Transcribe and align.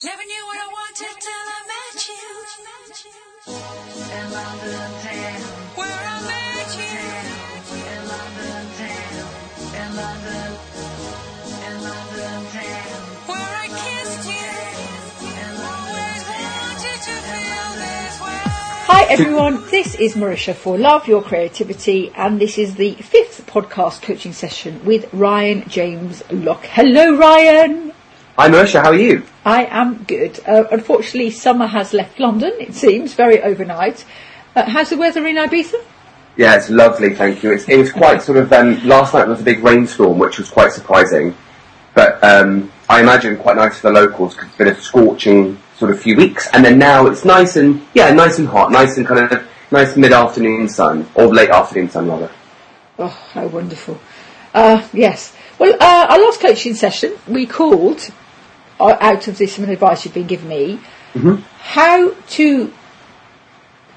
Never 0.00 0.22
knew 0.22 0.46
what 0.46 0.56
I 0.56 0.68
wanted 0.78 1.10
till 1.18 1.46
I 1.50 1.60
met 1.74 1.98
you. 2.06 2.22
In 4.14 4.30
London 4.30 4.90
town. 5.02 5.42
Where 5.74 5.90
I 5.90 6.22
met 6.22 6.70
you. 6.78 6.94
In 7.82 8.06
London 8.06 8.62
town. 8.78 9.26
In 9.74 9.90
London. 9.96 10.50
In 11.66 11.76
London 11.82 12.38
town. 12.54 13.02
Where 13.26 13.50
I 13.58 13.66
kissed 13.74 14.22
you. 14.30 14.54
Always 15.66 16.22
wanted 16.30 16.98
to 17.02 17.14
feel 17.26 17.70
this 17.82 18.14
way. 18.22 18.46
Hi 18.86 19.02
everyone, 19.10 19.68
this 19.68 19.96
is 19.96 20.14
Marisha 20.14 20.54
for 20.54 20.78
Love 20.78 21.08
Your 21.08 21.22
Creativity 21.22 22.12
and 22.14 22.40
this 22.40 22.56
is 22.56 22.76
the 22.76 22.94
fifth 22.94 23.44
podcast 23.48 24.02
coaching 24.02 24.32
session 24.32 24.84
with 24.84 25.12
Ryan 25.12 25.68
James 25.68 26.22
Locke. 26.30 26.66
Hello 26.66 27.16
Ryan! 27.16 27.94
Hi 28.38 28.48
Marisha, 28.48 28.80
how 28.80 28.90
are 28.90 28.94
you? 28.94 29.24
I 29.44 29.64
am 29.64 30.04
good. 30.04 30.38
Uh, 30.46 30.62
unfortunately 30.70 31.32
summer 31.32 31.66
has 31.66 31.92
left 31.92 32.20
London, 32.20 32.52
it 32.60 32.72
seems, 32.72 33.14
very 33.14 33.42
overnight. 33.42 34.04
Uh, 34.54 34.62
how's 34.62 34.90
the 34.90 34.96
weather 34.96 35.26
in 35.26 35.34
Ibiza? 35.34 35.84
Yeah, 36.36 36.54
it's 36.54 36.70
lovely, 36.70 37.14
thank 37.14 37.42
you. 37.42 37.50
It's, 37.50 37.68
it 37.68 37.76
was 37.76 37.90
quite 37.90 38.22
sort 38.22 38.38
of, 38.38 38.52
um, 38.52 38.80
last 38.86 39.12
night 39.12 39.26
was 39.26 39.40
a 39.40 39.42
big 39.42 39.64
rainstorm, 39.64 40.20
which 40.20 40.38
was 40.38 40.48
quite 40.48 40.70
surprising. 40.70 41.36
But 41.94 42.22
um, 42.22 42.70
I 42.88 43.00
imagine 43.00 43.38
quite 43.38 43.56
nice 43.56 43.80
for 43.80 43.88
the 43.88 43.94
locals 43.94 44.34
because 44.34 44.50
it's 44.50 44.58
been 44.58 44.68
a 44.68 44.80
scorching 44.80 45.58
sort 45.76 45.90
of 45.90 46.00
few 46.00 46.14
weeks. 46.16 46.46
And 46.52 46.64
then 46.64 46.78
now 46.78 47.06
it's 47.06 47.24
nice 47.24 47.56
and, 47.56 47.84
yeah, 47.92 48.12
nice 48.12 48.38
and 48.38 48.46
hot, 48.46 48.70
nice 48.70 48.98
and 48.98 49.04
kind 49.04 49.32
of, 49.32 49.48
nice 49.72 49.96
mid-afternoon 49.96 50.68
sun, 50.68 51.08
or 51.16 51.26
late 51.26 51.50
afternoon 51.50 51.90
sun 51.90 52.06
rather. 52.06 52.30
Oh, 53.00 53.08
how 53.32 53.48
wonderful. 53.48 53.98
Uh, 54.54 54.86
yes. 54.92 55.34
Well, 55.58 55.74
uh, 55.80 56.06
our 56.10 56.20
last 56.20 56.40
coaching 56.40 56.74
session, 56.74 57.16
we 57.26 57.44
called, 57.44 58.08
out 58.80 59.28
of 59.28 59.38
this 59.38 59.54
some 59.56 59.68
advice 59.68 60.04
you've 60.04 60.14
been 60.14 60.26
giving 60.26 60.48
me, 60.48 60.80
how 61.60 62.12
to, 62.12 62.72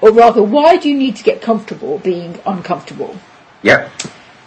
or 0.00 0.10
rather, 0.12 0.42
why 0.42 0.76
do 0.76 0.88
you 0.88 0.96
need 0.96 1.16
to 1.16 1.22
get 1.22 1.40
comfortable 1.40 1.98
being 1.98 2.40
uncomfortable? 2.44 3.16
Yeah. 3.62 3.90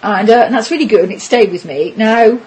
And, 0.03 0.29
uh, 0.29 0.43
and 0.45 0.53
that's 0.53 0.69
really 0.71 0.85
good, 0.85 1.01
and 1.01 1.11
it 1.11 1.21
stayed 1.21 1.51
with 1.51 1.65
me. 1.65 1.93
Now, 1.95 2.39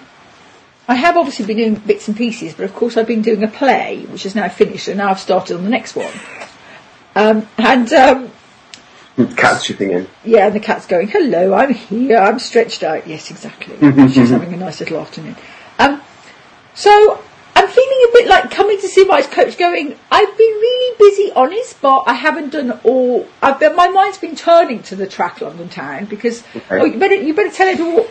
I 0.87 0.95
have 0.95 1.17
obviously 1.17 1.45
been 1.45 1.57
doing 1.57 1.75
bits 1.75 2.07
and 2.07 2.15
pieces, 2.15 2.53
but 2.53 2.63
of 2.63 2.73
course 2.73 2.95
I've 2.97 3.07
been 3.07 3.21
doing 3.21 3.43
a 3.43 3.47
play, 3.47 4.05
which 4.09 4.25
is 4.25 4.35
now 4.35 4.49
finished, 4.49 4.87
and 4.87 4.97
now 4.97 5.09
I've 5.09 5.19
started 5.19 5.57
on 5.57 5.63
the 5.63 5.69
next 5.69 5.95
one. 5.95 6.11
Um, 7.15 7.47
and 7.57 7.91
um, 7.93 8.31
Cats 9.35 9.65
chipping 9.65 9.91
in. 9.91 10.07
yeah, 10.23 10.45
and 10.47 10.55
the 10.55 10.59
cat's 10.61 10.85
going, 10.85 11.09
hello, 11.09 11.53
I'm 11.53 11.73
here, 11.73 12.17
I'm 12.17 12.39
stretched 12.39 12.83
out. 12.83 13.05
Yes, 13.05 13.29
exactly. 13.29 13.75
She's 14.09 14.29
having 14.29 14.53
a 14.53 14.57
nice 14.57 14.79
little 14.79 14.99
afternoon. 14.99 15.35
Um, 15.77 16.01
so 16.73 17.21
I'm 17.59 17.67
feeling 17.67 18.05
a 18.09 18.11
bit 18.13 18.27
like 18.29 18.51
coming 18.51 18.79
to 18.79 18.87
see 18.87 19.03
my 19.05 19.21
coach 19.21 19.57
going, 19.57 19.97
I've 20.09 20.37
been 20.37 20.47
really 20.65 20.95
busy, 20.97 21.31
honest, 21.35 21.81
but 21.81 22.03
I 22.07 22.13
haven't 22.13 22.51
done 22.51 22.79
all, 22.85 23.27
I've 23.41 23.59
been, 23.59 23.75
my 23.75 23.89
mind's 23.89 24.17
been 24.17 24.35
turning 24.37 24.81
to 24.83 24.95
the 24.95 25.05
track 25.07 25.41
London 25.41 25.67
Town 25.67 26.05
because, 26.05 26.41
Okay. 26.55 26.79
oh, 26.79 26.85
you 26.85 26.97
better, 26.97 27.15
you 27.15 27.33
better 27.33 27.49
tell 27.53 27.67
everyone 27.67 27.95
what, 27.95 28.09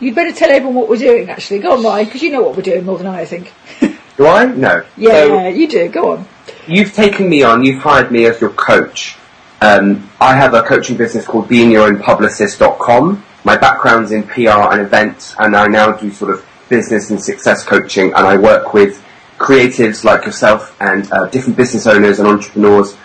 you'd 0.00 0.14
better 0.14 0.32
tell 0.32 0.50
everyone 0.50 0.76
what 0.76 0.88
we're 0.88 0.96
doing 0.96 1.28
actually. 1.28 1.58
Go 1.58 1.72
on, 1.76 1.82
Ryan, 1.84 2.06
because 2.06 2.22
you 2.22 2.30
know 2.32 2.40
what 2.40 2.56
we're 2.56 2.62
doing 2.62 2.86
more 2.86 2.96
than 2.96 3.06
I, 3.06 3.20
I 3.20 3.24
think. 3.26 3.52
Do 4.16 4.26
I? 4.26 4.46
No. 4.46 4.82
yeah, 4.96 5.10
So, 5.10 5.48
you 5.48 5.68
do, 5.68 5.88
go 5.90 6.12
on. 6.12 6.26
you've 6.66 6.94
taken 6.94 7.28
me 7.28 7.42
on, 7.42 7.64
you've 7.66 7.82
hired 7.82 8.10
me 8.10 8.24
as 8.24 8.40
your 8.40 8.48
coach. 8.50 9.14
Um, 9.60 10.10
I 10.22 10.34
have 10.36 10.54
a 10.54 10.62
coaching 10.62 10.96
business 10.96 11.26
called 11.26 11.48
beingyourownpublicist.com. 11.50 13.24
My 13.44 13.56
background's 13.58 14.12
in 14.12 14.22
PR 14.22 14.48
and 14.72 14.80
events, 14.80 15.34
and 15.38 15.54
I 15.54 15.66
now 15.66 15.92
do 15.92 16.10
sort 16.10 16.30
of 16.32 16.46
business 16.68 17.10
and 17.10 17.20
success 17.20 17.64
coaching, 17.64 18.06
and 18.14 18.26
I 18.26 18.36
work 18.36 18.74
with 18.74 19.02
creatives 19.38 20.04
like 20.04 20.24
yourself 20.24 20.76
and 20.80 21.10
uh, 21.12 21.26
different 21.26 21.56
business 21.56 21.86
owners 21.86 22.18
and 22.18 22.28
entrepreneurs, 22.28 22.96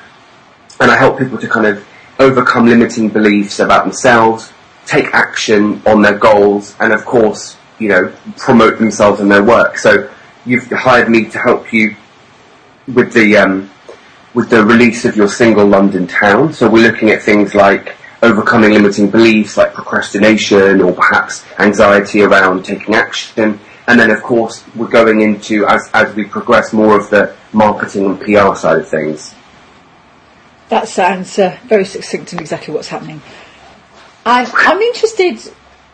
and 0.79 0.89
I 0.89 0.97
help 0.97 1.19
people 1.19 1.37
to 1.37 1.47
kind 1.47 1.67
of 1.67 1.85
overcome 2.19 2.67
limiting 2.67 3.09
beliefs 3.09 3.59
about 3.59 3.83
themselves, 3.83 4.51
take 4.85 5.13
action 5.13 5.81
on 5.85 6.01
their 6.01 6.17
goals, 6.17 6.75
and 6.79 6.94
of 6.94 7.05
course, 7.05 7.57
you 7.79 7.89
know, 7.89 8.13
promote 8.38 8.79
themselves 8.79 9.19
and 9.19 9.31
their 9.31 9.44
work. 9.44 9.77
So 9.77 10.09
you've 10.45 10.69
hired 10.71 11.09
me 11.09 11.25
to 11.25 11.39
help 11.39 11.73
you 11.73 11.95
with 12.88 13.13
the 13.13 13.38
um, 13.38 13.69
with 14.33 14.50
the 14.50 14.66
release 14.66 15.03
of 15.05 15.16
your 15.16 15.27
single 15.27 15.66
London 15.66 16.07
Town. 16.07 16.53
So 16.53 16.69
we're 16.69 16.89
looking 16.89 17.09
at 17.09 17.21
things 17.21 17.53
like 17.53 17.95
overcoming 18.21 18.71
limiting 18.73 19.09
beliefs 19.09 19.57
like 19.57 19.73
procrastination 19.73 20.81
or 20.81 20.93
perhaps 20.93 21.43
anxiety 21.59 22.21
around 22.21 22.63
taking 22.63 22.93
action. 22.93 23.59
And 23.87 23.99
then 23.99 24.11
of 24.11 24.21
course 24.21 24.63
we're 24.75 24.87
going 24.87 25.21
into 25.21 25.65
as 25.65 25.89
as 25.93 26.15
we 26.15 26.25
progress 26.25 26.71
more 26.71 26.97
of 26.99 27.09
the 27.09 27.35
marketing 27.51 28.05
and 28.05 28.19
PR 28.19 28.55
side 28.55 28.79
of 28.79 28.87
things. 28.87 29.33
That 30.69 30.87
sounds 30.87 31.37
uh, 31.37 31.57
very 31.65 31.83
succinct 31.83 32.31
and 32.31 32.39
exactly 32.39 32.73
what's 32.73 32.87
happening. 32.87 33.21
And 34.25 34.49
I'm 34.55 34.79
interested, 34.79 35.53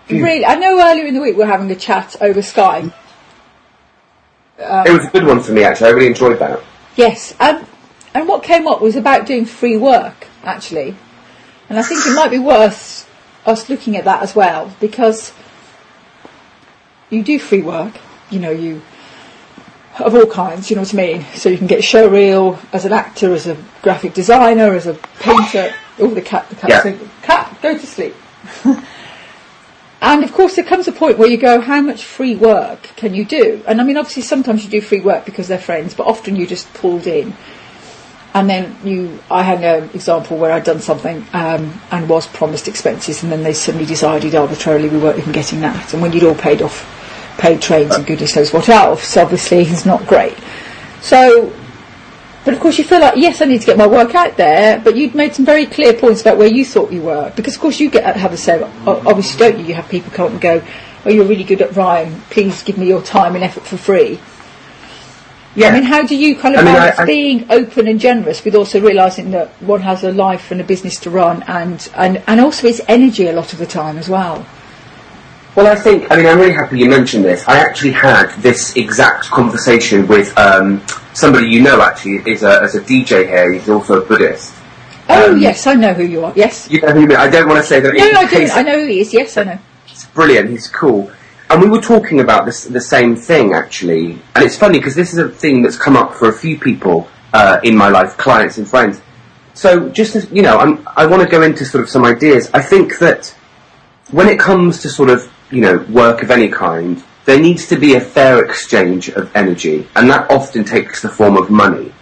really, 0.09 0.45
I 0.45 0.55
know 0.55 0.79
earlier 0.79 1.05
in 1.05 1.15
the 1.15 1.21
week 1.21 1.35
we 1.35 1.39
were 1.39 1.49
having 1.49 1.71
a 1.71 1.75
chat 1.75 2.15
over 2.21 2.41
Skype. 2.41 2.93
it 4.59 4.93
was 4.93 5.07
a 5.07 5.09
good 5.09 5.25
one 5.25 5.39
for 5.39 5.53
me 5.53 5.63
actually. 5.63 5.87
I 5.87 5.91
really 5.91 6.07
enjoyed 6.07 6.39
that. 6.39 6.61
Yes, 6.95 7.33
and, 7.39 7.65
and 8.13 8.27
what 8.27 8.43
came 8.43 8.67
up 8.67 8.81
was 8.81 8.95
about 8.95 9.25
doing 9.25 9.45
free 9.45 9.77
work, 9.77 10.27
actually. 10.43 10.95
And 11.69 11.77
I 11.77 11.83
think 11.83 12.05
it 12.05 12.13
might 12.15 12.31
be 12.31 12.39
worth 12.39 13.09
us 13.45 13.69
looking 13.69 13.95
at 13.97 14.05
that 14.05 14.21
as 14.23 14.35
well, 14.35 14.73
because 14.79 15.33
you 17.09 17.23
do 17.23 17.39
free 17.39 17.61
work, 17.61 17.93
you 18.29 18.39
know, 18.39 18.51
you, 18.51 18.81
of 19.99 20.13
all 20.15 20.25
kinds, 20.25 20.69
you 20.69 20.75
know 20.75 20.81
what 20.83 20.93
I 20.93 20.97
mean? 20.97 21.25
So 21.35 21.49
you 21.49 21.57
can 21.57 21.67
get 21.67 21.83
show 21.83 22.07
reel 22.09 22.59
as 22.73 22.85
an 22.85 22.93
actor, 22.93 23.33
as 23.33 23.47
a 23.47 23.57
graphic 23.81 24.13
designer, 24.13 24.73
as 24.73 24.87
a 24.87 24.93
painter. 25.19 25.73
Oh, 25.99 26.13
the 26.13 26.21
cat, 26.21 26.49
the 26.49 26.55
cat, 26.55 26.69
Yeah. 26.69 26.97
cat, 27.21 27.57
go 27.61 27.77
to 27.77 27.85
sleep. 27.85 28.15
And 29.99 30.23
of 30.23 30.31
course, 30.31 30.55
there 30.55 30.63
comes 30.63 30.87
a 30.87 30.91
point 30.91 31.17
where 31.17 31.27
you 31.27 31.37
go, 31.37 31.59
how 31.59 31.81
much 31.81 32.03
free 32.05 32.35
work 32.35 32.83
can 32.95 33.15
you 33.15 33.25
do? 33.25 33.63
And 33.67 33.81
I 33.81 33.83
mean, 33.83 33.97
obviously, 33.97 34.21
sometimes 34.21 34.63
you 34.63 34.69
do 34.69 34.79
free 34.79 34.99
work 35.01 35.25
because 35.25 35.47
they're 35.47 35.57
friends, 35.57 35.93
but 35.95 36.05
often 36.05 36.35
you're 36.35 36.47
just 36.47 36.71
pulled 36.75 37.07
in. 37.07 37.35
And 38.33 38.49
then 38.49 38.77
you, 38.83 39.19
I 39.31 39.41
had 39.41 39.63
an 39.63 39.89
example 39.95 40.37
where 40.37 40.51
I'd 40.51 40.63
done 40.63 40.79
something 40.79 41.25
um, 41.33 41.81
and 41.91 42.07
was 42.07 42.27
promised 42.27 42.67
expenses, 42.67 43.23
and 43.23 43.31
then 43.31 43.41
they 43.43 43.53
suddenly 43.53 43.85
decided 43.85 44.35
arbitrarily 44.35 44.89
we 44.89 44.99
weren't 44.99 45.17
even 45.17 45.31
getting 45.31 45.61
that. 45.61 45.93
And 45.93 46.01
when 46.01 46.11
you'd 46.13 46.23
all 46.23 46.35
paid 46.35 46.61
off, 46.61 46.85
paid 47.39 47.61
trains 47.61 47.95
and 47.95 48.05
goodness 48.05 48.35
knows 48.35 48.53
what 48.53 48.69
else, 48.69 49.15
obviously 49.17 49.59
it's 49.61 49.85
not 49.85 50.05
great. 50.07 50.37
So, 51.01 51.53
but 52.45 52.53
of 52.53 52.59
course 52.59 52.77
you 52.77 52.83
feel 52.83 52.99
like, 52.99 53.15
yes, 53.17 53.41
I 53.41 53.45
need 53.45 53.61
to 53.61 53.65
get 53.65 53.77
my 53.77 53.87
work 53.87 54.13
out 54.15 54.37
there, 54.37 54.79
but 54.79 54.95
you'd 54.95 55.15
made 55.15 55.33
some 55.33 55.45
very 55.45 55.65
clear 55.65 55.93
points 55.93 56.21
about 56.21 56.37
where 56.37 56.47
you 56.47 56.63
thought 56.65 56.91
you 56.91 57.01
were. 57.01 57.31
Because 57.35 57.55
of 57.55 57.61
course 57.61 57.79
you 57.79 57.89
get 57.89 58.15
have 58.15 58.37
say, 58.39 58.61
o- 58.61 59.03
obviously 59.05 59.39
don't 59.39 59.59
you? 59.59 59.65
You 59.65 59.73
have 59.75 59.89
people 59.89 60.11
come 60.11 60.27
up 60.27 60.31
and 60.33 60.41
go, 60.41 60.63
oh, 61.05 61.09
you're 61.09 61.25
really 61.25 61.43
good 61.43 61.61
at 61.61 61.75
Ryan, 61.75 62.21
please 62.29 62.63
give 62.63 62.77
me 62.77 62.87
your 62.87 63.01
time 63.01 63.35
and 63.35 63.43
effort 63.43 63.63
for 63.63 63.77
free. 63.77 64.19
Yeah. 65.55 65.69
I 65.69 65.71
mean, 65.73 65.83
how 65.83 66.05
do 66.05 66.15
you 66.15 66.35
kind 66.35 66.53
of 66.55 66.61
I 66.61 66.63
mean, 66.65 66.73
balance 66.75 66.99
I- 66.99 67.05
being 67.05 67.45
open 67.49 67.87
and 67.87 67.99
generous 67.99 68.43
with 68.45 68.53
also 68.55 68.79
realising 68.79 69.31
that 69.31 69.49
one 69.61 69.81
has 69.81 70.03
a 70.03 70.11
life 70.11 70.51
and 70.51 70.61
a 70.61 70.63
business 70.63 70.99
to 71.01 71.09
run 71.09 71.43
and, 71.43 71.89
and, 71.95 72.21
and 72.27 72.39
also 72.39 72.67
it's 72.67 72.81
energy 72.87 73.27
a 73.27 73.33
lot 73.33 73.53
of 73.53 73.59
the 73.59 73.65
time 73.65 73.97
as 73.97 74.07
well? 74.07 74.45
Well, 75.55 75.65
I 75.65 75.73
think, 75.73 76.11
I 76.11 76.17
mean, 76.17 76.27
I'm 76.27 76.37
really 76.37 76.53
happy 76.53 76.77
you 76.77 76.87
mentioned 76.87 77.25
this. 77.25 77.47
I 77.47 77.57
actually 77.57 77.93
had 77.93 78.29
this 78.41 78.75
exact 78.75 79.25
conversation 79.31 80.07
with 80.07 80.37
um, 80.37 80.83
somebody 81.15 81.47
you 81.47 81.61
know, 81.63 81.81
actually, 81.81 82.17
is 82.31 82.43
a, 82.43 82.61
is 82.63 82.75
a 82.75 82.81
DJ 82.81 83.25
here. 83.27 83.51
He's 83.51 83.67
also 83.67 84.03
a 84.03 84.05
Buddhist. 84.05 84.53
Oh, 85.09 85.31
Um, 85.31 85.39
yes, 85.39 85.65
I 85.65 85.73
know 85.73 85.93
who 85.95 86.03
you 86.03 86.23
are. 86.25 86.33
Yes. 86.35 86.69
You 86.69 86.81
know 86.81 86.91
who 86.91 87.01
you 87.01 87.07
mean. 87.07 87.17
I 87.17 87.27
don't 87.29 87.47
want 87.47 87.59
to 87.59 87.65
say 87.67 87.79
that. 87.79 87.91
No, 87.91 88.11
no, 88.11 88.19
I 88.19 88.25
don't. 88.29 88.51
I 88.51 88.61
know 88.61 88.79
who 88.81 88.87
he 88.87 88.99
is. 88.99 89.11
Yes, 89.13 89.35
I 89.37 89.43
know. 89.45 89.59
He's 89.87 90.05
brilliant. 90.05 90.49
He's 90.51 90.67
cool. 90.67 91.09
And 91.49 91.61
we 91.61 91.69
were 91.69 91.81
talking 91.81 92.19
about 92.19 92.45
this, 92.45 92.65
the 92.65 92.81
same 92.81 93.15
thing, 93.15 93.53
actually. 93.53 94.19
And 94.35 94.43
it's 94.43 94.57
funny 94.57 94.79
because 94.79 94.95
this 94.95 95.13
is 95.13 95.19
a 95.19 95.29
thing 95.29 95.61
that's 95.61 95.77
come 95.77 95.95
up 95.95 96.13
for 96.13 96.27
a 96.27 96.33
few 96.33 96.59
people 96.59 97.07
uh, 97.33 97.59
in 97.63 97.75
my 97.75 97.87
life, 97.87 98.17
clients 98.17 98.57
and 98.57 98.67
friends. 98.67 99.01
So 99.53 99.89
just 99.89 100.15
as, 100.15 100.29
you 100.29 100.41
know, 100.41 100.57
I'm, 100.57 100.87
I 100.95 101.05
want 101.05 101.23
to 101.23 101.29
go 101.29 101.41
into 101.41 101.65
sort 101.65 101.83
of 101.83 101.89
some 101.89 102.05
ideas. 102.05 102.49
I 102.53 102.61
think 102.61 102.99
that 102.99 103.33
when 104.11 104.27
it 104.27 104.39
comes 104.39 104.81
to 104.81 104.89
sort 104.89 105.09
of, 105.09 105.31
you 105.49 105.61
know, 105.61 105.77
work 105.89 106.21
of 106.21 106.31
any 106.31 106.49
kind, 106.49 107.03
there 107.25 107.39
needs 107.39 107.67
to 107.67 107.75
be 107.75 107.95
a 107.95 107.99
fair 107.99 108.43
exchange 108.43 109.09
of 109.09 109.35
energy, 109.35 109.87
and 109.95 110.09
that 110.09 110.31
often 110.31 110.63
takes 110.63 111.01
the 111.01 111.09
form 111.09 111.35
of 111.35 111.49
money. 111.49 111.93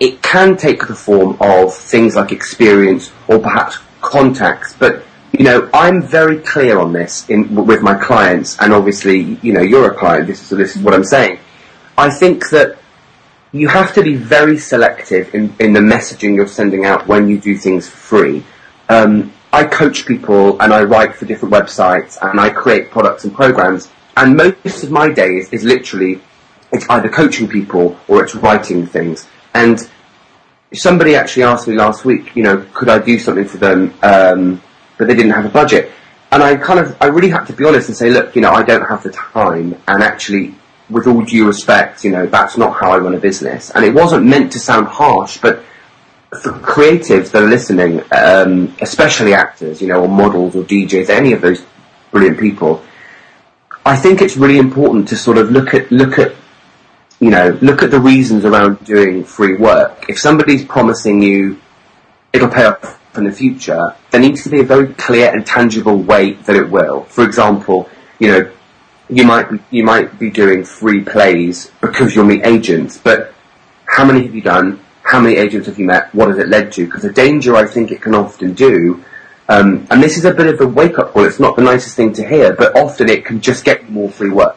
It 0.00 0.22
can 0.22 0.56
take 0.56 0.88
the 0.88 0.94
form 0.94 1.36
of 1.40 1.72
things 1.74 2.16
like 2.16 2.32
experience 2.32 3.12
or 3.28 3.38
perhaps 3.38 3.78
contacts, 4.00 4.74
but 4.74 5.04
you 5.32 5.44
know, 5.44 5.70
I'm 5.72 6.02
very 6.02 6.38
clear 6.38 6.78
on 6.78 6.92
this 6.92 7.28
in, 7.28 7.54
with 7.54 7.82
my 7.82 7.94
clients, 7.94 8.58
and 8.60 8.72
obviously, 8.72 9.38
you 9.42 9.52
know, 9.52 9.62
you're 9.62 9.90
a 9.90 9.94
client, 9.94 10.26
this 10.26 10.42
is, 10.42 10.58
this 10.58 10.76
is 10.76 10.82
what 10.82 10.94
I'm 10.94 11.04
saying. 11.04 11.38
I 11.96 12.10
think 12.10 12.50
that 12.50 12.78
you 13.52 13.68
have 13.68 13.94
to 13.94 14.02
be 14.02 14.14
very 14.14 14.58
selective 14.58 15.34
in, 15.34 15.54
in 15.58 15.72
the 15.72 15.80
messaging 15.80 16.34
you're 16.34 16.46
sending 16.46 16.84
out 16.84 17.06
when 17.06 17.28
you 17.28 17.38
do 17.38 17.56
things 17.56 17.88
for 17.88 17.96
free. 17.96 18.44
Um, 18.88 19.32
I 19.52 19.64
coach 19.64 20.06
people 20.06 20.60
and 20.60 20.72
I 20.72 20.84
write 20.84 21.14
for 21.14 21.26
different 21.26 21.54
websites 21.54 22.16
and 22.22 22.40
I 22.40 22.48
create 22.48 22.90
products 22.90 23.24
and 23.24 23.34
programs 23.34 23.90
and 24.16 24.36
most 24.36 24.82
of 24.82 24.90
my 24.90 25.10
day 25.10 25.36
is, 25.36 25.48
is 25.50 25.64
literally 25.64 26.20
it's 26.72 26.88
either 26.88 27.08
coaching 27.08 27.48
people 27.48 27.98
or 28.08 28.24
it's 28.24 28.34
writing 28.34 28.86
things. 28.86 29.28
And 29.54 29.78
somebody 30.72 31.14
actually 31.14 31.44
asked 31.44 31.68
me 31.68 31.74
last 31.74 32.04
week, 32.04 32.34
you 32.34 32.42
know, 32.42 32.66
could 32.72 32.88
I 32.88 32.98
do 32.98 33.18
something 33.18 33.44
for 33.44 33.58
them, 33.58 33.94
um, 34.02 34.62
but 35.02 35.08
they 35.08 35.16
didn't 35.16 35.32
have 35.32 35.44
a 35.44 35.48
budget. 35.48 35.90
And 36.30 36.44
I 36.44 36.54
kind 36.56 36.78
of, 36.78 36.96
I 37.00 37.06
really 37.06 37.28
had 37.28 37.44
to 37.46 37.52
be 37.52 37.64
honest 37.64 37.88
and 37.88 37.96
say, 37.96 38.08
look, 38.08 38.36
you 38.36 38.40
know, 38.40 38.52
I 38.52 38.62
don't 38.62 38.86
have 38.88 39.02
the 39.02 39.10
time, 39.10 39.74
and 39.88 40.00
actually, 40.00 40.54
with 40.88 41.08
all 41.08 41.22
due 41.22 41.44
respect, 41.44 42.04
you 42.04 42.12
know, 42.12 42.26
that's 42.26 42.56
not 42.56 42.78
how 42.80 42.92
I 42.92 42.98
run 42.98 43.14
a 43.14 43.18
business. 43.18 43.70
And 43.70 43.84
it 43.84 43.92
wasn't 43.92 44.26
meant 44.26 44.52
to 44.52 44.60
sound 44.60 44.86
harsh, 44.86 45.38
but 45.38 45.64
for 46.40 46.52
creatives 46.52 47.32
that 47.32 47.42
are 47.42 47.48
listening, 47.48 48.00
um, 48.12 48.76
especially 48.80 49.34
actors, 49.34 49.82
you 49.82 49.88
know, 49.88 50.02
or 50.02 50.08
models 50.08 50.54
or 50.54 50.62
DJs, 50.62 51.10
any 51.10 51.32
of 51.32 51.40
those 51.40 51.64
brilliant 52.12 52.38
people, 52.38 52.84
I 53.84 53.96
think 53.96 54.22
it's 54.22 54.36
really 54.36 54.58
important 54.58 55.08
to 55.08 55.16
sort 55.16 55.36
of 55.36 55.50
look 55.50 55.74
at 55.74 55.90
look 55.90 56.16
at 56.20 56.36
you 57.18 57.30
know 57.30 57.58
look 57.60 57.82
at 57.82 57.90
the 57.90 57.98
reasons 57.98 58.44
around 58.44 58.84
doing 58.84 59.24
free 59.24 59.56
work. 59.56 60.06
If 60.08 60.20
somebody's 60.20 60.64
promising 60.64 61.20
you 61.20 61.60
it'll 62.32 62.48
pay 62.48 62.64
off 62.64 63.01
in 63.16 63.24
the 63.24 63.32
future, 63.32 63.94
there 64.10 64.20
needs 64.20 64.42
to 64.44 64.50
be 64.50 64.60
a 64.60 64.64
very 64.64 64.92
clear 64.94 65.32
and 65.32 65.46
tangible 65.46 65.96
way 65.96 66.32
that 66.32 66.56
it 66.56 66.70
will. 66.70 67.04
For 67.04 67.24
example, 67.24 67.88
you 68.18 68.28
know, 68.28 68.52
you 69.08 69.24
might 69.24 69.50
be, 69.50 69.58
you 69.70 69.84
might 69.84 70.18
be 70.18 70.30
doing 70.30 70.64
free 70.64 71.02
plays 71.04 71.70
because 71.80 72.14
you'll 72.14 72.24
meet 72.24 72.46
agents, 72.46 72.98
but 72.98 73.34
how 73.86 74.04
many 74.04 74.22
have 74.22 74.34
you 74.34 74.40
done? 74.40 74.80
How 75.02 75.20
many 75.20 75.36
agents 75.36 75.66
have 75.66 75.78
you 75.78 75.84
met? 75.84 76.14
What 76.14 76.28
has 76.28 76.38
it 76.38 76.48
led 76.48 76.72
to? 76.72 76.86
Because 76.86 77.02
the 77.02 77.12
danger 77.12 77.54
I 77.54 77.66
think 77.66 77.90
it 77.90 78.00
can 78.00 78.14
often 78.14 78.54
do, 78.54 79.04
um, 79.48 79.86
and 79.90 80.02
this 80.02 80.16
is 80.16 80.24
a 80.24 80.32
bit 80.32 80.46
of 80.46 80.60
a 80.60 80.66
wake 80.66 80.98
up 80.98 81.12
call. 81.12 81.24
It's 81.24 81.40
not 81.40 81.56
the 81.56 81.62
nicest 81.62 81.96
thing 81.96 82.12
to 82.14 82.26
hear, 82.26 82.54
but 82.54 82.76
often 82.76 83.10
it 83.10 83.24
can 83.24 83.40
just 83.40 83.64
get 83.64 83.90
more 83.90 84.10
free 84.10 84.30
work. 84.30 84.56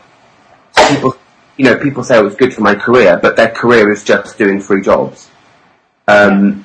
So 0.71 0.87
people, 0.87 1.17
you 1.57 1.65
know, 1.65 1.77
people 1.77 2.03
say 2.03 2.17
oh, 2.17 2.23
was 2.23 2.35
good 2.35 2.53
for 2.53 2.61
my 2.61 2.75
career, 2.75 3.19
but 3.21 3.35
their 3.35 3.49
career 3.49 3.91
is 3.91 4.03
just 4.03 4.37
doing 4.37 4.61
free 4.61 4.81
jobs. 4.81 5.29
Um, 6.07 6.64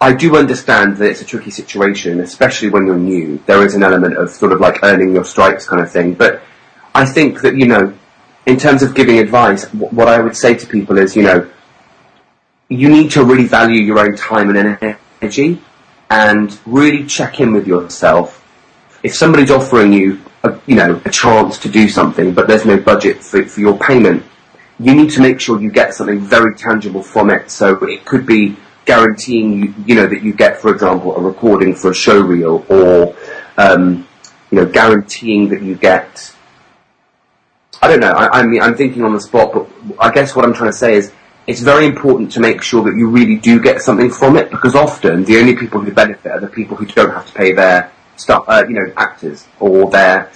I 0.00 0.12
do 0.12 0.36
understand 0.36 0.98
that 0.98 1.10
it's 1.10 1.22
a 1.22 1.24
tricky 1.24 1.50
situation, 1.50 2.20
especially 2.20 2.70
when 2.70 2.86
you're 2.86 2.96
new. 2.96 3.42
There 3.46 3.64
is 3.64 3.74
an 3.74 3.82
element 3.82 4.16
of 4.16 4.30
sort 4.30 4.52
of 4.52 4.60
like 4.60 4.82
earning 4.84 5.12
your 5.12 5.24
stripes 5.24 5.66
kind 5.66 5.82
of 5.82 5.90
thing. 5.90 6.14
But 6.14 6.40
I 6.94 7.04
think 7.04 7.40
that, 7.40 7.56
you 7.56 7.66
know, 7.66 7.92
in 8.46 8.58
terms 8.58 8.82
of 8.82 8.94
giving 8.94 9.18
advice, 9.18 9.64
wh- 9.64 9.92
what 9.92 10.06
I 10.06 10.20
would 10.20 10.36
say 10.36 10.54
to 10.54 10.66
people 10.66 10.98
is, 10.98 11.16
you 11.16 11.22
know, 11.22 11.50
you 12.68 12.88
need 12.88 13.10
to 13.12 13.24
really 13.24 13.46
value 13.46 13.80
your 13.80 13.98
own 13.98 14.16
time 14.16 14.54
and 14.54 14.98
energy 15.20 15.60
and 16.10 16.58
really 16.64 17.04
check 17.04 17.40
in 17.40 17.52
with 17.52 17.66
yourself. 17.66 18.44
If 19.02 19.16
somebody's 19.16 19.50
offering 19.50 19.92
you, 19.92 20.20
a, 20.44 20.58
you 20.66 20.76
know, 20.76 21.00
a 21.04 21.10
chance 21.10 21.58
to 21.58 21.68
do 21.68 21.88
something, 21.88 22.34
but 22.34 22.46
there's 22.46 22.64
no 22.64 22.76
budget 22.76 23.22
for, 23.22 23.44
for 23.44 23.60
your 23.60 23.76
payment, 23.78 24.24
you 24.78 24.94
need 24.94 25.10
to 25.10 25.20
make 25.20 25.40
sure 25.40 25.60
you 25.60 25.72
get 25.72 25.94
something 25.94 26.20
very 26.20 26.54
tangible 26.54 27.02
from 27.02 27.30
it. 27.30 27.50
So 27.50 27.74
it 27.84 28.04
could 28.04 28.26
be 28.26 28.56
guaranteeing 28.88 29.62
you, 29.62 29.74
you 29.86 29.94
know, 29.94 30.06
that 30.06 30.22
you 30.22 30.32
get, 30.32 30.56
for 30.62 30.72
example, 30.72 31.14
a 31.14 31.20
recording 31.20 31.74
for 31.74 31.90
a 31.90 31.94
show 31.94 32.18
reel, 32.20 32.64
or 32.70 33.14
um, 33.58 34.08
you 34.50 34.56
know, 34.58 34.66
guaranteeing 34.66 35.50
that 35.50 35.60
you 35.62 35.74
get. 35.74 36.34
I 37.82 37.86
don't 37.86 38.00
know. 38.00 38.12
I, 38.12 38.40
I 38.40 38.42
mean, 38.46 38.62
I'm 38.62 38.74
thinking 38.74 39.04
on 39.04 39.12
the 39.12 39.20
spot, 39.20 39.52
but 39.52 39.68
I 40.00 40.10
guess 40.10 40.34
what 40.34 40.46
I'm 40.46 40.54
trying 40.54 40.70
to 40.70 40.76
say 40.76 40.94
is 40.94 41.12
it's 41.46 41.60
very 41.60 41.84
important 41.84 42.32
to 42.32 42.40
make 42.40 42.62
sure 42.62 42.82
that 42.84 42.96
you 42.96 43.10
really 43.10 43.36
do 43.36 43.60
get 43.60 43.82
something 43.82 44.10
from 44.10 44.36
it 44.36 44.50
because 44.50 44.74
often 44.74 45.24
the 45.24 45.36
only 45.38 45.54
people 45.54 45.80
who 45.80 45.92
benefit 45.92 46.32
are 46.32 46.40
the 46.40 46.48
people 46.48 46.76
who 46.76 46.86
don't 46.86 47.10
have 47.10 47.26
to 47.26 47.32
pay 47.34 47.52
their 47.52 47.92
stuff, 48.16 48.44
uh, 48.48 48.64
you 48.66 48.74
know, 48.74 48.90
actors 48.96 49.46
or 49.60 49.90
their. 49.90 50.30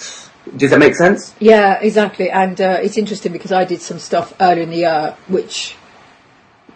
Does 0.56 0.70
that 0.72 0.78
make 0.78 0.94
sense? 0.94 1.34
Yeah, 1.40 1.80
exactly. 1.80 2.28
And 2.30 2.60
uh, 2.60 2.80
it's 2.82 2.98
interesting 2.98 3.32
because 3.32 3.52
I 3.52 3.64
did 3.64 3.80
some 3.80 3.98
stuff 3.98 4.34
earlier 4.38 4.64
in 4.64 4.70
the 4.70 4.76
year, 4.76 5.16
which 5.28 5.76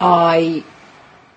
I 0.01 0.63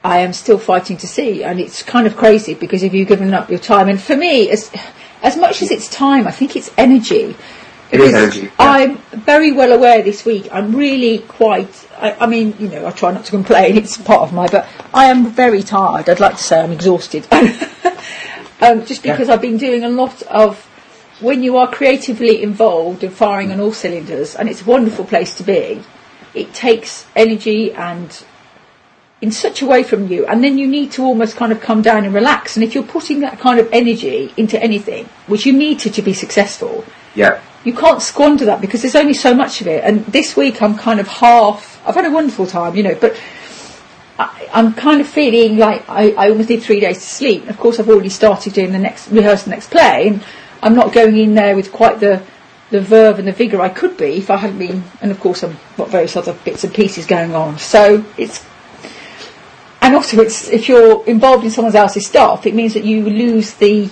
I 0.02 0.18
am 0.20 0.32
still 0.32 0.58
fighting 0.58 0.96
to 0.98 1.06
see, 1.06 1.44
and 1.44 1.60
it's 1.60 1.82
kind 1.82 2.06
of 2.06 2.16
crazy 2.16 2.54
because 2.54 2.82
if 2.82 2.94
you've 2.94 3.08
given 3.08 3.34
up 3.34 3.50
your 3.50 3.58
time, 3.58 3.88
and 3.88 4.00
for 4.00 4.16
me, 4.16 4.48
as 4.50 4.70
as 5.22 5.36
much 5.36 5.60
as 5.60 5.70
it's 5.70 5.88
time, 5.88 6.26
I 6.26 6.30
think 6.30 6.56
it's 6.56 6.70
energy. 6.78 7.36
It 7.92 8.00
is 8.00 8.12
Because 8.12 8.14
energy, 8.14 8.40
yeah. 8.42 8.50
I'm 8.58 8.96
very 9.12 9.52
well 9.52 9.72
aware 9.72 10.00
this 10.02 10.24
week. 10.24 10.48
I'm 10.50 10.74
really 10.74 11.18
quite. 11.18 11.86
I, 11.98 12.12
I 12.20 12.26
mean, 12.26 12.54
you 12.58 12.68
know, 12.68 12.86
I 12.86 12.92
try 12.92 13.12
not 13.12 13.26
to 13.26 13.30
complain. 13.30 13.76
It's 13.82 13.98
part 13.98 14.22
of 14.22 14.32
my. 14.32 14.46
But 14.46 14.66
I 14.94 15.06
am 15.06 15.26
very 15.26 15.62
tired. 15.62 16.08
I'd 16.08 16.20
like 16.20 16.36
to 16.36 16.42
say 16.42 16.60
I'm 16.60 16.72
exhausted, 16.72 17.26
um, 18.62 18.86
just 18.86 19.02
because 19.02 19.28
I've 19.28 19.42
been 19.42 19.58
doing 19.58 19.84
a 19.84 19.90
lot 19.90 20.22
of. 20.22 20.66
When 21.20 21.42
you 21.42 21.58
are 21.58 21.70
creatively 21.70 22.42
involved 22.42 23.04
and 23.04 23.12
firing 23.12 23.52
on 23.52 23.60
all 23.60 23.74
cylinders, 23.74 24.34
and 24.34 24.48
it's 24.48 24.62
a 24.62 24.64
wonderful 24.64 25.04
place 25.04 25.34
to 25.34 25.42
be, 25.42 25.82
it 26.32 26.54
takes 26.54 27.04
energy 27.14 27.74
and 27.74 28.24
in 29.20 29.30
such 29.30 29.60
a 29.60 29.66
way 29.66 29.82
from 29.82 30.08
you, 30.08 30.24
and 30.26 30.42
then 30.42 30.56
you 30.56 30.66
need 30.66 30.90
to 30.92 31.02
almost 31.04 31.36
kind 31.36 31.52
of 31.52 31.60
come 31.60 31.82
down 31.82 32.04
and 32.04 32.14
relax. 32.14 32.56
And 32.56 32.64
if 32.64 32.74
you're 32.74 32.84
putting 32.84 33.20
that 33.20 33.38
kind 33.38 33.58
of 33.60 33.68
energy 33.72 34.32
into 34.36 34.60
anything, 34.62 35.06
which 35.26 35.44
you 35.44 35.52
need 35.52 35.78
to 35.80 35.90
to 35.90 36.02
be 36.02 36.14
successful, 36.14 36.84
Yeah. 37.14 37.38
you 37.64 37.74
can't 37.74 38.00
squander 38.00 38.46
that 38.46 38.60
because 38.62 38.80
there's 38.82 38.96
only 38.96 39.12
so 39.12 39.34
much 39.34 39.60
of 39.60 39.66
it. 39.66 39.84
And 39.84 40.06
this 40.06 40.36
week 40.36 40.62
I'm 40.62 40.74
kind 40.76 41.00
of 41.00 41.08
half. 41.08 41.82
I've 41.86 41.94
had 41.94 42.06
a 42.06 42.10
wonderful 42.10 42.46
time, 42.46 42.74
you 42.76 42.82
know, 42.82 42.94
but 42.94 43.14
I, 44.18 44.48
I'm 44.52 44.72
kind 44.74 45.00
of 45.00 45.06
feeling 45.06 45.58
like 45.58 45.88
I, 45.88 46.12
I 46.12 46.30
almost 46.30 46.48
need 46.48 46.62
three 46.62 46.80
days 46.80 46.98
to 46.98 47.04
sleep. 47.04 47.48
Of 47.48 47.58
course, 47.58 47.78
I've 47.78 47.88
already 47.88 48.08
started 48.10 48.52
doing 48.54 48.72
the 48.72 48.78
next 48.78 49.08
rehearse 49.08 49.44
the 49.44 49.50
next 49.50 49.70
play, 49.70 50.08
and 50.08 50.24
I'm 50.62 50.74
not 50.74 50.92
going 50.92 51.16
in 51.18 51.34
there 51.34 51.56
with 51.56 51.72
quite 51.72 52.00
the 52.00 52.22
the 52.70 52.80
verve 52.80 53.18
and 53.18 53.26
the 53.26 53.32
vigour 53.32 53.60
I 53.60 53.68
could 53.68 53.96
be 53.96 54.16
if 54.18 54.30
I 54.30 54.36
hadn't 54.36 54.58
been. 54.58 54.84
And 55.02 55.10
of 55.10 55.18
course, 55.20 55.42
I've 55.42 55.58
got 55.76 55.88
various 55.90 56.16
other 56.16 56.34
bits 56.44 56.62
and 56.64 56.72
pieces 56.72 57.04
going 57.04 57.34
on. 57.34 57.58
So 57.58 58.04
it's 58.16 58.44
and 59.82 59.94
also 59.94 60.20
it's 60.20 60.48
if 60.48 60.68
you're 60.68 61.04
involved 61.06 61.44
in 61.44 61.50
someone 61.50 61.74
else's 61.74 62.06
stuff, 62.06 62.46
it 62.46 62.54
means 62.54 62.74
that 62.74 62.84
you 62.84 63.08
lose 63.08 63.54
the 63.54 63.90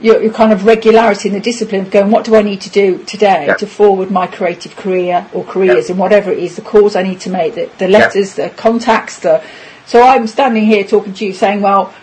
your, 0.00 0.20
your 0.22 0.32
kind 0.32 0.52
of 0.52 0.66
regularity 0.66 1.28
in 1.28 1.34
the 1.34 1.40
discipline 1.40 1.82
of 1.82 1.90
going, 1.90 2.10
what 2.10 2.24
do 2.24 2.34
I 2.34 2.42
need 2.42 2.60
to 2.62 2.70
do 2.70 3.02
today 3.04 3.54
to 3.58 3.66
forward 3.66 4.10
my 4.10 4.26
creative 4.26 4.76
career 4.76 5.26
or 5.32 5.44
careers 5.44 5.88
in 5.88 5.96
whatever 5.96 6.30
it 6.32 6.38
is, 6.38 6.56
the 6.56 6.62
calls 6.62 6.96
I 6.96 7.02
need 7.02 7.20
to 7.20 7.30
make, 7.30 7.54
the, 7.54 7.70
the 7.78 7.88
letters, 7.88 8.34
the 8.34 8.50
contacts, 8.50 9.20
the. 9.20 9.42
So 9.86 10.02
I'm 10.02 10.26
standing 10.26 10.64
here 10.64 10.84
talking 10.84 11.14
to 11.14 11.24
you 11.26 11.32
saying, 11.32 11.60
well, 11.60 11.94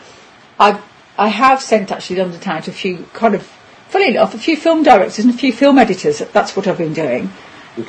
I've, 0.60 0.82
I 1.18 1.28
have 1.28 1.62
sent 1.62 1.92
actually 1.92 2.18
London 2.18 2.40
Town 2.40 2.62
to 2.64 2.72
a 2.72 2.74
few 2.74 3.06
kind 3.14 3.36
of, 3.36 3.44
funny 3.90 4.10
enough, 4.10 4.34
a 4.34 4.38
few 4.38 4.56
film 4.56 4.84
directors 4.84 5.26
and 5.26 5.34
a 5.34 5.38
few 5.38 5.52
film 5.52 5.78
editors. 5.78 6.20
That's 6.20 6.56
what 6.56 6.68
I've 6.68 6.78
been 6.78 6.94
doing. 6.94 7.32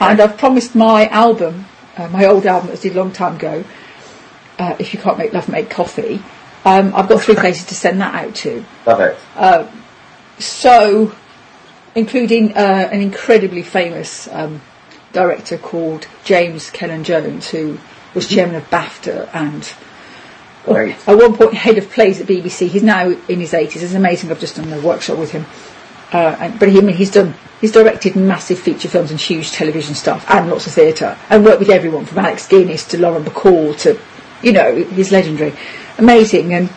And 0.00 0.20
I've 0.20 0.38
promised 0.38 0.75
my 0.75 1.08
album, 1.08 1.67
uh, 1.96 2.08
my 2.08 2.25
old 2.25 2.46
album 2.46 2.70
that 2.70 2.79
I 2.79 2.82
did 2.82 2.96
a 2.96 2.99
long 2.99 3.12
time 3.12 3.37
ago, 3.37 3.64
uh, 4.62 4.76
If 4.79 4.94
You 4.94 5.00
Can't 5.00 5.19
Make 5.19 5.32
Love, 5.32 5.48
Make 5.48 5.70
Coffee. 5.70 6.22
Um, 6.65 6.94
I've 6.94 7.08
got 7.08 7.22
three 7.22 7.34
places 7.34 7.67
to 7.67 7.75
send 7.75 8.01
that 8.01 8.15
out 8.15 8.34
to 8.36 8.65
Love 8.86 9.01
it. 9.01 9.19
so 10.39 11.13
including 11.94 12.56
uh, 12.56 12.89
an 12.93 13.01
incredibly 13.01 13.63
famous 13.63 14.29
um, 14.29 14.60
director 15.13 15.58
called 15.58 16.06
James 16.25 16.70
Cellan 16.70 17.05
Jones, 17.05 17.51
who 17.51 17.79
was 18.15 18.29
chairman 18.29 18.56
of 18.56 18.69
BAFTA 18.70 19.29
and 19.34 19.72
oh, 20.67 20.77
at 20.77 21.17
one 21.17 21.36
point 21.36 21.55
head 21.55 21.79
of 21.79 21.91
plays 21.91 22.20
at 22.20 22.27
BBC. 22.27 22.69
He's 22.69 22.82
now 22.82 23.08
in 23.08 23.41
his 23.41 23.53
80s. 23.53 23.82
It's 23.82 23.94
amazing. 23.94 24.31
I've 24.31 24.41
just 24.41 24.56
done 24.56 24.72
a 24.72 24.81
workshop 24.81 25.19
with 25.19 25.32
him. 25.32 25.44
Uh, 26.13 26.36
and, 26.39 26.58
but 26.60 26.69
he, 26.69 26.79
I 26.79 26.82
mean, 26.82 26.96
he's 26.96 27.10
done, 27.10 27.34
he's 27.60 27.72
directed 27.72 28.17
massive 28.17 28.58
feature 28.58 28.89
films 28.89 29.10
and 29.10 29.19
huge 29.19 29.51
television 29.51 29.94
stuff 29.94 30.27
and 30.29 30.51
lots 30.51 30.67
of 30.67 30.75
theatre 30.75 31.17
and 31.31 31.43
worked 31.43 31.60
with 31.60 31.70
everyone 31.70 32.05
from 32.05 32.19
Alec 32.19 32.39
Guinness 32.51 32.86
to 32.89 32.98
Lauren 32.98 33.25
Bacall 33.25 33.79
to, 33.81 33.98
you 34.43 34.53
know, 34.53 34.75
he's 34.75 35.13
legendary. 35.13 35.55
Amazing. 35.99 36.55
And 36.55 36.70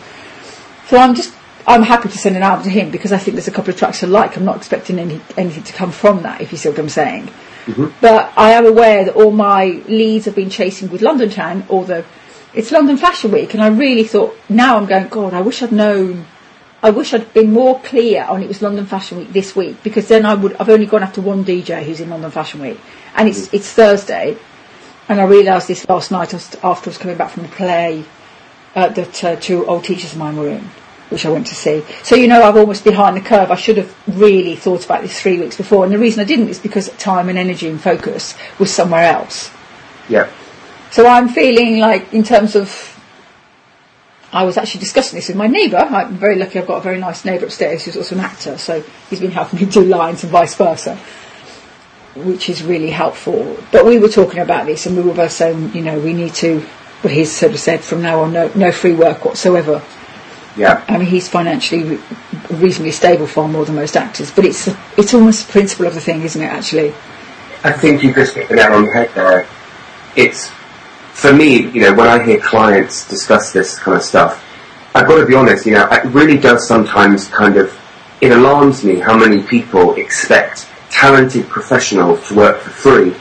so 0.86 0.98
I'm 0.98 1.14
just 1.14 1.34
I'm 1.66 1.82
happy 1.82 2.08
to 2.08 2.18
send 2.18 2.36
an 2.36 2.42
album 2.42 2.64
to 2.64 2.70
him 2.70 2.90
because 2.90 3.12
I 3.12 3.18
think 3.18 3.34
there's 3.34 3.48
a 3.48 3.52
couple 3.52 3.70
of 3.70 3.78
tracks 3.78 4.04
I 4.04 4.06
like. 4.06 4.36
I'm 4.36 4.44
not 4.44 4.56
expecting 4.56 4.98
any 4.98 5.20
anything 5.36 5.64
to 5.64 5.72
come 5.72 5.90
from 5.90 6.22
that, 6.22 6.40
if 6.40 6.52
you 6.52 6.58
see 6.58 6.68
what 6.68 6.78
I'm 6.78 6.88
saying. 6.88 7.26
Mm-hmm. 7.66 7.86
But 8.00 8.32
I 8.36 8.52
am 8.52 8.66
aware 8.66 9.04
that 9.04 9.16
all 9.16 9.32
my 9.32 9.64
leads 9.88 10.28
I've 10.28 10.36
been 10.36 10.50
chasing 10.50 10.90
with 10.90 11.02
London 11.02 11.30
Town 11.30 11.64
the 11.68 12.04
it's 12.54 12.70
London 12.70 12.96
Fashion 12.96 13.32
Week, 13.32 13.52
and 13.52 13.62
I 13.62 13.68
really 13.68 14.04
thought 14.04 14.34
now 14.48 14.78
I'm 14.78 14.86
going. 14.86 15.08
God, 15.08 15.34
I 15.34 15.42
wish 15.42 15.62
I'd 15.62 15.72
known. 15.72 16.26
I 16.82 16.90
wish 16.90 17.12
I'd 17.12 17.32
been 17.34 17.52
more 17.52 17.80
clear 17.80 18.24
on 18.24 18.42
it 18.42 18.48
was 18.48 18.62
London 18.62 18.86
Fashion 18.86 19.18
Week 19.18 19.32
this 19.32 19.56
week 19.56 19.82
because 19.82 20.08
then 20.08 20.24
I 20.24 20.34
would. 20.34 20.56
I've 20.56 20.68
only 20.68 20.86
gone 20.86 21.02
after 21.02 21.20
one 21.20 21.44
DJ 21.44 21.82
who's 21.82 22.00
in 22.00 22.10
London 22.10 22.30
Fashion 22.30 22.60
Week, 22.60 22.80
and 23.14 23.28
it's 23.28 23.48
mm. 23.48 23.54
it's 23.54 23.70
Thursday, 23.72 24.38
and 25.08 25.20
I 25.20 25.24
realised 25.24 25.68
this 25.68 25.88
last 25.88 26.10
night 26.10 26.34
after 26.34 26.58
I 26.62 26.90
was 26.90 26.98
coming 26.98 27.16
back 27.16 27.30
from 27.30 27.44
a 27.44 27.48
play 27.48 28.04
uh, 28.74 28.88
that 28.88 29.24
uh, 29.24 29.36
two 29.36 29.66
old 29.66 29.84
teachers 29.84 30.12
of 30.12 30.18
mine 30.18 30.36
were 30.36 30.48
in, 30.48 30.62
which 31.08 31.24
I 31.24 31.30
went 31.30 31.46
to 31.48 31.54
see. 31.54 31.82
So 32.02 32.16
you 32.16 32.28
know, 32.28 32.42
I've 32.42 32.56
almost 32.56 32.84
behind 32.84 33.16
the 33.16 33.20
curve. 33.20 33.50
I 33.50 33.56
should 33.56 33.76
have 33.78 33.94
really 34.06 34.56
thought 34.56 34.84
about 34.84 35.02
this 35.02 35.20
three 35.20 35.38
weeks 35.38 35.56
before, 35.56 35.84
and 35.84 35.92
the 35.92 35.98
reason 35.98 36.20
I 36.20 36.24
didn't 36.24 36.48
is 36.48 36.58
because 36.58 36.88
time 36.96 37.28
and 37.28 37.38
energy 37.38 37.68
and 37.68 37.80
focus 37.80 38.34
was 38.58 38.72
somewhere 38.72 39.04
else. 39.04 39.50
Yeah. 40.08 40.30
So 40.90 41.06
I'm 41.06 41.28
feeling 41.28 41.78
like, 41.78 42.12
in 42.12 42.22
terms 42.22 42.56
of, 42.56 42.92
I 44.32 44.44
was 44.44 44.56
actually 44.56 44.80
discussing 44.80 45.16
this 45.16 45.28
with 45.28 45.36
my 45.36 45.46
neighbour. 45.46 45.78
I'm 45.78 46.16
very 46.16 46.36
lucky. 46.36 46.58
I've 46.58 46.66
got 46.66 46.78
a 46.78 46.80
very 46.80 46.98
nice 46.98 47.24
neighbour 47.24 47.46
upstairs 47.46 47.84
who's 47.84 47.96
also 47.96 48.16
an 48.16 48.20
actor, 48.20 48.58
so 48.58 48.82
he's 49.08 49.20
been 49.20 49.30
helping 49.30 49.60
me 49.60 49.66
do 49.66 49.82
lines 49.82 50.22
and 50.22 50.32
vice 50.32 50.54
versa. 50.54 50.98
Which 52.24 52.48
is 52.48 52.62
really 52.62 52.90
helpful. 52.90 53.56
But 53.72 53.84
we 53.84 53.98
were 53.98 54.08
talking 54.08 54.40
about 54.40 54.66
this, 54.66 54.86
and 54.86 54.96
we 54.96 55.02
were 55.02 55.14
both 55.14 55.32
saying, 55.32 55.74
you 55.74 55.82
know, 55.82 55.98
we 55.98 56.12
need 56.12 56.34
to. 56.34 56.64
Well, 57.02 57.12
he's 57.12 57.34
sort 57.34 57.52
of 57.52 57.60
said 57.60 57.82
from 57.82 58.02
now 58.02 58.20
on, 58.20 58.32
no, 58.32 58.50
no 58.54 58.72
free 58.72 58.94
work 58.94 59.24
whatsoever. 59.24 59.82
Yeah. 60.56 60.82
I 60.88 60.96
mean, 60.96 61.06
he's 61.06 61.28
financially 61.28 61.82
re- 61.84 62.00
reasonably 62.50 62.92
stable 62.92 63.26
far 63.26 63.46
more 63.46 63.66
than 63.66 63.74
most 63.74 63.96
actors, 63.96 64.30
but 64.30 64.46
it's 64.46 64.68
it's 64.96 65.12
almost 65.12 65.46
the 65.46 65.52
principle 65.52 65.86
of 65.86 65.94
the 65.94 66.00
thing, 66.00 66.22
isn't 66.22 66.40
it? 66.40 66.46
Actually, 66.46 66.94
I 67.62 67.72
think 67.72 68.02
you 68.02 68.14
just 68.14 68.34
hit 68.34 68.48
the 68.48 68.56
nail 68.56 68.72
on 68.72 68.86
the 68.86 68.92
head 68.92 69.10
there. 69.14 69.46
It's 70.16 70.48
for 71.12 71.32
me, 71.32 71.68
you 71.70 71.82
know, 71.82 71.94
when 71.94 72.08
I 72.08 72.22
hear 72.22 72.40
clients 72.40 73.08
discuss 73.08 73.52
this 73.52 73.78
kind 73.78 73.96
of 73.96 74.02
stuff, 74.02 74.42
I've 74.94 75.06
got 75.06 75.20
to 75.20 75.26
be 75.26 75.34
honest. 75.34 75.66
You 75.66 75.74
know, 75.74 75.88
it 75.90 76.04
really 76.06 76.38
does 76.38 76.66
sometimes 76.66 77.28
kind 77.28 77.58
of 77.58 77.78
it 78.22 78.32
alarms 78.32 78.82
me 78.82 78.98
how 78.98 79.16
many 79.16 79.42
people 79.42 79.94
expect 79.96 80.66
talented 80.96 81.46
professionals 81.48 82.26
to 82.28 82.34
work 82.34 82.60
for 82.60 82.70
free, 82.70 83.12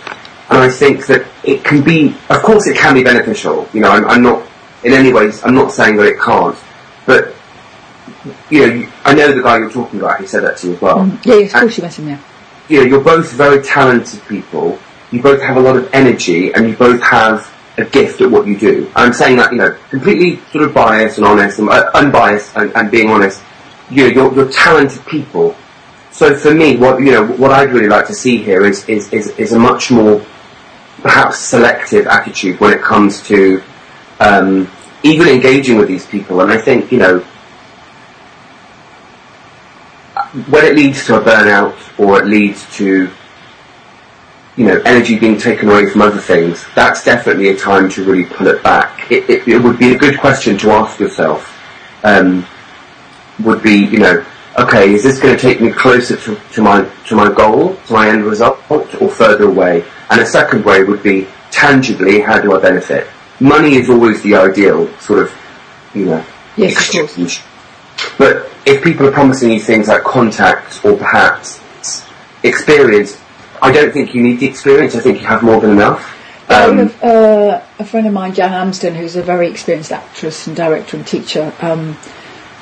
and 0.49 0.59
I 0.59 0.69
think 0.69 1.05
that 1.07 1.27
it 1.43 1.63
can 1.63 1.83
be, 1.83 2.15
of 2.29 2.41
course, 2.41 2.67
it 2.67 2.77
can 2.77 2.93
be 2.93 3.03
beneficial. 3.03 3.67
You 3.73 3.81
know, 3.81 3.89
I'm, 3.89 4.05
I'm 4.05 4.23
not 4.23 4.47
in 4.83 4.93
any 4.93 5.11
ways, 5.11 5.43
I'm 5.43 5.55
not 5.55 5.71
saying 5.71 5.97
that 5.97 6.05
it 6.05 6.19
can't, 6.19 6.57
but 7.05 7.33
you 8.49 8.67
know, 8.67 8.91
I 9.03 9.13
know 9.13 9.33
the 9.33 9.41
guy 9.41 9.57
you're 9.57 9.71
talking 9.71 9.99
about. 9.99 10.21
He 10.21 10.27
said 10.27 10.43
that 10.43 10.57
to 10.57 10.67
you 10.67 10.73
as 10.75 10.81
well 10.81 11.19
yeah, 11.23 11.35
of 11.35 11.51
course 11.51 11.77
you 11.77 11.83
met 11.83 11.93
him. 11.95 12.07
Yeah, 12.07 12.19
you 12.69 12.77
know, 12.77 12.83
you're 12.83 13.03
both 13.03 13.31
very 13.33 13.63
talented 13.63 14.21
people. 14.27 14.79
You 15.11 15.21
both 15.21 15.41
have 15.41 15.57
a 15.57 15.59
lot 15.59 15.75
of 15.75 15.91
energy, 15.93 16.53
and 16.53 16.69
you 16.69 16.75
both 16.75 17.01
have 17.01 17.51
a 17.77 17.85
gift 17.85 18.21
at 18.21 18.29
what 18.29 18.47
you 18.47 18.57
do. 18.57 18.89
I'm 18.95 19.13
saying 19.13 19.37
that, 19.37 19.51
you 19.51 19.57
know, 19.57 19.77
completely 19.89 20.37
sort 20.51 20.63
of 20.63 20.73
biased 20.73 21.17
and 21.17 21.27
honest, 21.27 21.59
and 21.59 21.69
uh, 21.69 21.91
unbiased, 21.93 22.55
and, 22.55 22.71
and 22.75 22.89
being 22.89 23.09
honest. 23.09 23.41
You 23.89 24.03
know, 24.03 24.07
you're, 24.07 24.35
you're 24.35 24.51
talented 24.51 25.05
people. 25.05 25.55
So 26.15 26.33
for 26.33 26.53
me, 26.55 26.77
what 26.77 27.01
you 27.01 27.11
know, 27.11 27.25
what 27.25 27.51
I'd 27.51 27.73
really 27.73 27.89
like 27.89 28.07
to 28.07 28.13
see 28.13 28.37
here 28.37 28.65
is 28.65 28.87
is 28.87 29.11
is, 29.11 29.27
is 29.37 29.51
a 29.51 29.59
much 29.59 29.91
more 29.91 30.25
perhaps 31.01 31.39
selective 31.39 32.07
attitude 32.07 32.57
when 32.61 32.71
it 32.71 32.81
comes 32.81 33.21
to 33.27 33.61
um, 34.21 34.71
even 35.03 35.27
engaging 35.27 35.77
with 35.77 35.89
these 35.89 36.05
people. 36.05 36.39
And 36.39 36.53
I 36.53 36.57
think 36.57 36.89
you 36.89 36.99
know, 36.99 37.19
when 40.47 40.63
it 40.63 40.73
leads 40.77 41.05
to 41.07 41.17
a 41.17 41.21
burnout 41.21 41.75
or 41.99 42.21
it 42.21 42.27
leads 42.27 42.63
to 42.77 43.09
you 44.55 44.65
know 44.65 44.81
energy 44.85 45.19
being 45.19 45.37
taken 45.37 45.67
away 45.67 45.89
from 45.89 46.01
other 46.01 46.21
things, 46.21 46.65
that's 46.75 47.03
definitely 47.03 47.49
a 47.49 47.57
time 47.57 47.89
to 47.89 48.05
really 48.05 48.23
pull 48.23 48.47
it 48.47 48.63
back. 48.63 49.11
It, 49.11 49.29
it, 49.29 49.47
it 49.49 49.61
would 49.61 49.77
be 49.77 49.93
a 49.93 49.97
good 49.97 50.17
question 50.21 50.57
to 50.59 50.71
ask 50.71 50.97
yourself. 50.97 51.51
Um, 52.05 52.45
would 53.43 53.61
be 53.61 53.85
you 53.85 53.99
know 53.99 54.25
okay 54.57 54.93
is 54.93 55.03
this 55.03 55.19
going 55.19 55.35
to 55.35 55.41
take 55.41 55.59
me 55.61 55.71
closer 55.71 56.15
to, 56.15 56.35
to 56.53 56.61
my 56.61 56.89
to 57.05 57.15
my 57.15 57.31
goal 57.33 57.75
to 57.87 57.93
my 57.93 58.09
end 58.09 58.23
result 58.23 58.59
or 58.71 59.09
further 59.09 59.45
away? 59.45 59.83
And 60.09 60.21
a 60.21 60.25
second 60.25 60.63
way 60.65 60.83
would 60.83 61.03
be 61.03 61.27
tangibly 61.51 62.21
how 62.21 62.39
do 62.41 62.55
I 62.55 62.61
benefit? 62.61 63.07
Money 63.39 63.75
is 63.75 63.89
always 63.89 64.21
the 64.21 64.35
ideal 64.35 64.87
sort 64.99 65.19
of 65.19 65.33
you 65.93 66.05
know 66.05 66.25
Yes, 66.57 66.73
exchange. 66.73 67.41
But 68.17 68.49
if 68.65 68.83
people 68.83 69.07
are 69.07 69.11
promising 69.11 69.51
you 69.51 69.59
things 69.59 69.87
like 69.89 70.03
contact 70.03 70.83
or 70.85 70.95
perhaps 70.97 71.59
experience, 72.43 73.21
I 73.61 73.71
don't 73.71 73.91
think 73.91 74.13
you 74.13 74.23
need 74.23 74.39
the 74.39 74.47
experience. 74.47 74.95
I 74.95 74.99
think 75.01 75.19
you 75.19 75.27
have 75.27 75.43
more 75.43 75.59
than 75.59 75.71
enough. 75.71 76.13
I 76.47 76.65
Um, 76.65 76.77
have, 76.77 77.03
uh, 77.03 77.61
a 77.79 77.85
friend 77.85 78.07
of 78.07 78.13
mine, 78.13 78.33
Jan 78.33 78.53
Amsden, 78.53 78.95
who's 78.95 79.15
a 79.15 79.21
very 79.23 79.47
experienced 79.49 79.91
actress 79.91 80.47
and 80.47 80.55
director 80.55 80.95
and 80.97 81.05
teacher. 81.05 81.51
Um, 81.61 81.97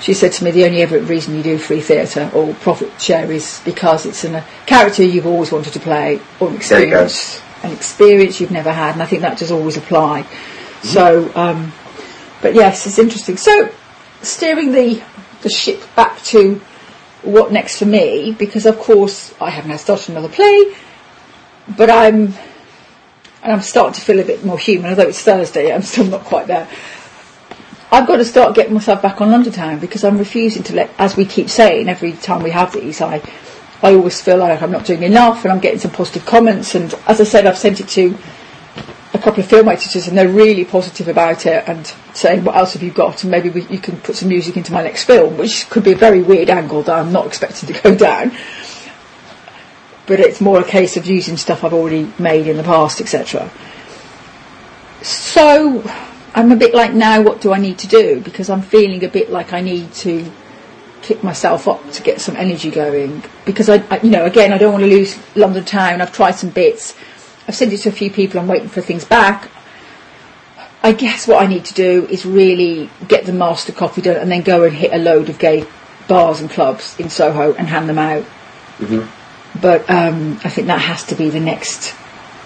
she 0.01 0.13
said 0.13 0.31
to 0.33 0.43
me, 0.43 0.51
the 0.51 0.65
only 0.65 0.81
ever 0.81 0.99
reason 0.99 1.35
you 1.35 1.43
do 1.43 1.57
free 1.57 1.81
theatre 1.81 2.29
or 2.33 2.53
profit 2.55 2.99
share 3.01 3.31
is 3.31 3.61
because 3.63 4.05
it's 4.05 4.23
in 4.23 4.35
a 4.35 4.45
character 4.65 5.03
you've 5.03 5.25
always 5.25 5.51
wanted 5.51 5.73
to 5.73 5.79
play 5.79 6.19
or 6.39 6.49
an 6.49 6.57
There 6.57 6.83
you 6.83 6.89
go. 6.91 7.03
experience, 7.03 7.41
an 7.63 7.71
experience 7.71 8.41
you've 8.41 8.51
never 8.51 8.71
had, 8.71 8.93
and 8.93 9.03
I 9.03 9.05
think 9.05 9.21
that 9.21 9.37
does 9.37 9.51
always 9.51 9.77
apply. 9.77 10.25
So, 10.81 11.31
um, 11.35 11.71
but 12.41 12.53
yes, 12.53 12.85
it's 12.85 12.99
interesting. 12.99 13.37
So, 13.37 13.71
steering 14.21 14.71
the 14.71 15.01
the 15.41 15.49
ship 15.49 15.81
back 15.95 16.21
to 16.23 16.61
what 17.21 17.51
next 17.51 17.79
for 17.79 17.85
me, 17.85 18.35
because 18.37 18.65
of 18.65 18.79
course 18.79 19.33
I 19.39 19.49
haven't 19.49 19.77
started 19.77 20.09
another 20.09 20.29
play, 20.29 20.75
but 21.77 21.89
I'm 21.89 22.33
and 23.43 23.51
I'm 23.51 23.61
starting 23.61 23.93
to 23.93 24.01
feel 24.01 24.19
a 24.19 24.23
bit 24.23 24.45
more 24.45 24.57
human, 24.57 24.89
although 24.89 25.07
it's 25.07 25.21
Thursday, 25.21 25.73
I'm 25.73 25.81
still 25.81 26.05
not 26.05 26.21
quite 26.21 26.47
there. 26.47 26.67
I've 27.93 28.07
got 28.07 28.15
to 28.15 28.25
start 28.25 28.55
getting 28.55 28.73
myself 28.73 29.03
back 29.03 29.21
on 29.21 29.29
London 29.29 29.53
Town 29.53 29.77
because 29.77 30.03
I'm 30.03 30.17
refusing 30.17 30.63
to 30.63 30.73
let, 30.73 30.89
as 30.97 31.15
we 31.15 31.25
keep 31.25 31.47
saying 31.47 31.87
every 31.87 32.13
time 32.13 32.41
we 32.41 32.49
have 32.49 32.73
these, 32.73 33.01
I, 33.01 33.21
I 33.83 33.93
always 33.93 34.19
feel 34.19 34.37
like 34.37 34.63
I'm 34.63 34.71
not 34.71 34.85
doing 34.85 35.03
enough 35.03 35.43
and 35.43 35.51
I'm 35.51 35.59
getting 35.59 35.77
some 35.77 35.91
positive 35.91 36.25
comments 36.25 36.73
and 36.73 36.91
as 37.05 37.21
I 37.21 37.23
said, 37.23 37.45
I've 37.45 37.55
sent 37.55 37.79
it 37.79 37.87
to 37.89 38.17
a 39.13 39.19
couple 39.19 39.41
of 39.41 39.45
film 39.47 39.69
editors 39.69 40.07
and 40.07 40.17
they're 40.17 40.27
really 40.27 40.65
positive 40.65 41.07
about 41.07 41.45
it 41.45 41.69
and 41.69 41.85
saying 42.15 42.43
what 42.43 42.55
else 42.55 42.73
have 42.73 42.81
you 42.81 42.89
got 42.89 43.21
and 43.21 43.29
maybe 43.29 43.51
we, 43.51 43.61
you 43.67 43.77
can 43.77 43.97
put 43.97 44.15
some 44.15 44.29
music 44.29 44.57
into 44.57 44.73
my 44.73 44.81
next 44.81 45.03
film, 45.03 45.37
which 45.37 45.69
could 45.69 45.83
be 45.83 45.91
a 45.91 45.95
very 45.95 46.23
weird 46.23 46.49
angle 46.49 46.81
that 46.81 46.97
I'm 46.97 47.11
not 47.11 47.27
expecting 47.27 47.71
to 47.71 47.79
go 47.79 47.95
down. 48.09 48.35
But 50.07 50.19
it's 50.19 50.41
more 50.41 50.59
a 50.59 50.65
case 50.65 50.97
of 50.97 51.05
using 51.05 51.37
stuff 51.37 51.63
I've 51.63 51.75
already 51.75 52.11
made 52.17 52.47
in 52.47 52.57
the 52.57 52.63
past, 52.63 53.01
etc. 53.01 53.51
So 55.03 55.83
I'm 56.35 56.51
a 56.51 56.55
bit 56.55 56.73
like 56.73 56.93
now, 56.93 57.21
what 57.21 57.41
do 57.41 57.53
I 57.53 57.59
need 57.59 57.77
to 57.79 57.87
do? 57.87 58.19
Because 58.21 58.49
I'm 58.49 58.61
feeling 58.61 59.03
a 59.03 59.07
bit 59.07 59.29
like 59.29 59.53
I 59.53 59.61
need 59.61 59.93
to 59.95 60.31
kick 61.01 61.23
myself 61.23 61.67
up 61.67 61.91
to 61.91 62.01
get 62.01 62.21
some 62.21 62.35
energy 62.35 62.71
going. 62.71 63.23
Because 63.45 63.69
I, 63.69 63.83
I 63.89 63.99
you 64.01 64.09
know, 64.09 64.25
again, 64.25 64.51
I 64.51 64.57
don't 64.57 64.71
want 64.71 64.83
to 64.83 64.89
lose 64.89 65.19
London 65.35 65.63
Town. 65.63 66.01
I've 66.01 66.13
tried 66.13 66.31
some 66.31 66.49
bits. 66.49 66.95
I've 67.47 67.55
sent 67.55 67.73
it 67.73 67.77
to 67.79 67.89
a 67.89 67.91
few 67.91 68.09
people. 68.09 68.39
I'm 68.39 68.47
waiting 68.47 68.69
for 68.69 68.81
things 68.81 69.05
back. 69.05 69.49
I 70.81 70.91
guess 70.91 71.27
what 71.27 71.41
I 71.41 71.47
need 71.47 71.65
to 71.65 71.73
do 71.73 72.07
is 72.07 72.25
really 72.25 72.89
get 73.07 73.25
the 73.25 73.31
master 73.31 73.71
copy 73.71 74.01
done 74.01 74.17
and 74.17 74.29
then 74.31 74.41
go 74.41 74.63
and 74.63 74.75
hit 74.75 74.91
a 74.93 74.97
load 74.97 75.29
of 75.29 75.39
gay 75.39 75.65
bars 76.07 76.41
and 76.41 76.49
clubs 76.49 76.99
in 76.99 77.09
Soho 77.09 77.53
and 77.53 77.67
hand 77.67 77.87
them 77.87 77.99
out. 77.99 78.25
mhm. 78.79 79.07
But 79.61 79.87
um, 79.89 80.39
I 80.43 80.49
think 80.49 80.67
that 80.67 80.81
has 80.81 81.03
to 81.05 81.15
be 81.15 81.29
the 81.29 81.39
next 81.39 81.95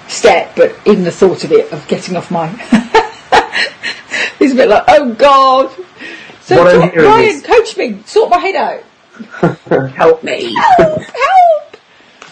step. 0.08 0.56
But 0.56 0.76
even 0.86 1.04
the 1.04 1.12
thought 1.12 1.44
of 1.44 1.52
it, 1.52 1.72
of 1.72 1.88
getting 1.88 2.16
off 2.16 2.30
my, 2.30 2.48
bit 4.58 4.70
like, 4.70 4.84
oh 4.88 5.14
God. 5.14 5.72
So 6.42 6.56
talk- 6.80 6.94
Brian, 6.94 7.26
is- 7.26 7.44
coach 7.44 7.78
me, 7.78 8.02
sort 8.06 8.30
my 8.30 8.40
head 8.40 8.56
out. 8.56 8.84
Help 9.96 10.24
me. 10.24 10.54
Help, 10.54 11.00
help. 11.02 11.76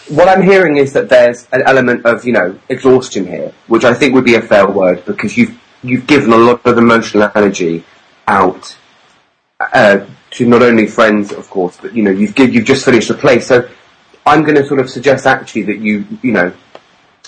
What 0.08 0.28
I'm 0.28 0.42
hearing 0.42 0.76
is 0.76 0.92
that 0.92 1.08
there's 1.08 1.48
an 1.50 1.62
element 1.66 2.06
of, 2.06 2.24
you 2.24 2.32
know, 2.32 2.56
exhaustion 2.68 3.26
here, 3.26 3.52
which 3.66 3.84
I 3.84 3.92
think 3.92 4.14
would 4.14 4.24
be 4.24 4.36
a 4.36 4.40
fair 4.40 4.68
word 4.68 5.04
because 5.04 5.36
you've 5.36 5.58
you've 5.82 6.06
given 6.06 6.32
a 6.32 6.36
lot 6.36 6.64
of 6.64 6.78
emotional 6.78 7.28
energy 7.34 7.84
out 8.28 8.76
uh, 9.58 10.06
to 10.30 10.46
not 10.46 10.62
only 10.62 10.86
friends, 10.86 11.32
of 11.32 11.50
course, 11.50 11.76
but 11.80 11.94
you 11.94 12.02
know, 12.04 12.10
you've 12.12 12.38
you've 12.38 12.64
just 12.64 12.84
finished 12.84 13.10
a 13.10 13.14
play. 13.14 13.40
So 13.40 13.68
I'm 14.24 14.42
going 14.42 14.56
to 14.56 14.66
sort 14.66 14.80
of 14.80 14.88
suggest 14.88 15.26
actually 15.26 15.62
that 15.62 15.78
you 15.78 16.06
you 16.22 16.32
know 16.32 16.52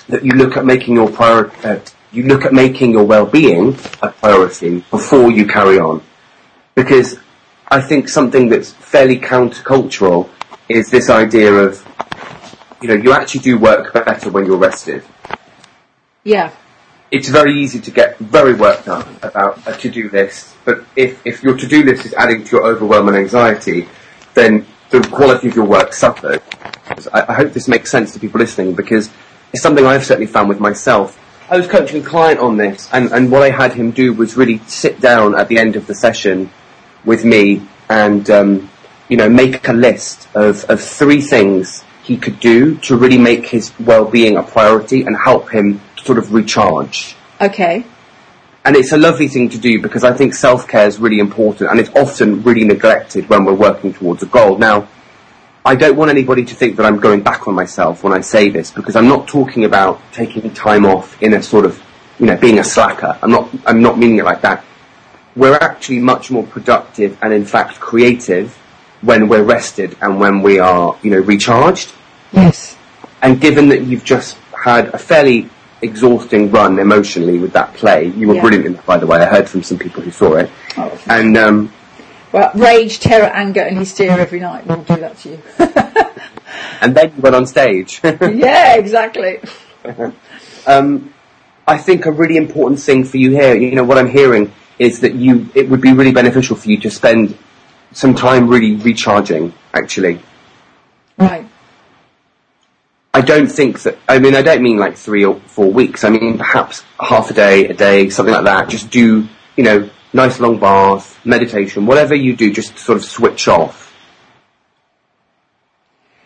that 0.08 0.24
you 0.24 0.32
look 0.32 0.56
at 0.56 0.64
making 0.64 0.94
your 0.94 1.10
prior 1.10 1.50
uh, 1.64 1.80
you 2.12 2.24
look 2.24 2.44
at 2.44 2.52
making 2.52 2.92
your 2.92 3.04
well-being 3.04 3.76
a 4.02 4.10
priority 4.10 4.84
before 4.90 5.30
you 5.30 5.46
carry 5.46 5.78
on, 5.78 6.02
because 6.74 7.18
I 7.68 7.80
think 7.80 8.08
something 8.08 8.48
that's 8.48 8.72
fairly 8.72 9.18
countercultural 9.18 10.28
is 10.68 10.90
this 10.90 11.10
idea 11.10 11.52
of 11.52 11.84
you 12.80 12.88
know, 12.88 12.94
you 12.94 13.12
actually 13.12 13.40
do 13.40 13.58
work 13.58 13.92
better 13.92 14.30
when 14.30 14.46
you're 14.46 14.56
rested. 14.56 15.02
Yeah, 16.24 16.52
It's 17.10 17.28
very 17.28 17.58
easy 17.58 17.80
to 17.80 17.90
get 17.90 18.18
very 18.18 18.52
worked 18.54 18.86
up 18.86 19.08
about 19.24 19.66
a 19.66 19.72
to-do 19.72 20.10
list, 20.10 20.54
but 20.66 20.84
if, 20.94 21.24
if 21.26 21.42
your 21.42 21.56
to-do 21.56 21.82
list 21.82 22.04
is 22.04 22.12
adding 22.12 22.44
to 22.44 22.56
your 22.56 22.66
overwhelm 22.66 23.08
and 23.08 23.16
anxiety, 23.16 23.88
then 24.34 24.66
the 24.90 25.00
quality 25.00 25.48
of 25.48 25.56
your 25.56 25.64
work 25.64 25.94
suffers. 25.94 26.40
I, 27.12 27.24
I 27.28 27.32
hope 27.32 27.54
this 27.54 27.66
makes 27.66 27.90
sense 27.90 28.12
to 28.12 28.20
people 28.20 28.38
listening 28.40 28.74
because 28.74 29.10
it's 29.54 29.62
something 29.62 29.86
I've 29.86 30.04
certainly 30.04 30.30
found 30.30 30.50
with 30.50 30.60
myself. 30.60 31.18
I 31.50 31.56
was 31.56 31.66
coaching 31.66 32.02
a 32.02 32.04
client 32.04 32.40
on 32.40 32.58
this, 32.58 32.90
and, 32.92 33.10
and 33.10 33.30
what 33.32 33.42
I 33.42 33.48
had 33.48 33.72
him 33.72 33.90
do 33.90 34.12
was 34.12 34.36
really 34.36 34.58
sit 34.66 35.00
down 35.00 35.34
at 35.34 35.48
the 35.48 35.58
end 35.58 35.76
of 35.76 35.86
the 35.86 35.94
session 35.94 36.50
with 37.06 37.24
me 37.24 37.66
and 37.88 38.28
um, 38.28 38.70
you 39.08 39.16
know 39.16 39.30
make 39.30 39.66
a 39.66 39.72
list 39.72 40.28
of, 40.34 40.64
of 40.64 40.78
three 40.80 41.22
things 41.22 41.84
he 42.02 42.18
could 42.18 42.38
do 42.38 42.76
to 42.76 42.96
really 42.96 43.16
make 43.16 43.46
his 43.46 43.72
well-being 43.80 44.36
a 44.36 44.42
priority 44.42 45.02
and 45.02 45.16
help 45.16 45.50
him 45.50 45.80
sort 46.02 46.18
of 46.18 46.32
recharge. 46.32 47.16
okay. 47.40 47.84
And 48.64 48.76
it's 48.76 48.92
a 48.92 48.98
lovely 48.98 49.28
thing 49.28 49.48
to 49.50 49.58
do 49.58 49.80
because 49.80 50.04
I 50.04 50.12
think 50.12 50.34
self-care 50.34 50.86
is 50.86 50.98
really 50.98 51.20
important 51.20 51.70
and 51.70 51.80
it's 51.80 51.88
often 51.96 52.42
really 52.42 52.64
neglected 52.64 53.26
when 53.30 53.46
we're 53.46 53.54
working 53.54 53.94
towards 53.94 54.22
a 54.22 54.26
goal. 54.26 54.58
Now, 54.58 54.88
I 55.68 55.74
don't 55.74 55.96
want 55.96 56.10
anybody 56.10 56.46
to 56.46 56.54
think 56.54 56.76
that 56.76 56.86
I'm 56.86 56.98
going 56.98 57.20
back 57.20 57.46
on 57.46 57.54
myself 57.54 58.02
when 58.02 58.14
I 58.14 58.22
say 58.22 58.48
this 58.48 58.70
because 58.70 58.96
I'm 58.96 59.06
not 59.06 59.28
talking 59.28 59.66
about 59.66 60.00
taking 60.14 60.50
time 60.54 60.86
off 60.86 61.22
in 61.22 61.34
a 61.34 61.42
sort 61.42 61.66
of, 61.66 61.78
you 62.18 62.24
know, 62.24 62.38
being 62.38 62.58
a 62.58 62.64
slacker. 62.64 63.18
I'm 63.20 63.30
not, 63.30 63.50
I'm 63.66 63.82
not 63.82 63.98
meaning 63.98 64.16
it 64.16 64.24
like 64.24 64.40
that. 64.40 64.64
We're 65.36 65.56
actually 65.56 65.98
much 65.98 66.30
more 66.30 66.42
productive 66.44 67.18
and 67.20 67.34
in 67.34 67.44
fact 67.44 67.80
creative 67.80 68.54
when 69.02 69.28
we're 69.28 69.42
rested 69.42 69.94
and 70.00 70.18
when 70.18 70.40
we 70.40 70.58
are, 70.58 70.98
you 71.02 71.10
know, 71.10 71.20
recharged. 71.20 71.92
Yes. 72.32 72.76
and 73.20 73.38
given 73.38 73.68
that 73.68 73.82
you've 73.82 74.04
just 74.04 74.38
had 74.64 74.86
a 74.94 74.98
fairly 74.98 75.50
exhausting 75.82 76.50
run 76.50 76.78
emotionally 76.78 77.38
with 77.38 77.52
that 77.52 77.74
play, 77.74 78.06
you 78.06 78.26
were 78.28 78.36
Yeah. 78.36 78.40
brilliant 78.40 78.66
in 78.66 78.74
it, 78.76 78.86
by 78.86 78.96
the 78.96 79.06
way. 79.06 79.18
I 79.18 79.26
heard 79.26 79.46
from 79.46 79.62
some 79.62 79.78
people 79.78 80.02
who 80.02 80.10
saw 80.10 80.36
it, 80.36 80.50
Oh, 80.78 80.98
and 81.08 81.36
um, 81.36 81.72
Well, 82.32 82.50
rage, 82.54 83.00
terror, 83.00 83.26
anger, 83.26 83.62
and 83.62 83.78
hysteria 83.78 84.18
every 84.18 84.40
night 84.40 84.66
We'll 84.66 84.82
do 84.82 84.96
that 84.96 85.16
to 85.18 85.30
you. 85.30 85.42
and 86.80 86.94
then 86.94 87.12
you 87.16 87.22
went 87.22 87.34
on 87.34 87.46
stage. 87.46 88.00
yeah, 88.04 88.76
exactly. 88.76 89.40
um, 90.66 91.14
I 91.66 91.78
think 91.78 92.06
a 92.06 92.12
really 92.12 92.36
important 92.36 92.80
thing 92.80 93.04
for 93.04 93.16
you 93.16 93.30
here, 93.30 93.54
you 93.54 93.74
know, 93.74 93.84
what 93.84 93.98
I'm 93.98 94.08
hearing 94.08 94.52
is 94.78 95.00
that 95.00 95.14
you, 95.14 95.48
it 95.54 95.68
would 95.68 95.80
be 95.80 95.92
really 95.92 96.12
beneficial 96.12 96.56
for 96.56 96.68
you 96.68 96.78
to 96.80 96.90
spend 96.90 97.36
some 97.92 98.14
time 98.14 98.48
really 98.48 98.76
recharging, 98.76 99.52
actually. 99.72 100.20
Right. 101.16 101.48
I 103.12 103.20
don't 103.20 103.48
think 103.48 103.82
that, 103.82 103.98
I 104.08 104.18
mean, 104.18 104.34
I 104.34 104.42
don't 104.42 104.62
mean 104.62 104.78
like 104.78 104.96
three 104.96 105.24
or 105.24 105.40
four 105.40 105.72
weeks. 105.72 106.04
I 106.04 106.10
mean, 106.10 106.38
perhaps 106.38 106.84
half 107.00 107.30
a 107.30 107.34
day, 107.34 107.66
a 107.66 107.74
day, 107.74 108.10
something 108.10 108.34
like 108.34 108.44
that. 108.44 108.68
Just 108.68 108.90
do, 108.90 109.26
you 109.56 109.64
know, 109.64 109.90
nice 110.12 110.40
long 110.40 110.58
bath, 110.58 111.24
meditation, 111.24 111.86
whatever 111.86 112.14
you 112.14 112.36
do, 112.36 112.52
just 112.52 112.78
sort 112.78 112.96
of 112.96 113.04
switch 113.04 113.48
off. 113.48 113.88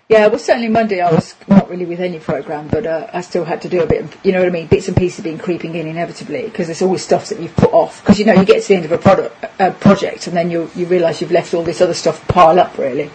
Yeah, 0.09 0.27
well, 0.27 0.39
certainly 0.39 0.69
Monday 0.69 1.01
I 1.01 1.11
was 1.11 1.35
not 1.49 1.71
really 1.71 1.87
with 1.87 1.99
any 1.99 2.19
program, 2.19 2.69
but 2.69 2.85
uh, 2.85 3.09
I 3.15 3.23
still 3.23 3.47
had 3.47 3.63
to 3.63 3.71
do 3.71 3.83
a 3.83 3.87
bit. 3.87 4.03
Of, 4.03 4.27
you 4.27 4.33
know 4.33 4.41
what 4.41 4.49
I 4.49 4.53
mean? 4.53 4.67
Bits 4.67 4.87
and 4.89 4.95
pieces 4.95 5.25
been 5.25 5.39
creeping 5.39 5.75
in 5.75 5.87
inevitably 5.87 6.43
because 6.43 6.67
there's 6.67 6.83
always 6.83 7.03
stuff 7.03 7.31
that 7.31 7.41
you've 7.41 7.57
put 7.57 7.73
off. 7.73 8.03
Because 8.03 8.19
you 8.19 8.27
know 8.27 8.35
you 8.35 8.45
get 8.45 8.61
to 8.61 8.69
the 8.69 8.75
end 8.75 8.85
of 8.85 8.93
a 8.93 8.99
product 8.99 9.43
a 9.59 9.71
project 9.71 10.27
and 10.27 10.37
then 10.37 10.51
you 10.51 10.71
you 10.77 10.85
realise 10.85 11.23
you've 11.23 11.31
left 11.31 11.55
all 11.55 11.63
this 11.63 11.81
other 11.81 11.95
stuff 11.95 12.29
pile 12.29 12.61
up 12.61 12.77
really. 12.77 13.11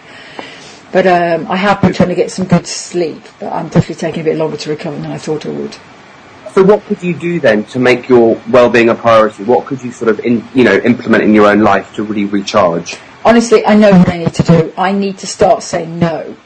But 0.90 1.06
um, 1.06 1.46
I 1.48 1.56
have 1.56 1.80
been 1.82 1.92
trying 1.92 2.08
to 2.08 2.16
get 2.16 2.32
some 2.32 2.46
good 2.46 2.66
sleep, 2.66 3.22
but 3.38 3.52
I'm 3.52 3.66
definitely 3.68 3.94
taking 3.94 4.22
a 4.22 4.24
bit 4.24 4.36
longer 4.36 4.56
to 4.56 4.70
recover 4.70 4.96
than 4.98 5.12
I 5.12 5.18
thought 5.18 5.46
I 5.46 5.50
would. 5.50 5.76
So 6.54 6.62
what 6.62 6.84
could 6.84 7.02
you 7.02 7.14
do 7.14 7.40
then 7.40 7.64
to 7.66 7.78
make 7.78 8.08
your 8.08 8.40
well-being 8.50 8.88
a 8.88 8.94
priority? 8.94 9.44
What 9.44 9.66
could 9.66 9.82
you 9.82 9.92
sort 9.92 10.10
of, 10.10 10.20
in, 10.20 10.46
you 10.54 10.64
know, 10.64 10.76
implement 10.76 11.22
in 11.24 11.34
your 11.34 11.46
own 11.46 11.60
life 11.60 11.94
to 11.94 12.02
really 12.02 12.24
recharge? 12.24 12.96
Honestly, 13.24 13.64
I 13.66 13.74
know 13.74 13.90
what 13.90 14.08
I 14.08 14.18
need 14.18 14.34
to 14.34 14.42
do. 14.42 14.72
I 14.76 14.92
need 14.92 15.18
to 15.18 15.26
start 15.26 15.62
saying 15.62 15.98
no. 15.98 16.36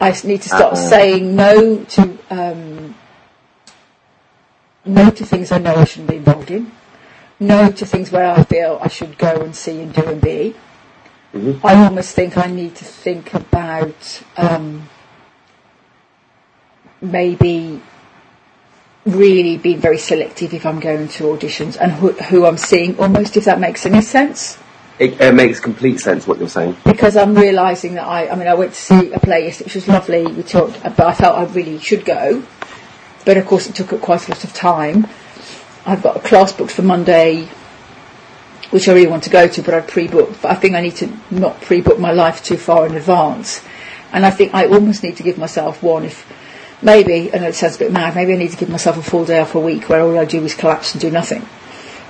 I 0.00 0.10
need 0.24 0.42
to 0.42 0.48
start 0.48 0.72
Uh-uh. 0.74 0.74
saying 0.76 1.36
no 1.36 1.84
to 1.84 2.18
um, 2.30 2.94
no 4.84 5.10
to 5.10 5.26
things 5.26 5.52
I 5.52 5.58
know 5.58 5.74
I 5.74 5.84
shouldn't 5.84 6.08
be 6.08 6.16
involved 6.16 6.50
in. 6.50 6.72
No 7.38 7.70
to 7.70 7.86
things 7.86 8.10
where 8.10 8.30
I 8.30 8.42
feel 8.44 8.78
I 8.82 8.88
should 8.88 9.18
go 9.18 9.42
and 9.42 9.54
see 9.54 9.80
and 9.82 9.92
do 9.92 10.02
and 10.04 10.20
be. 10.20 10.54
Mhm. 11.34 11.60
I 11.62 11.84
almost 11.84 12.14
think 12.14 12.36
I 12.38 12.46
need 12.46 12.74
to 12.76 12.84
think 12.84 13.34
about 13.34 14.22
um, 14.38 14.88
maybe 17.00 17.80
really 19.06 19.56
being 19.56 19.78
very 19.80 19.98
selective 19.98 20.52
if 20.52 20.66
I'm 20.66 20.78
going 20.80 21.08
to 21.08 21.24
auditions 21.24 21.76
and 21.80 21.92
who, 21.92 22.12
who 22.12 22.44
I'm 22.46 22.58
seeing. 22.58 22.98
Almost, 22.98 23.36
if 23.36 23.44
that 23.46 23.58
makes 23.58 23.86
any 23.86 24.02
sense 24.02 24.58
It, 24.98 25.18
it 25.18 25.34
makes 25.34 25.58
complete 25.60 25.98
sense 26.00 26.26
what 26.26 26.38
you're 26.38 26.48
saying. 26.50 26.76
because 26.84 27.16
I'm 27.16 27.34
realising 27.34 27.94
that 27.94 28.06
I, 28.06 28.28
I 28.28 28.34
mean, 28.36 28.46
I 28.46 28.52
went 28.54 28.74
to 28.74 28.80
see 28.80 29.12
a 29.12 29.18
play 29.18 29.44
yesterday, 29.46 29.64
which 29.68 29.74
was 29.76 29.88
lovely. 29.88 30.26
We 30.26 30.42
talked, 30.42 30.82
but 30.82 31.00
I 31.00 31.14
felt 31.14 31.38
I 31.38 31.44
really 31.54 31.78
should 31.78 32.04
go. 32.04 32.42
But 33.24 33.38
of 33.38 33.46
course, 33.46 33.66
it 33.66 33.74
took 33.74 33.92
up 33.94 34.02
quite 34.02 34.28
a 34.28 34.32
lot 34.32 34.44
of 34.44 34.52
time. 34.52 35.06
I've 35.86 36.02
got 36.02 36.16
a 36.16 36.20
class 36.20 36.52
booked 36.52 36.72
for 36.72 36.82
Monday, 36.82 37.48
which 38.70 38.88
I 38.88 38.92
really 38.92 39.06
want 39.08 39.24
to 39.24 39.30
go 39.30 39.48
to, 39.48 39.62
but 39.62 39.72
I've 39.72 39.88
pre-booked. 39.88 40.42
But 40.42 40.50
I 40.50 40.54
think 40.54 40.74
I 40.74 40.82
need 40.82 40.96
to 40.96 41.08
not 41.30 41.62
pre-book 41.62 41.98
my 41.98 42.12
life 42.12 42.44
too 42.44 42.58
far 42.58 42.84
in 42.86 42.94
advance. 42.94 43.64
And 44.12 44.26
I 44.26 44.30
think 44.30 44.52
I 44.52 44.66
almost 44.66 45.02
need 45.02 45.16
to 45.16 45.22
give 45.22 45.38
myself 45.38 45.82
one, 45.82 46.04
if 46.04 46.26
maybe, 46.82 47.32
I 47.32 47.38
know 47.38 47.48
it 47.48 47.54
sounds 47.54 47.76
a 47.76 47.78
bit 47.78 47.92
mad, 47.92 48.14
maybe 48.14 48.32
I 48.32 48.36
need 48.36 48.50
to 48.50 48.56
give 48.56 48.68
myself 48.68 48.96
a 48.96 49.02
full 49.02 49.24
day 49.24 49.38
off 49.40 49.54
a 49.54 49.60
week 49.60 49.88
where 49.88 50.00
all 50.00 50.18
I 50.18 50.24
do 50.24 50.44
is 50.44 50.54
collapse 50.54 50.92
and 50.92 51.00
do 51.00 51.10
nothing 51.10 51.46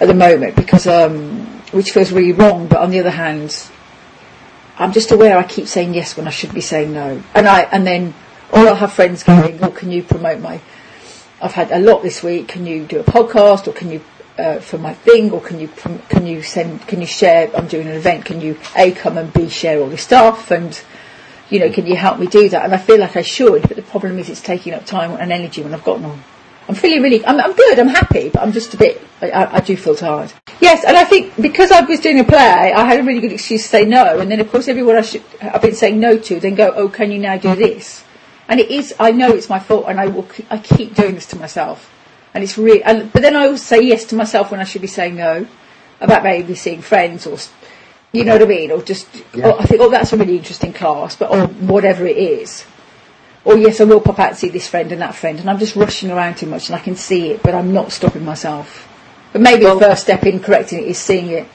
at 0.00 0.08
the 0.08 0.14
moment, 0.14 0.56
because 0.56 0.86
um, 0.86 1.46
which 1.72 1.90
feels 1.92 2.12
really 2.12 2.32
wrong. 2.32 2.66
But 2.66 2.80
on 2.80 2.90
the 2.90 3.00
other 3.00 3.10
hand, 3.10 3.68
I'm 4.78 4.92
just 4.92 5.10
aware 5.10 5.36
I 5.36 5.42
keep 5.44 5.66
saying 5.66 5.94
yes 5.94 6.16
when 6.16 6.26
I 6.26 6.30
should 6.30 6.54
be 6.54 6.62
saying 6.62 6.92
no. 6.92 7.22
And 7.34 7.46
I 7.46 7.62
and 7.62 7.86
then 7.86 8.14
or 8.50 8.60
I'll 8.60 8.74
have 8.74 8.92
friends 8.92 9.22
going, 9.22 9.62
"Oh, 9.62 9.70
can 9.70 9.90
you 9.90 10.02
promote 10.02 10.40
my? 10.40 10.60
I've 11.42 11.52
had 11.52 11.70
a 11.70 11.78
lot 11.78 12.02
this 12.02 12.22
week. 12.22 12.48
Can 12.48 12.66
you 12.66 12.84
do 12.84 13.00
a 13.00 13.04
podcast, 13.04 13.68
or 13.68 13.72
can 13.72 13.90
you 13.90 14.00
uh, 14.38 14.60
for 14.60 14.78
my 14.78 14.94
thing, 14.94 15.30
or 15.30 15.40
can 15.40 15.60
you 15.60 15.68
can 16.08 16.26
you 16.26 16.42
send? 16.42 16.86
Can 16.88 17.00
you 17.00 17.06
share? 17.06 17.54
I'm 17.54 17.66
doing 17.66 17.86
an 17.86 17.94
event. 17.94 18.24
Can 18.24 18.40
you 18.40 18.58
a 18.76 18.92
come 18.92 19.18
and 19.18 19.32
b 19.32 19.48
share 19.48 19.80
all 19.80 19.88
this 19.88 20.02
stuff 20.02 20.50
and 20.50 20.80
you 21.50 21.58
know, 21.58 21.70
can 21.70 21.86
you 21.86 21.96
help 21.96 22.18
me 22.18 22.26
do 22.26 22.48
that? 22.48 22.64
And 22.64 22.72
I 22.72 22.78
feel 22.78 22.98
like 22.98 23.16
I 23.16 23.22
should, 23.22 23.62
but 23.62 23.76
the 23.76 23.82
problem 23.82 24.18
is 24.18 24.28
it's 24.30 24.40
taking 24.40 24.72
up 24.72 24.86
time 24.86 25.12
and 25.12 25.32
energy 25.32 25.62
when 25.62 25.74
I've 25.74 25.84
got 25.84 26.00
none. 26.00 26.22
I'm 26.68 26.76
feeling 26.76 27.02
really, 27.02 27.26
I'm, 27.26 27.40
I'm 27.40 27.52
good, 27.52 27.78
I'm 27.80 27.88
happy, 27.88 28.28
but 28.28 28.42
I'm 28.42 28.52
just 28.52 28.72
a 28.74 28.76
bit, 28.76 29.02
I, 29.20 29.30
I, 29.30 29.56
I 29.56 29.60
do 29.60 29.76
feel 29.76 29.96
tired. 29.96 30.32
Yes, 30.60 30.84
and 30.84 30.96
I 30.96 31.02
think 31.02 31.34
because 31.40 31.72
I 31.72 31.80
was 31.80 31.98
doing 31.98 32.20
a 32.20 32.24
play, 32.24 32.38
I 32.72 32.84
had 32.84 33.00
a 33.00 33.02
really 33.02 33.20
good 33.20 33.32
excuse 33.32 33.62
to 33.62 33.68
say 33.68 33.84
no, 33.84 34.20
and 34.20 34.30
then 34.30 34.38
of 34.38 34.50
course 34.52 34.68
everyone 34.68 34.96
I 34.96 35.00
should, 35.00 35.24
I've 35.42 35.62
been 35.62 35.74
saying 35.74 35.98
no 35.98 36.16
to, 36.16 36.38
then 36.38 36.54
go, 36.54 36.72
oh, 36.76 36.88
can 36.88 37.10
you 37.10 37.18
now 37.18 37.36
do 37.36 37.56
this? 37.56 38.04
And 38.46 38.60
it 38.60 38.70
is, 38.70 38.94
I 39.00 39.10
know 39.10 39.32
it's 39.32 39.48
my 39.48 39.58
fault, 39.58 39.86
and 39.88 39.98
I 39.98 40.06
will, 40.06 40.28
I 40.48 40.58
keep 40.58 40.94
doing 40.94 41.16
this 41.16 41.26
to 41.26 41.36
myself. 41.36 41.92
And 42.34 42.44
it's 42.44 42.56
really, 42.56 42.84
and, 42.84 43.12
but 43.12 43.22
then 43.22 43.34
I 43.34 43.46
always 43.46 43.64
say 43.64 43.80
yes 43.80 44.04
to 44.06 44.14
myself 44.14 44.52
when 44.52 44.60
I 44.60 44.64
should 44.64 44.82
be 44.82 44.88
saying 44.88 45.16
no, 45.16 45.48
about 46.00 46.22
maybe 46.22 46.54
seeing 46.54 46.82
friends 46.82 47.26
or, 47.26 47.38
you 48.12 48.24
know 48.24 48.32
what 48.32 48.42
I 48.42 48.46
mean, 48.46 48.70
or 48.70 48.82
just, 48.82 49.06
Yeah. 49.34 49.48
or 49.48 49.60
I 49.60 49.64
think, 49.64 49.80
oh, 49.80 49.90
that's 49.90 50.12
a 50.12 50.16
really 50.16 50.36
interesting 50.36 50.72
class, 50.72 51.16
but 51.16 51.30
or 51.30 51.46
whatever 51.46 52.06
it 52.06 52.16
is. 52.16 52.64
Or 53.44 53.56
yes, 53.56 53.80
I 53.80 53.84
will 53.84 54.00
pop 54.00 54.18
out 54.18 54.28
and 54.30 54.36
see 54.36 54.48
this 54.50 54.68
friend 54.68 54.92
and 54.92 55.00
that 55.00 55.14
friend, 55.14 55.38
and 55.38 55.48
I'm 55.48 55.58
just 55.58 55.76
rushing 55.76 56.10
around 56.10 56.36
too 56.36 56.46
much, 56.46 56.68
and 56.68 56.76
I 56.76 56.80
can 56.80 56.96
see 56.96 57.30
it, 57.30 57.42
but 57.42 57.54
I'm 57.54 57.72
not 57.72 57.92
stopping 57.92 58.24
myself. 58.24 58.86
But 59.32 59.42
maybe 59.42 59.64
Well- 59.64 59.78
the 59.78 59.86
first 59.86 60.02
step 60.02 60.24
in 60.26 60.40
correcting 60.40 60.80
it 60.80 60.88
is 60.88 60.98
seeing 60.98 61.28
it. 61.28 61.46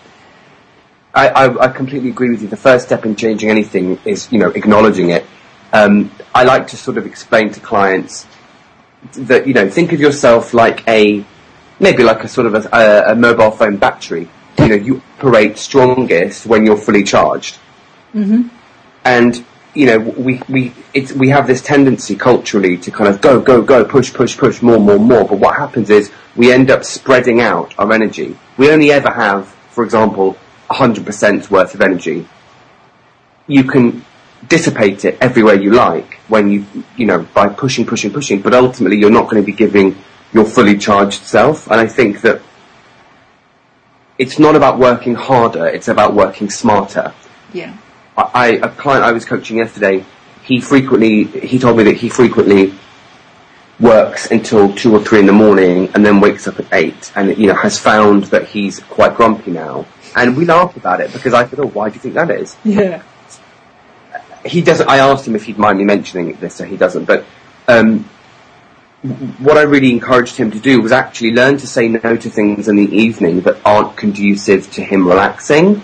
I, 1.13 1.29
I, 1.29 1.63
I 1.65 1.67
completely 1.69 2.09
agree 2.09 2.29
with 2.29 2.41
you. 2.41 2.47
The 2.49 2.57
first 2.57 2.87
step 2.87 3.05
in 3.05 3.15
changing 3.15 3.49
anything 3.49 3.97
is, 4.03 4.29
you 4.31 4.39
know, 4.39 4.49
acknowledging 4.49 5.11
it. 5.11 5.25
Um, 5.71 6.11
I 6.33 6.43
like 6.43 6.67
to 6.67 6.77
sort 6.77 6.97
of 6.97 7.05
explain 7.05 7.51
to 7.51 7.59
clients 7.61 8.27
that, 9.13 9.47
you 9.47 9.53
know, 9.53 9.69
think 9.69 9.93
of 9.93 9.99
yourself 10.01 10.53
like 10.53 10.85
a, 10.89 11.23
maybe 11.79 12.03
like 12.03 12.23
a 12.23 12.27
sort 12.27 12.47
of 12.47 12.55
a, 12.55 12.69
a, 12.73 13.11
a 13.11 13.15
mobile 13.15 13.51
phone 13.51 13.77
battery. 13.77 14.27
You 14.59 14.67
know, 14.67 14.75
you 14.75 15.01
operate 15.17 15.57
strongest 15.57 16.45
when 16.45 16.65
you're 16.65 16.77
fully 16.77 17.03
charged. 17.03 17.57
Mm-hmm. 18.13 18.47
And, 19.03 19.45
you 19.73 19.85
know, 19.85 19.99
we, 19.99 20.41
we, 20.47 20.73
it's, 20.93 21.11
we 21.13 21.29
have 21.29 21.47
this 21.47 21.61
tendency 21.61 22.15
culturally 22.15 22.77
to 22.77 22.91
kind 22.91 23.09
of 23.09 23.21
go, 23.21 23.41
go, 23.41 23.61
go, 23.61 23.83
push, 23.83 24.13
push, 24.13 24.37
push, 24.37 24.61
more, 24.61 24.79
more, 24.79 24.99
more. 24.99 25.27
But 25.27 25.39
what 25.39 25.57
happens 25.57 25.89
is 25.89 26.11
we 26.35 26.51
end 26.51 26.71
up 26.71 26.83
spreading 26.83 27.41
out 27.41 27.73
our 27.77 27.91
energy. 27.91 28.37
We 28.57 28.71
only 28.71 28.91
ever 28.91 29.11
have, 29.11 29.47
for 29.69 29.83
example, 29.83 30.37
100% 30.69 31.49
worth 31.49 31.73
of 31.73 31.81
energy. 31.81 32.27
You 33.47 33.63
can 33.65 34.03
dissipate 34.47 35.05
it 35.05 35.17
everywhere 35.21 35.55
you 35.55 35.71
like 35.71 36.15
when 36.27 36.49
you, 36.49 36.65
you 36.95 37.05
know, 37.05 37.27
by 37.33 37.47
pushing, 37.49 37.85
pushing, 37.85 38.11
pushing, 38.11 38.41
but 38.41 38.53
ultimately 38.53 38.97
you're 38.97 39.09
not 39.09 39.29
going 39.29 39.41
to 39.41 39.45
be 39.45 39.51
giving 39.51 39.95
your 40.33 40.45
fully 40.45 40.77
charged 40.77 41.23
self. 41.23 41.69
And 41.69 41.79
I 41.79 41.87
think 41.87 42.21
that 42.21 42.41
it's 44.17 44.39
not 44.39 44.55
about 44.55 44.79
working 44.79 45.15
harder, 45.15 45.67
it's 45.67 45.87
about 45.87 46.13
working 46.13 46.49
smarter. 46.49 47.13
Yeah. 47.53 47.75
I, 48.17 48.59
a 48.61 48.69
client 48.69 49.03
I 49.03 49.11
was 49.11 49.25
coaching 49.25 49.57
yesterday, 49.57 50.05
he 50.43 50.61
frequently, 50.61 51.25
he 51.25 51.59
told 51.59 51.77
me 51.77 51.83
that 51.83 51.97
he 51.97 52.07
frequently 52.07 52.73
works 53.79 54.31
until 54.31 54.73
two 54.73 54.93
or 54.95 55.03
three 55.03 55.19
in 55.19 55.25
the 55.25 55.33
morning 55.33 55.89
and 55.93 56.05
then 56.05 56.21
wakes 56.21 56.47
up 56.47 56.59
at 56.59 56.67
eight 56.71 57.11
and, 57.15 57.37
you 57.37 57.47
know, 57.47 57.55
has 57.55 57.77
found 57.77 58.25
that 58.25 58.47
he's 58.47 58.79
quite 58.79 59.15
grumpy 59.15 59.51
now. 59.51 59.85
And 60.15 60.37
we 60.37 60.45
laughed 60.45 60.77
about 60.77 61.01
it 61.01 61.11
because 61.11 61.33
I 61.33 61.45
said, 61.45 61.59
oh, 61.59 61.67
why 61.67 61.89
do 61.89 61.95
you 61.95 62.01
think 62.01 62.13
that 62.13 62.31
is? 62.31 62.55
Yeah. 62.63 63.03
he 64.45 64.61
doesn't. 64.61 64.87
I 64.87 64.99
asked 64.99 65.27
him 65.27 65.35
if 65.35 65.43
he'd 65.43 65.57
mind 65.57 65.77
me 65.77 65.83
mentioning 65.83 66.33
this, 66.35 66.55
so 66.55 66.63
he 66.63 66.77
doesn't. 66.77 67.05
But 67.05 67.25
um, 67.67 68.07
what 69.39 69.57
I 69.57 69.61
really 69.61 69.91
encouraged 69.91 70.35
him 70.37 70.51
to 70.51 70.59
do 70.59 70.81
was 70.81 70.91
actually 70.91 71.31
learn 71.31 71.57
to 71.57 71.67
say 71.67 71.87
no 71.87 72.17
to 72.17 72.29
things 72.29 72.67
in 72.67 72.75
the 72.75 72.89
evening 72.95 73.41
that 73.41 73.57
aren't 73.65 73.95
conducive 73.97 74.71
to 74.73 74.83
him 74.83 75.07
relaxing. 75.07 75.83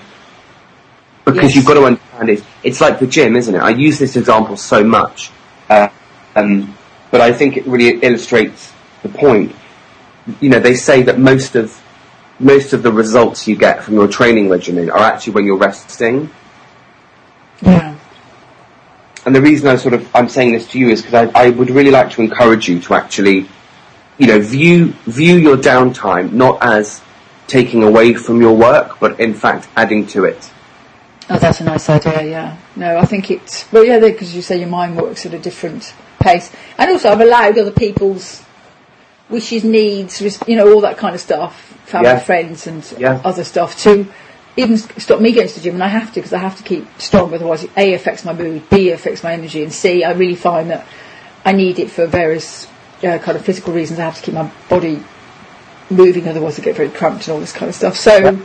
Because 1.25 1.43
Yes. 1.43 1.55
you've 1.55 1.65
got 1.65 1.75
to 1.75 1.83
understand 1.83 2.29
it. 2.29 2.43
It's 2.63 2.81
like 2.81 2.99
the 2.99 3.05
gym, 3.07 3.35
isn't 3.35 3.53
it? 3.53 3.59
I 3.59 3.69
use 3.69 3.99
this 3.99 4.15
example 4.15 4.57
so 4.57 4.83
much, 4.83 5.29
uh, 5.69 5.89
um, 6.35 6.75
but 7.11 7.21
I 7.21 7.31
think 7.31 7.57
it 7.57 7.65
really 7.67 7.99
illustrates 7.99 8.71
the 9.03 9.09
point. 9.09 9.55
You 10.39 10.49
know, 10.49 10.59
they 10.59 10.75
say 10.75 11.03
that 11.03 11.19
most 11.19 11.55
of 11.55 11.79
most 12.39 12.73
of 12.73 12.81
the 12.81 12.91
results 12.91 13.47
you 13.47 13.55
get 13.55 13.83
from 13.83 13.93
your 13.93 14.07
training 14.07 14.49
regimen 14.49 14.89
are 14.89 15.03
actually 15.03 15.33
when 15.33 15.45
you're 15.45 15.57
resting. 15.57 16.31
Yeah. 17.61 17.95
And 19.25 19.35
the 19.35 19.41
reason 19.41 19.67
I 19.67 19.75
sort 19.75 19.93
of 19.93 20.09
I'm 20.15 20.29
saying 20.29 20.53
this 20.53 20.67
to 20.71 20.79
you 20.79 20.89
is 20.89 21.01
because 21.01 21.29
I, 21.35 21.45
I 21.45 21.49
would 21.51 21.69
really 21.69 21.91
like 21.91 22.09
to 22.11 22.21
encourage 22.21 22.67
you 22.67 22.79
to 22.81 22.95
actually, 22.95 23.47
you 24.17 24.27
know, 24.27 24.39
view 24.39 24.93
view 25.05 25.35
your 25.35 25.57
downtime 25.57 26.31
not 26.31 26.57
as 26.61 27.01
taking 27.47 27.83
away 27.83 28.13
from 28.13 28.41
your 28.41 28.55
work, 28.55 28.99
but 28.99 29.19
in 29.19 29.33
fact 29.33 29.67
adding 29.75 30.07
to 30.07 30.25
it. 30.25 30.51
Oh, 31.29 31.37
that's 31.37 31.61
a 31.61 31.63
nice 31.63 31.87
idea. 31.89 32.23
Yeah. 32.23 32.57
No, 32.75 32.97
I 32.97 33.05
think 33.05 33.29
it's 33.29 33.71
well, 33.71 33.85
yeah, 33.85 33.99
because 33.99 34.35
you 34.35 34.41
say 34.41 34.57
your 34.59 34.69
mind 34.69 34.97
works 34.97 35.25
at 35.25 35.33
a 35.33 35.39
different. 35.39 35.93
pace. 36.19 36.51
And 36.77 36.91
also, 36.91 37.09
I've 37.09 37.19
allowed 37.19 37.57
other 37.57 37.71
people's 37.71 38.43
wishes, 39.29 39.63
needs, 39.63 40.21
you 40.47 40.55
know, 40.55 40.71
all 40.71 40.81
that 40.81 40.95
kind 40.97 41.15
of 41.15 41.21
stuff, 41.21 41.55
family, 41.85 42.09
Yeah. 42.09 42.19
friends, 42.19 42.67
and 42.67 42.83
Yeah. 42.99 43.19
other 43.25 43.43
stuff 43.43 43.75
to 43.83 44.05
even 44.57 44.77
stop 44.77 45.21
me 45.21 45.31
going 45.31 45.47
to 45.47 45.55
the 45.55 45.61
gym. 45.61 45.75
And 45.75 45.83
I 45.83 45.87
have 45.87 46.09
to 46.09 46.15
because 46.15 46.33
I 46.33 46.39
have 46.39 46.57
to 46.57 46.63
keep 46.63 46.87
strong. 46.99 47.33
Otherwise, 47.33 47.67
A 47.77 47.93
affects 47.93 48.25
my 48.25 48.33
mood, 48.33 48.69
B 48.69 48.89
affects 48.89 49.23
my 49.23 49.33
energy, 49.33 49.63
and 49.63 49.71
C 49.71 50.03
I 50.03 50.11
really 50.11 50.35
find 50.35 50.69
that 50.69 50.87
I 51.45 51.51
need 51.53 51.79
it 51.79 51.89
for 51.89 52.05
various 52.05 52.67
uh, 53.03 53.17
kind 53.19 53.37
of 53.37 53.45
physical 53.45 53.73
reasons. 53.73 53.99
I 53.99 54.03
have 54.03 54.17
to 54.17 54.21
keep 54.21 54.33
my 54.33 54.51
body 54.69 55.03
moving, 55.89 56.27
otherwise 56.27 56.59
I 56.59 56.63
get 56.63 56.75
very 56.75 56.89
cramped 56.89 57.27
and 57.27 57.33
all 57.33 57.39
this 57.39 57.53
kind 57.53 57.69
of 57.69 57.75
stuff. 57.75 57.97
So. 57.97 58.39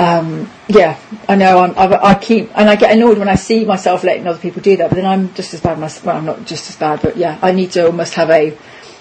Um, 0.00 0.48
yeah, 0.68 0.96
I 1.28 1.34
know. 1.34 1.74
I 1.76 2.14
keep 2.14 2.56
and 2.56 2.70
I 2.70 2.76
get 2.76 2.92
annoyed 2.92 3.18
when 3.18 3.28
I 3.28 3.34
see 3.34 3.64
myself 3.64 4.04
letting 4.04 4.28
other 4.28 4.38
people 4.38 4.62
do 4.62 4.76
that. 4.76 4.90
But 4.90 4.94
then 4.94 5.04
I'm 5.04 5.34
just 5.34 5.52
as 5.54 5.60
bad. 5.60 5.76
Myself. 5.80 6.06
Well, 6.06 6.16
I'm 6.16 6.24
not 6.24 6.44
just 6.44 6.70
as 6.70 6.76
bad, 6.76 7.02
but 7.02 7.16
yeah, 7.16 7.36
I 7.42 7.50
need 7.50 7.72
to 7.72 7.86
almost 7.86 8.14
have 8.14 8.30
a 8.30 8.56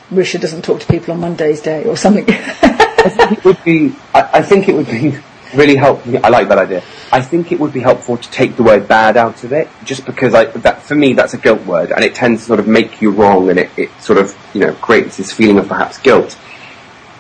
Risha 0.10 0.42
doesn't 0.42 0.64
talk 0.64 0.80
to 0.80 0.88
people 0.88 1.14
on 1.14 1.20
Mondays 1.20 1.62
day 1.62 1.84
or 1.84 1.98
something. 1.98 2.26
I 2.28 3.10
think 3.10 3.32
it 3.34 3.46
would 3.46 3.64
be. 3.64 3.96
I, 4.16 4.30
I 4.34 4.42
think 4.42 4.70
it 4.70 4.76
would 4.76 4.88
be 4.88 5.20
really 5.56 5.76
help 5.76 6.06
me. 6.06 6.18
I 6.18 6.30
like 6.30 6.48
that 6.50 6.58
idea. 6.58 6.84
I 7.12 7.22
think 7.22 7.52
it 7.52 7.60
would 7.60 7.74
be 7.74 7.80
helpful 7.80 8.18
to 8.18 8.32
take 8.32 8.56
the 8.56 8.64
word 8.64 8.88
bad 8.88 9.18
out 9.18 9.44
of 9.44 9.54
it, 9.54 9.70
just 9.84 10.06
because 10.06 10.34
I 10.34 10.46
that 10.46 10.82
for 10.82 10.96
me 10.96 11.14
that's 11.14 11.34
a 11.34 11.38
guilt 11.38 11.66
word, 11.66 11.92
and 11.92 12.04
it 12.04 12.16
tends 12.16 12.42
to 12.42 12.48
sort 12.48 12.60
of 12.60 12.68
make 12.68 13.02
you 13.02 13.12
wrong, 13.12 13.50
and 13.50 13.60
it, 13.60 13.70
it 13.78 13.90
sort 14.02 14.20
of 14.20 14.36
you 14.54 14.62
know 14.62 14.74
creates 14.74 15.18
this 15.18 15.32
feeling 15.32 15.58
of 15.58 15.68
perhaps 15.68 15.98
guilt. 16.00 16.38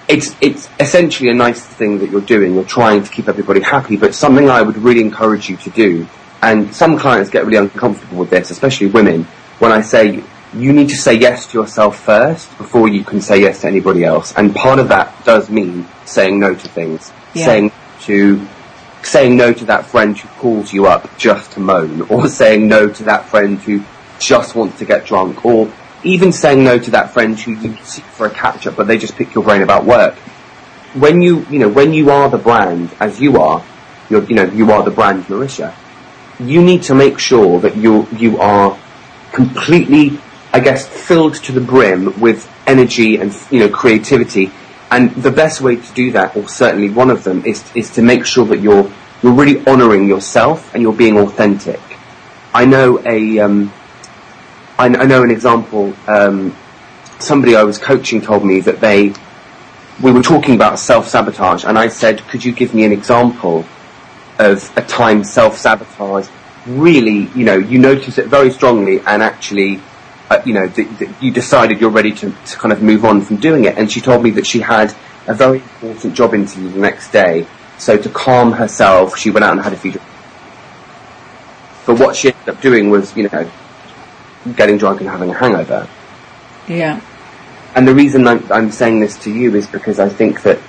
It's 0.07 0.35
it's 0.41 0.69
essentially 0.79 1.29
a 1.29 1.33
nice 1.33 1.63
thing 1.65 1.99
that 1.99 2.09
you're 2.09 2.21
doing. 2.21 2.53
You're 2.53 2.63
trying 2.63 3.03
to 3.03 3.09
keep 3.11 3.27
everybody 3.27 3.61
happy, 3.61 3.97
but 3.97 4.15
something 4.15 4.49
I 4.49 4.61
would 4.61 4.77
really 4.77 5.01
encourage 5.01 5.49
you 5.49 5.57
to 5.57 5.69
do. 5.69 6.07
And 6.41 6.73
some 6.73 6.99
clients 6.99 7.29
get 7.31 7.45
really 7.45 7.57
uncomfortable 7.57 8.17
with 8.19 8.29
this, 8.29 8.51
especially 8.51 8.87
women. 8.87 9.23
When 9.59 9.71
I 9.71 9.81
say 9.81 10.23
you 10.53 10.71
need 10.71 10.89
to 10.89 10.95
say 10.95 11.15
yes 11.15 11.47
to 11.47 11.59
yourself 11.59 11.99
first 11.99 12.55
before 12.57 12.87
you 12.87 13.03
can 13.03 13.19
say 13.21 13.41
yes 13.41 13.61
to 13.61 13.67
anybody 13.67 14.05
else, 14.05 14.33
and 14.35 14.55
part 14.55 14.79
of 14.79 14.87
that 14.89 15.25
does 15.25 15.49
mean 15.49 15.87
saying 16.05 16.39
no 16.39 16.53
to 16.55 16.67
things, 16.69 17.11
Yeah. 17.33 17.45
saying 17.45 17.71
to 18.07 18.45
saying 19.03 19.37
no 19.37 19.53
to 19.53 19.65
that 19.65 19.85
friend 19.85 20.17
who 20.17 20.27
calls 20.39 20.73
you 20.73 20.87
up 20.87 21.17
just 21.17 21.51
to 21.53 21.59
moan, 21.59 22.01
or 22.01 22.27
saying 22.41 22.67
no 22.67 22.89
to 22.89 23.03
that 23.03 23.29
friend 23.29 23.59
who 23.59 23.83
just 24.19 24.55
wants 24.55 24.79
to 24.79 24.85
get 24.85 25.05
drunk, 25.05 25.45
or 25.45 25.71
even 26.03 26.31
saying 26.31 26.63
no 26.63 26.77
to 26.77 26.91
that 26.91 27.11
friend 27.11 27.39
who 27.39 27.51
you 27.51 27.75
seek 27.83 28.03
for 28.05 28.27
a 28.27 28.29
catch 28.29 28.67
up, 28.67 28.75
but 28.75 28.87
they 28.87 28.97
just 28.97 29.15
pick 29.15 29.33
your 29.33 29.43
brain 29.43 29.61
about 29.61 29.85
work. 29.85 30.15
When 30.93 31.21
you, 31.21 31.45
you 31.49 31.59
know, 31.59 31.69
when 31.69 31.93
you 31.93 32.09
are 32.09 32.29
the 32.29 32.37
brand, 32.37 32.95
as 32.99 33.19
you 33.19 33.37
are, 33.37 33.63
you're, 34.09 34.23
you 34.23 34.35
know, 34.35 34.45
you 34.45 34.71
are 34.71 34.83
the 34.83 34.91
brand 34.91 35.25
Marisha, 35.25 35.75
you 36.39 36.61
need 36.63 36.83
to 36.83 36.95
make 36.95 37.19
sure 37.19 37.59
that 37.61 37.75
you, 37.75 38.07
you 38.15 38.39
are 38.39 38.77
completely, 39.31 40.19
I 40.53 40.59
guess, 40.59 40.87
filled 40.87 41.35
to 41.43 41.51
the 41.51 41.61
brim 41.61 42.19
with 42.19 42.51
energy 42.65 43.17
and, 43.17 43.35
you 43.51 43.59
know, 43.59 43.69
creativity. 43.69 44.51
And 44.89 45.11
the 45.15 45.31
best 45.31 45.61
way 45.61 45.75
to 45.75 45.93
do 45.93 46.11
that, 46.11 46.35
or 46.35 46.47
certainly 46.47 46.89
one 46.89 47.09
of 47.09 47.23
them, 47.23 47.45
is, 47.45 47.63
is 47.75 47.89
to 47.91 48.01
make 48.01 48.25
sure 48.25 48.45
that 48.45 48.59
you're, 48.59 48.91
you're 49.21 49.33
really 49.33 49.65
honouring 49.65 50.07
yourself 50.07 50.73
and 50.73 50.81
you're 50.81 50.93
being 50.93 51.17
authentic. 51.17 51.81
I 52.53 52.65
know 52.65 52.99
a, 53.05 53.39
um, 53.39 53.73
I, 54.79 54.85
I 54.85 55.05
know 55.05 55.23
an 55.23 55.31
example, 55.31 55.93
um, 56.07 56.55
somebody 57.19 57.55
I 57.55 57.63
was 57.63 57.77
coaching 57.77 58.21
told 58.21 58.45
me 58.45 58.61
that 58.61 58.79
they, 58.79 59.13
we 60.01 60.11
were 60.11 60.21
talking 60.21 60.55
about 60.55 60.79
self-sabotage 60.79 61.65
and 61.65 61.77
I 61.77 61.89
said, 61.89 62.21
could 62.29 62.45
you 62.45 62.53
give 62.53 62.73
me 62.73 62.85
an 62.85 62.91
example 62.91 63.65
of 64.39 64.75
a 64.77 64.81
time 64.81 65.23
self-sabotage 65.23 66.29
really, 66.67 67.29
you 67.35 67.45
know, 67.45 67.57
you 67.57 67.79
notice 67.79 68.17
it 68.17 68.27
very 68.27 68.51
strongly 68.51 68.99
and 69.01 69.23
actually, 69.23 69.81
uh, 70.29 70.41
you 70.45 70.53
know, 70.53 70.67
th- 70.67 70.87
th- 70.97 71.11
you 71.21 71.31
decided 71.31 71.79
you're 71.79 71.89
ready 71.89 72.11
to, 72.11 72.31
to 72.31 72.57
kind 72.57 72.71
of 72.71 72.81
move 72.81 73.05
on 73.05 73.21
from 73.21 73.37
doing 73.37 73.65
it. 73.65 73.77
And 73.77 73.91
she 73.91 74.01
told 74.01 74.23
me 74.23 74.31
that 74.31 74.45
she 74.45 74.59
had 74.59 74.93
a 75.27 75.33
very 75.33 75.59
important 75.81 76.15
job 76.15 76.33
interview 76.33 76.69
the 76.69 76.79
next 76.79 77.11
day. 77.11 77.47
So 77.77 77.97
to 77.97 78.09
calm 78.09 78.53
herself, 78.53 79.17
she 79.17 79.29
went 79.29 79.43
out 79.45 79.53
and 79.53 79.61
had 79.61 79.73
a 79.73 79.77
few 79.77 79.91
drinks. 79.91 80.09
But 81.85 81.99
what 81.99 82.15
she 82.15 82.29
ended 82.29 82.49
up 82.49 82.61
doing 82.61 82.89
was, 82.89 83.15
you 83.15 83.29
know, 83.29 83.49
getting 84.55 84.77
drunk 84.77 84.99
and 84.99 85.09
having 85.09 85.29
a 85.29 85.33
hangover. 85.33 85.87
yeah, 86.67 87.01
And 87.75 87.87
the 87.87 87.95
reason 87.95 88.27
I'm, 88.27 88.51
I'm 88.51 88.71
saying 88.71 88.99
this 88.99 89.17
to 89.19 89.31
you 89.31 89.55
is 89.55 89.67
because 89.67 89.99
I 89.99 90.09
think 90.09 90.41
that 90.43 90.59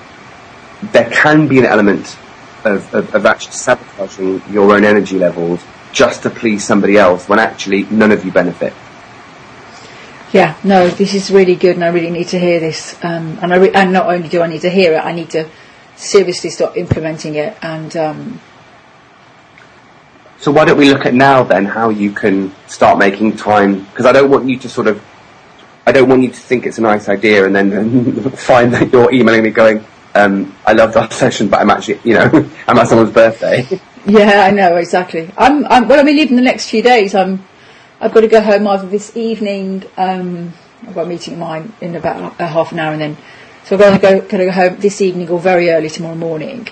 there 0.93 1.11
can 1.11 1.49
be 1.49 1.59
an 1.59 1.65
element 1.65 2.17
of, 2.65 2.95
of, 2.95 3.15
of 3.15 3.27
actually 3.27 3.53
sabotaging 3.53 4.43
your 4.51 4.73
own 4.75 4.85
energy 4.85 5.19
levels 5.19 5.65
just 5.93 6.23
to 6.23 6.31
please 6.31 6.65
somebody 6.65 6.97
else 6.97 7.29
when 7.29 7.39
actually 7.39 7.85
none 7.85 8.13
of 8.13 8.25
you 8.25 8.31
benefit. 8.31 8.73
Yeah. 10.33 10.57
No, 10.65 10.89
this 10.89 11.15
is 11.15 11.31
really 11.31 11.57
good, 11.57 11.77
and 11.77 11.85
I 11.85 11.89
really 11.89 12.11
need 12.11 12.29
to 12.29 12.39
hear 12.39 12.61
this. 12.61 12.97
Um, 13.05 13.39
and 13.43 13.53
I 13.53 13.57
re- 13.57 13.73
and 13.73 13.93
not 13.93 14.07
only 14.07 14.29
do 14.29 14.43
I 14.43 14.47
need 14.47 14.63
to 14.63 14.71
hear 14.71 14.95
it, 14.95 14.99
I 15.05 15.13
need 15.13 15.31
to 15.31 15.49
seriously 15.97 16.51
start 16.51 16.77
implementing 16.77 17.35
it. 17.35 17.57
And 17.63 17.97
um, 17.97 18.41
So 20.41 20.53
why 20.53 20.65
don't 20.65 20.79
we 20.79 20.89
look 20.89 21.05
at 21.05 21.15
now 21.15 21.43
then 21.43 21.65
how 21.65 21.91
you 21.91 22.13
can 22.13 22.55
start 22.69 22.99
making 22.99 23.37
time? 23.37 23.85
Because 23.85 24.07
I 24.07 24.13
don't 24.13 24.31
want 24.31 24.49
you 24.49 24.57
to 24.61 24.69
sort 24.69 24.87
of, 24.87 25.03
I 25.85 25.91
don't 25.93 26.09
want 26.09 26.23
you 26.23 26.29
to 26.29 26.37
think 26.37 26.65
it's 26.65 26.79
a 26.79 26.83
nice 26.83 27.09
idea 27.09 27.45
and 27.45 27.55
then 27.55 28.31
find 28.37 28.73
that 28.73 28.93
you're 28.93 29.13
emailing 29.13 29.43
me 29.43 29.51
going, 29.51 29.85
um, 30.15 30.55
I 30.65 30.75
loved 30.75 30.97
our 30.97 31.11
session, 31.11 31.49
but 31.49 31.61
I'm 31.61 31.71
actually, 31.71 32.01
you 32.05 32.15
know, 32.15 32.31
I'm 32.69 32.79
at 32.79 32.87
someone's 32.87 33.13
birthday. 33.13 33.67
Yeah, 34.07 34.47
I 34.47 34.53
know 34.53 34.77
exactly. 34.77 35.31
I'm, 35.37 35.67
I'm 35.67 35.89
well. 35.89 36.01
I 36.01 36.03
mean, 36.03 36.19
even 36.19 36.37
the 36.37 36.43
next 36.43 36.71
few 36.71 36.83
days, 36.83 37.15
I'm. 37.15 37.45
I've 38.01 38.13
got 38.13 38.21
to 38.21 38.29
go 38.29 38.41
home 38.41 38.67
either 38.67 38.87
this 38.87 39.17
evening. 39.17 39.85
Um, 39.97 40.53
I've 40.87 40.95
got 40.95 41.07
a 41.07 41.09
meeting 41.09 41.35
of 41.35 41.41
mine 41.41 41.73
in 41.81 41.97
about 41.97 42.41
a 42.41 42.47
half 42.47 42.73
an 42.73 42.79
hour, 42.79 42.93
and 42.93 43.01
then 43.01 43.17
so 43.65 43.77
I'm 43.77 43.81
going 43.81 43.95
to 43.95 44.01
go. 44.01 44.21
Going 44.21 44.39
to 44.39 44.45
go 44.47 44.53
home 44.53 44.77
this 44.81 45.01
evening 45.01 45.29
or 45.29 45.41
very 45.41 45.71
early 45.71 45.91
tomorrow 45.91 46.15
morning. 46.15 46.69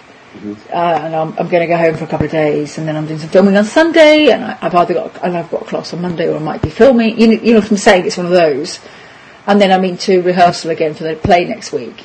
Uh, 0.71 0.77
and 0.77 1.17
I'm, 1.17 1.29
I'm 1.39 1.49
going 1.49 1.63
to 1.63 1.67
go 1.67 1.77
home 1.77 1.97
for 1.97 2.05
a 2.05 2.07
couple 2.07 2.27
of 2.27 2.33
days, 2.33 2.79
and 2.79 2.87
then 2.87 2.97
I'm 2.97 3.07
doing 3.07 3.19
some 3.19 3.31
filming 3.31 3.57
on 3.57 3.65
Sunday, 3.65 4.31
and 4.31 4.45
I, 4.45 4.59
I've 4.61 4.75
either 4.75 4.95
got 4.95 5.25
and 5.25 5.37
I've 5.37 5.51
got 5.51 5.63
a 5.63 5.65
class 5.65 5.93
on 5.93 6.03
Monday, 6.03 6.29
or 6.29 6.37
I 6.37 6.41
might 6.41 6.63
be 6.63 6.71
filming. 6.71 7.19
You 7.19 7.27
know, 7.29 7.43
you 7.43 7.55
know 7.55 7.61
what 7.61 7.71
I'm 7.71 7.77
saying? 7.77 8.07
It's 8.07 8.17
one 8.17 8.27
of 8.27 8.33
those. 8.33 8.79
And 9.47 9.61
then 9.61 9.71
I'm 9.71 9.85
into 9.85 10.23
rehearsal 10.23 10.71
again 10.71 10.95
for 10.95 11.05
the 11.05 11.15
play 11.15 11.45
next 11.45 11.73
week. 11.73 12.05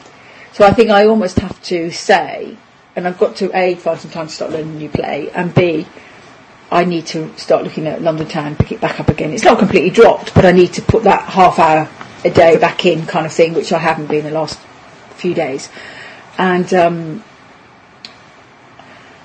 So 0.53 0.65
I 0.65 0.73
think 0.73 0.91
I 0.91 1.05
almost 1.07 1.39
have 1.39 1.61
to 1.63 1.89
say, 1.91 2.55
and 2.95 3.07
I've 3.07 3.17
got 3.17 3.35
to 3.37 3.55
A, 3.57 3.75
find 3.75 3.99
some 3.99 4.11
time 4.11 4.27
to 4.27 4.33
start 4.33 4.51
learning 4.51 4.75
a 4.75 4.77
new 4.77 4.89
play, 4.89 5.29
and 5.31 5.53
B, 5.53 5.87
I 6.71 6.85
need 6.85 7.05
to 7.07 7.37
start 7.37 7.65
looking 7.65 7.85
at 7.85 8.01
London 8.01 8.27
Town, 8.27 8.55
pick 8.55 8.71
it 8.71 8.79
back 8.79 8.99
up 9.01 9.09
again. 9.09 9.33
It's 9.33 9.43
not 9.43 9.59
completely 9.59 9.89
dropped, 9.89 10.33
but 10.33 10.45
I 10.45 10.53
need 10.53 10.73
to 10.73 10.81
put 10.81 11.03
that 11.03 11.25
half 11.25 11.59
hour 11.59 11.89
a 12.23 12.29
day 12.29 12.57
back 12.57 12.85
in 12.85 13.05
kind 13.05 13.25
of 13.25 13.33
thing, 13.33 13.53
which 13.53 13.73
I 13.73 13.77
haven't 13.77 14.07
been 14.07 14.23
the 14.23 14.31
last 14.31 14.57
few 15.15 15.33
days. 15.33 15.69
And 16.37 16.73
um, 16.73 17.23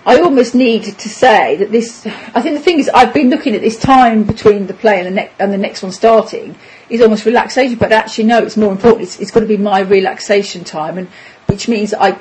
I 0.04 0.20
almost 0.20 0.56
need 0.56 0.84
to 0.84 1.08
say 1.08 1.56
that 1.56 1.70
this. 1.70 2.04
I 2.34 2.42
think 2.42 2.56
the 2.56 2.62
thing 2.62 2.80
is, 2.80 2.88
I've 2.88 3.14
been 3.14 3.30
looking 3.30 3.54
at 3.54 3.60
this 3.60 3.78
time 3.78 4.24
between 4.24 4.66
the 4.66 4.74
play 4.74 4.98
and 4.98 5.06
the, 5.06 5.22
ne- 5.22 5.30
and 5.38 5.52
the 5.52 5.58
next 5.58 5.84
one 5.84 5.92
starting 5.92 6.56
is 6.90 7.00
almost 7.00 7.26
relaxation, 7.26 7.78
but 7.78 7.92
actually, 7.92 8.24
no, 8.24 8.42
it's 8.42 8.56
more 8.56 8.72
important. 8.72 9.02
It's, 9.02 9.20
it's 9.20 9.30
got 9.30 9.40
to 9.40 9.46
be 9.46 9.56
my 9.56 9.80
relaxation 9.80 10.64
time, 10.64 10.98
and 10.98 11.08
which 11.46 11.68
means 11.68 11.94
I. 11.94 12.18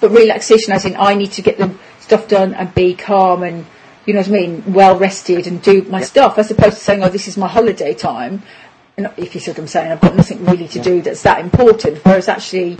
But 0.00 0.10
relaxation, 0.10 0.72
as 0.72 0.84
in, 0.84 0.96
I 0.96 1.14
need 1.14 1.32
to 1.32 1.42
get 1.42 1.58
the 1.58 1.76
stuff 2.00 2.26
done 2.26 2.54
and 2.54 2.74
be 2.74 2.94
calm 2.94 3.42
and 3.44 3.66
you 4.08 4.14
know 4.14 4.20
what 4.20 4.28
I 4.28 4.32
mean, 4.32 4.64
well 4.72 4.98
rested 4.98 5.46
and 5.46 5.60
do 5.60 5.82
my 5.82 6.00
stuff, 6.00 6.38
as 6.38 6.50
opposed 6.50 6.78
to 6.78 6.82
saying, 6.82 7.04
"Oh, 7.04 7.10
this 7.10 7.28
is 7.28 7.36
my 7.36 7.46
holiday 7.46 7.92
time." 7.92 8.42
And 8.96 9.10
if 9.18 9.34
you 9.34 9.40
see 9.40 9.50
what 9.50 9.58
I'm 9.58 9.66
saying, 9.66 9.92
I've 9.92 10.00
got 10.00 10.16
nothing 10.16 10.46
really 10.46 10.66
to 10.68 10.80
do 10.80 11.02
that's 11.02 11.22
that 11.24 11.40
important. 11.40 11.98
Whereas 12.06 12.26
actually, 12.26 12.78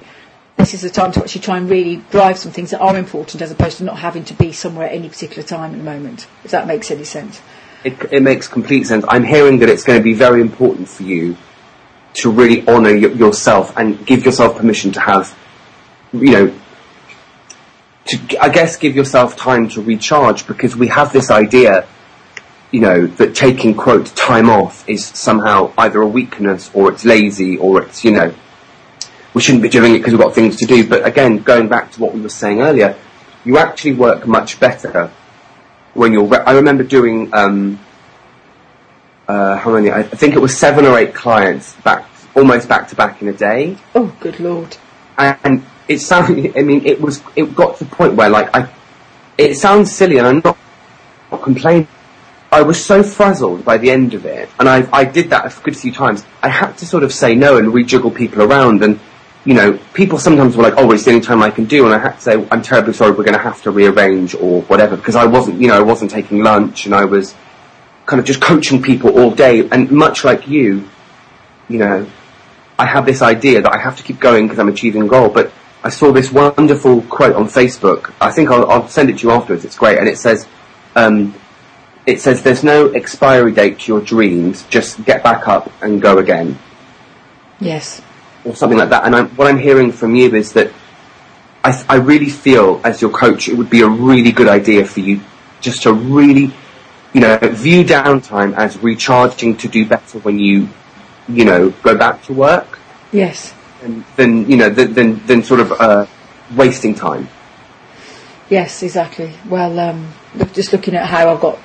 this 0.56 0.72
is 0.72 0.80
the 0.80 0.88
time 0.88 1.12
to 1.12 1.20
actually 1.20 1.42
try 1.42 1.58
and 1.58 1.68
really 1.68 1.96
drive 2.10 2.38
some 2.38 2.50
things 2.50 2.70
that 2.70 2.80
are 2.80 2.96
important 2.96 3.42
as 3.42 3.52
opposed 3.52 3.76
to 3.76 3.84
not 3.84 3.98
having 3.98 4.24
to 4.24 4.34
be 4.34 4.52
somewhere 4.52 4.86
at 4.86 4.94
any 4.94 5.10
particular 5.10 5.42
time 5.42 5.72
at 5.72 5.76
the 5.76 5.84
moment, 5.84 6.26
if 6.44 6.50
that 6.50 6.66
makes 6.66 6.90
any 6.90 7.04
sense. 7.04 7.42
It, 7.84 7.92
it 8.10 8.22
makes 8.22 8.48
complete 8.48 8.84
sense. 8.86 9.04
I'm 9.06 9.22
hearing 9.22 9.58
that 9.58 9.68
it's 9.68 9.84
going 9.84 9.98
to 10.00 10.02
be 10.02 10.14
very 10.14 10.40
important 10.40 10.88
for 10.88 11.02
you 11.02 11.36
to 12.14 12.30
really 12.30 12.66
honour 12.66 12.92
y- 12.94 13.14
yourself 13.14 13.76
and 13.76 14.04
give 14.06 14.24
yourself 14.24 14.56
permission 14.56 14.92
to 14.92 15.00
have, 15.00 15.38
you 16.14 16.30
know, 16.32 16.54
to 18.08 18.38
I 18.42 18.48
guess 18.48 18.76
give 18.76 18.94
yourself 18.96 19.36
time 19.36 19.68
to 19.70 19.82
recharge 19.82 20.46
because 20.46 20.74
we 20.76 20.88
have 20.88 21.12
this 21.12 21.30
idea, 21.30 21.86
you 22.70 22.80
know, 22.80 23.06
that 23.06 23.34
taking 23.34 23.74
quote 23.74 24.06
time 24.16 24.48
off 24.50 24.88
is 24.88 25.04
somehow 25.04 25.72
either 25.78 26.00
a 26.02 26.06
weakness 26.06 26.70
or 26.74 26.90
it's 26.92 27.04
lazy 27.04 27.56
or 27.58 27.82
it's 27.82 28.04
you 28.04 28.12
know 28.12 28.34
we 29.34 29.42
shouldn't 29.42 29.62
be 29.62 29.68
doing 29.68 29.94
it 29.94 29.98
because 29.98 30.14
we've 30.14 30.22
got 30.22 30.34
things 30.34 30.56
to 30.56 30.66
do. 30.66 30.88
But 30.88 31.06
again, 31.06 31.38
going 31.38 31.68
back 31.68 31.92
to 31.92 32.00
what 32.00 32.14
we 32.14 32.20
were 32.20 32.28
saying 32.30 32.60
earlier, 32.60 32.96
you 33.44 33.58
actually 33.58 33.94
work 33.94 34.26
much 34.26 34.58
better 34.58 35.10
when 35.94 36.12
you're. 36.12 36.24
Re- 36.24 36.38
I 36.46 36.52
remember 36.52 36.82
doing 36.82 37.32
um, 37.34 37.78
uh, 39.28 39.56
how 39.56 39.72
many? 39.72 39.90
I 39.90 40.00
I 40.00 40.02
think 40.04 40.34
it 40.34 40.38
was 40.40 40.56
seven 40.56 40.86
or 40.86 40.98
eight 40.98 41.14
clients 41.14 41.74
back, 41.82 42.06
almost 42.34 42.68
back 42.68 42.88
to 42.88 42.96
back 42.96 43.20
in 43.22 43.28
a 43.28 43.32
day, 43.32 43.76
Oh, 43.94 44.14
good 44.20 44.40
lord. 44.40 44.76
and 45.18 45.64
it 45.88 46.00
sounded. 46.00 46.56
I 46.56 46.62
mean, 46.62 46.84
it 46.86 47.00
was. 47.00 47.22
It 47.34 47.54
got 47.54 47.78
to 47.78 47.84
the 47.84 47.90
point 47.90 48.14
where, 48.14 48.28
like, 48.28 48.54
I. 48.54 48.70
It 49.36 49.54
sounds 49.54 49.92
silly, 49.92 50.18
and 50.18 50.26
I'm 50.26 50.42
not, 50.44 50.58
not 51.30 51.42
complaining, 51.42 51.86
I 52.50 52.62
was 52.62 52.82
so 52.82 53.02
frazzled 53.02 53.64
by 53.64 53.76
the 53.76 53.90
end 53.90 54.14
of 54.14 54.24
it, 54.24 54.48
and 54.58 54.68
I, 54.68 54.88
I 54.90 55.04
did 55.04 55.30
that 55.30 55.44
a 55.44 55.62
good 55.62 55.76
few 55.76 55.92
times. 55.92 56.24
I 56.42 56.48
had 56.48 56.78
to 56.78 56.86
sort 56.86 57.02
of 57.02 57.12
say 57.12 57.34
no 57.34 57.58
and 57.58 57.68
rejiggle 57.68 58.14
people 58.14 58.42
around, 58.42 58.82
and 58.82 58.98
you 59.44 59.54
know, 59.54 59.78
people 59.92 60.18
sometimes 60.18 60.56
were 60.56 60.62
like, 60.62 60.74
"Oh, 60.78 60.90
it's 60.92 61.04
the 61.04 61.10
only 61.10 61.22
time 61.22 61.42
I 61.42 61.50
can 61.50 61.66
do," 61.66 61.84
and 61.84 61.94
I 61.94 61.98
had 61.98 62.14
to 62.14 62.20
say, 62.20 62.48
"I'm 62.50 62.62
terribly 62.62 62.94
sorry, 62.94 63.10
we're 63.10 63.24
going 63.24 63.34
to 63.34 63.38
have 63.38 63.62
to 63.62 63.70
rearrange 63.70 64.34
or 64.34 64.62
whatever," 64.62 64.96
because 64.96 65.14
I 65.14 65.26
wasn't, 65.26 65.60
you 65.60 65.68
know, 65.68 65.76
I 65.76 65.82
wasn't 65.82 66.10
taking 66.10 66.42
lunch, 66.42 66.86
and 66.86 66.94
I 66.94 67.04
was 67.04 67.34
kind 68.06 68.18
of 68.18 68.24
just 68.24 68.40
coaching 68.40 68.82
people 68.82 69.18
all 69.18 69.30
day, 69.30 69.68
and 69.68 69.90
much 69.90 70.24
like 70.24 70.48
you, 70.48 70.88
you 71.68 71.78
know, 71.78 72.06
I 72.78 72.86
have 72.86 73.04
this 73.04 73.20
idea 73.20 73.60
that 73.60 73.72
I 73.72 73.78
have 73.78 73.98
to 73.98 74.02
keep 74.02 74.20
going 74.20 74.46
because 74.46 74.58
I'm 74.58 74.68
achieving 74.68 75.02
a 75.02 75.06
goal, 75.06 75.28
but 75.28 75.52
I 75.84 75.90
saw 75.90 76.12
this 76.12 76.32
wonderful 76.32 77.02
quote 77.02 77.36
on 77.36 77.46
Facebook. 77.46 78.12
I 78.20 78.30
think 78.32 78.50
I'll, 78.50 78.68
I'll 78.70 78.88
send 78.88 79.10
it 79.10 79.18
to 79.18 79.28
you 79.28 79.30
afterwards. 79.32 79.64
It's 79.64 79.76
great, 79.76 79.98
and 79.98 80.08
it 80.08 80.18
says. 80.18 80.46
Um, 80.96 81.34
it 82.06 82.22
says 82.22 82.42
there's 82.42 82.64
no 82.64 82.88
expiry 82.88 83.52
date 83.52 83.80
to 83.80 83.92
your 83.92 84.00
dreams. 84.00 84.62
Just 84.70 85.04
get 85.04 85.22
back 85.22 85.46
up 85.46 85.70
and 85.82 86.00
go 86.00 86.16
again, 86.16 86.58
Yes. 87.60 88.00
or 88.46 88.56
something 88.56 88.78
like 88.78 88.88
that. 88.88 89.04
And 89.04 89.14
I'm, 89.14 89.28
what 89.36 89.46
I'm 89.46 89.58
hearing 89.58 89.92
from 89.92 90.14
you 90.14 90.34
is 90.34 90.54
that 90.54 90.72
I, 91.62 91.84
I 91.86 91.96
really 91.96 92.30
feel, 92.30 92.80
as 92.82 93.02
your 93.02 93.10
coach, 93.10 93.48
it 93.48 93.58
would 93.58 93.68
be 93.68 93.82
a 93.82 93.88
really 93.88 94.32
good 94.32 94.48
idea 94.48 94.86
for 94.86 95.00
you 95.00 95.20
just 95.60 95.82
to 95.82 95.92
really, 95.92 96.50
you 97.12 97.20
know, 97.20 97.36
view 97.42 97.84
downtime 97.84 98.56
as 98.56 98.78
recharging 98.78 99.56
to 99.58 99.68
do 99.68 99.84
better 99.86 100.18
when 100.20 100.38
you, 100.38 100.70
you 101.28 101.44
know, 101.44 101.68
go 101.82 101.94
back 101.96 102.22
to 102.24 102.32
work, 102.32 102.78
Yes. 103.12 103.52
And 103.82 104.04
than 104.16 104.50
you 104.50 104.56
know, 104.56 104.68
than 104.70 104.92
than, 104.94 105.26
than 105.26 105.42
sort 105.42 105.60
of 105.60 105.72
uh, 105.72 106.06
wasting 106.56 106.94
time. 106.94 107.28
Yes, 108.50 108.82
exactly. 108.82 109.32
Well, 109.48 109.78
um, 109.78 110.08
look, 110.34 110.52
just 110.54 110.72
looking 110.72 110.94
at 110.94 111.06
how 111.06 111.28
I've 111.30 111.40
got, 111.40 111.58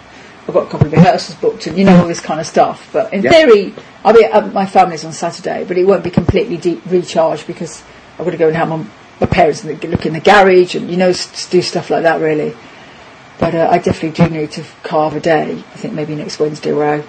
I've 0.47 0.53
got 0.53 0.67
a 0.67 0.69
couple 0.69 0.87
of 0.87 0.93
rehearsals 0.93 1.37
booked, 1.39 1.67
and 1.67 1.77
you 1.77 1.85
know 1.85 1.97
all 2.01 2.07
this 2.07 2.19
kind 2.19 2.39
of 2.41 2.45
stuff. 2.47 2.89
But 2.91 3.13
in 3.13 3.23
Yeah. 3.23 3.31
theory, 3.31 3.73
I'll 4.03 4.13
be 4.13 4.25
at 4.25 4.51
my 4.53 4.65
family's 4.65 5.05
on 5.05 5.13
Saturday, 5.13 5.63
but 5.67 5.77
it 5.77 5.85
won't 5.85 6.03
be 6.03 6.09
completely 6.09 6.57
deep 6.57 6.81
recharged 6.87 7.47
because 7.47 7.83
I've 8.19 8.25
got 8.25 8.31
to 8.31 8.37
go 8.37 8.47
and 8.47 8.55
help 8.57 8.69
my, 8.69 8.85
my 9.21 9.27
parents 9.27 9.63
and 9.63 9.81
look 9.85 10.05
in 10.05 10.13
the 10.13 10.19
garage, 10.19 10.75
and 10.75 10.89
you 10.91 10.97
know, 10.97 11.09
s- 11.09 11.49
do 11.49 11.61
stuff 11.61 11.89
like 11.89 12.03
that 12.03 12.19
really. 12.19 12.53
But 13.39 13.55
uh, 13.55 13.67
I 13.71 13.77
definitely 13.79 14.11
do 14.25 14.29
need 14.31 14.51
to 14.51 14.63
carve 14.83 15.15
a 15.15 15.19
day. 15.19 15.51
I 15.53 15.77
think 15.77 15.93
maybe 15.93 16.15
next 16.15 16.37
Wednesday 16.39 16.71
where 16.73 17.01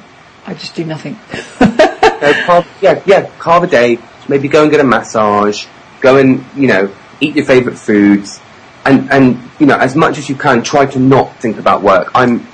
I, 0.46 0.50
I 0.50 0.54
just 0.54 0.74
do 0.76 0.84
nothing. 0.84 1.18
So 1.58 1.66
carve, 2.46 2.66
yeah, 2.80 3.02
yeah, 3.06 3.28
carve 3.40 3.64
a 3.64 3.66
day. 3.66 3.98
Maybe 4.28 4.48
go 4.48 4.62
and 4.62 4.70
get 4.70 4.80
a 4.80 4.84
massage. 4.84 5.66
Go 6.00 6.16
and 6.16 6.44
you 6.56 6.68
know 6.68 6.94
eat 7.20 7.36
your 7.36 7.44
favourite 7.44 7.78
foods, 7.78 8.40
and 8.84 9.10
and 9.10 9.50
you 9.58 9.66
know 9.66 9.76
as 9.76 9.94
much 9.96 10.18
as 10.18 10.28
you 10.28 10.34
can 10.34 10.62
try 10.62 10.86
to 10.86 10.98
not 10.98 11.34
think 11.36 11.58
about 11.58 11.82
work. 11.82 12.10
I'm 12.14 12.46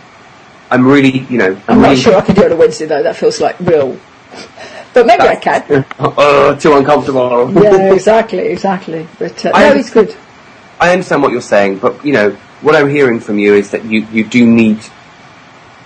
I'm 0.70 0.86
really 0.86 1.20
you 1.20 1.38
know 1.38 1.60
I'm 1.68 1.80
not 1.80 1.90
really, 1.90 1.96
sure 2.00 2.16
I 2.16 2.20
can 2.20 2.34
do 2.34 2.42
it 2.42 2.46
on 2.46 2.52
a 2.52 2.56
Wednesday 2.56 2.86
though. 2.86 3.02
That 3.02 3.16
feels 3.16 3.40
like 3.40 3.58
real. 3.60 3.98
But 4.92 5.06
maybe 5.06 5.22
I 5.22 5.36
can. 5.36 5.84
uh, 5.98 6.56
too 6.56 6.76
uncomfortable. 6.76 7.52
yeah, 7.62 7.92
exactly, 7.92 8.48
exactly. 8.48 9.06
But 9.18 9.44
uh, 9.46 9.52
I 9.54 9.68
no, 9.70 9.76
it's 9.76 9.90
good. 9.90 10.16
I 10.80 10.92
understand 10.92 11.22
what 11.22 11.32
you're 11.32 11.40
saying, 11.42 11.78
but 11.78 12.04
you 12.04 12.12
know 12.12 12.30
what 12.62 12.74
I'm 12.74 12.88
hearing 12.88 13.20
from 13.20 13.38
you 13.38 13.54
is 13.54 13.70
that 13.70 13.84
you 13.84 14.06
you 14.12 14.24
do 14.24 14.46
need. 14.46 14.80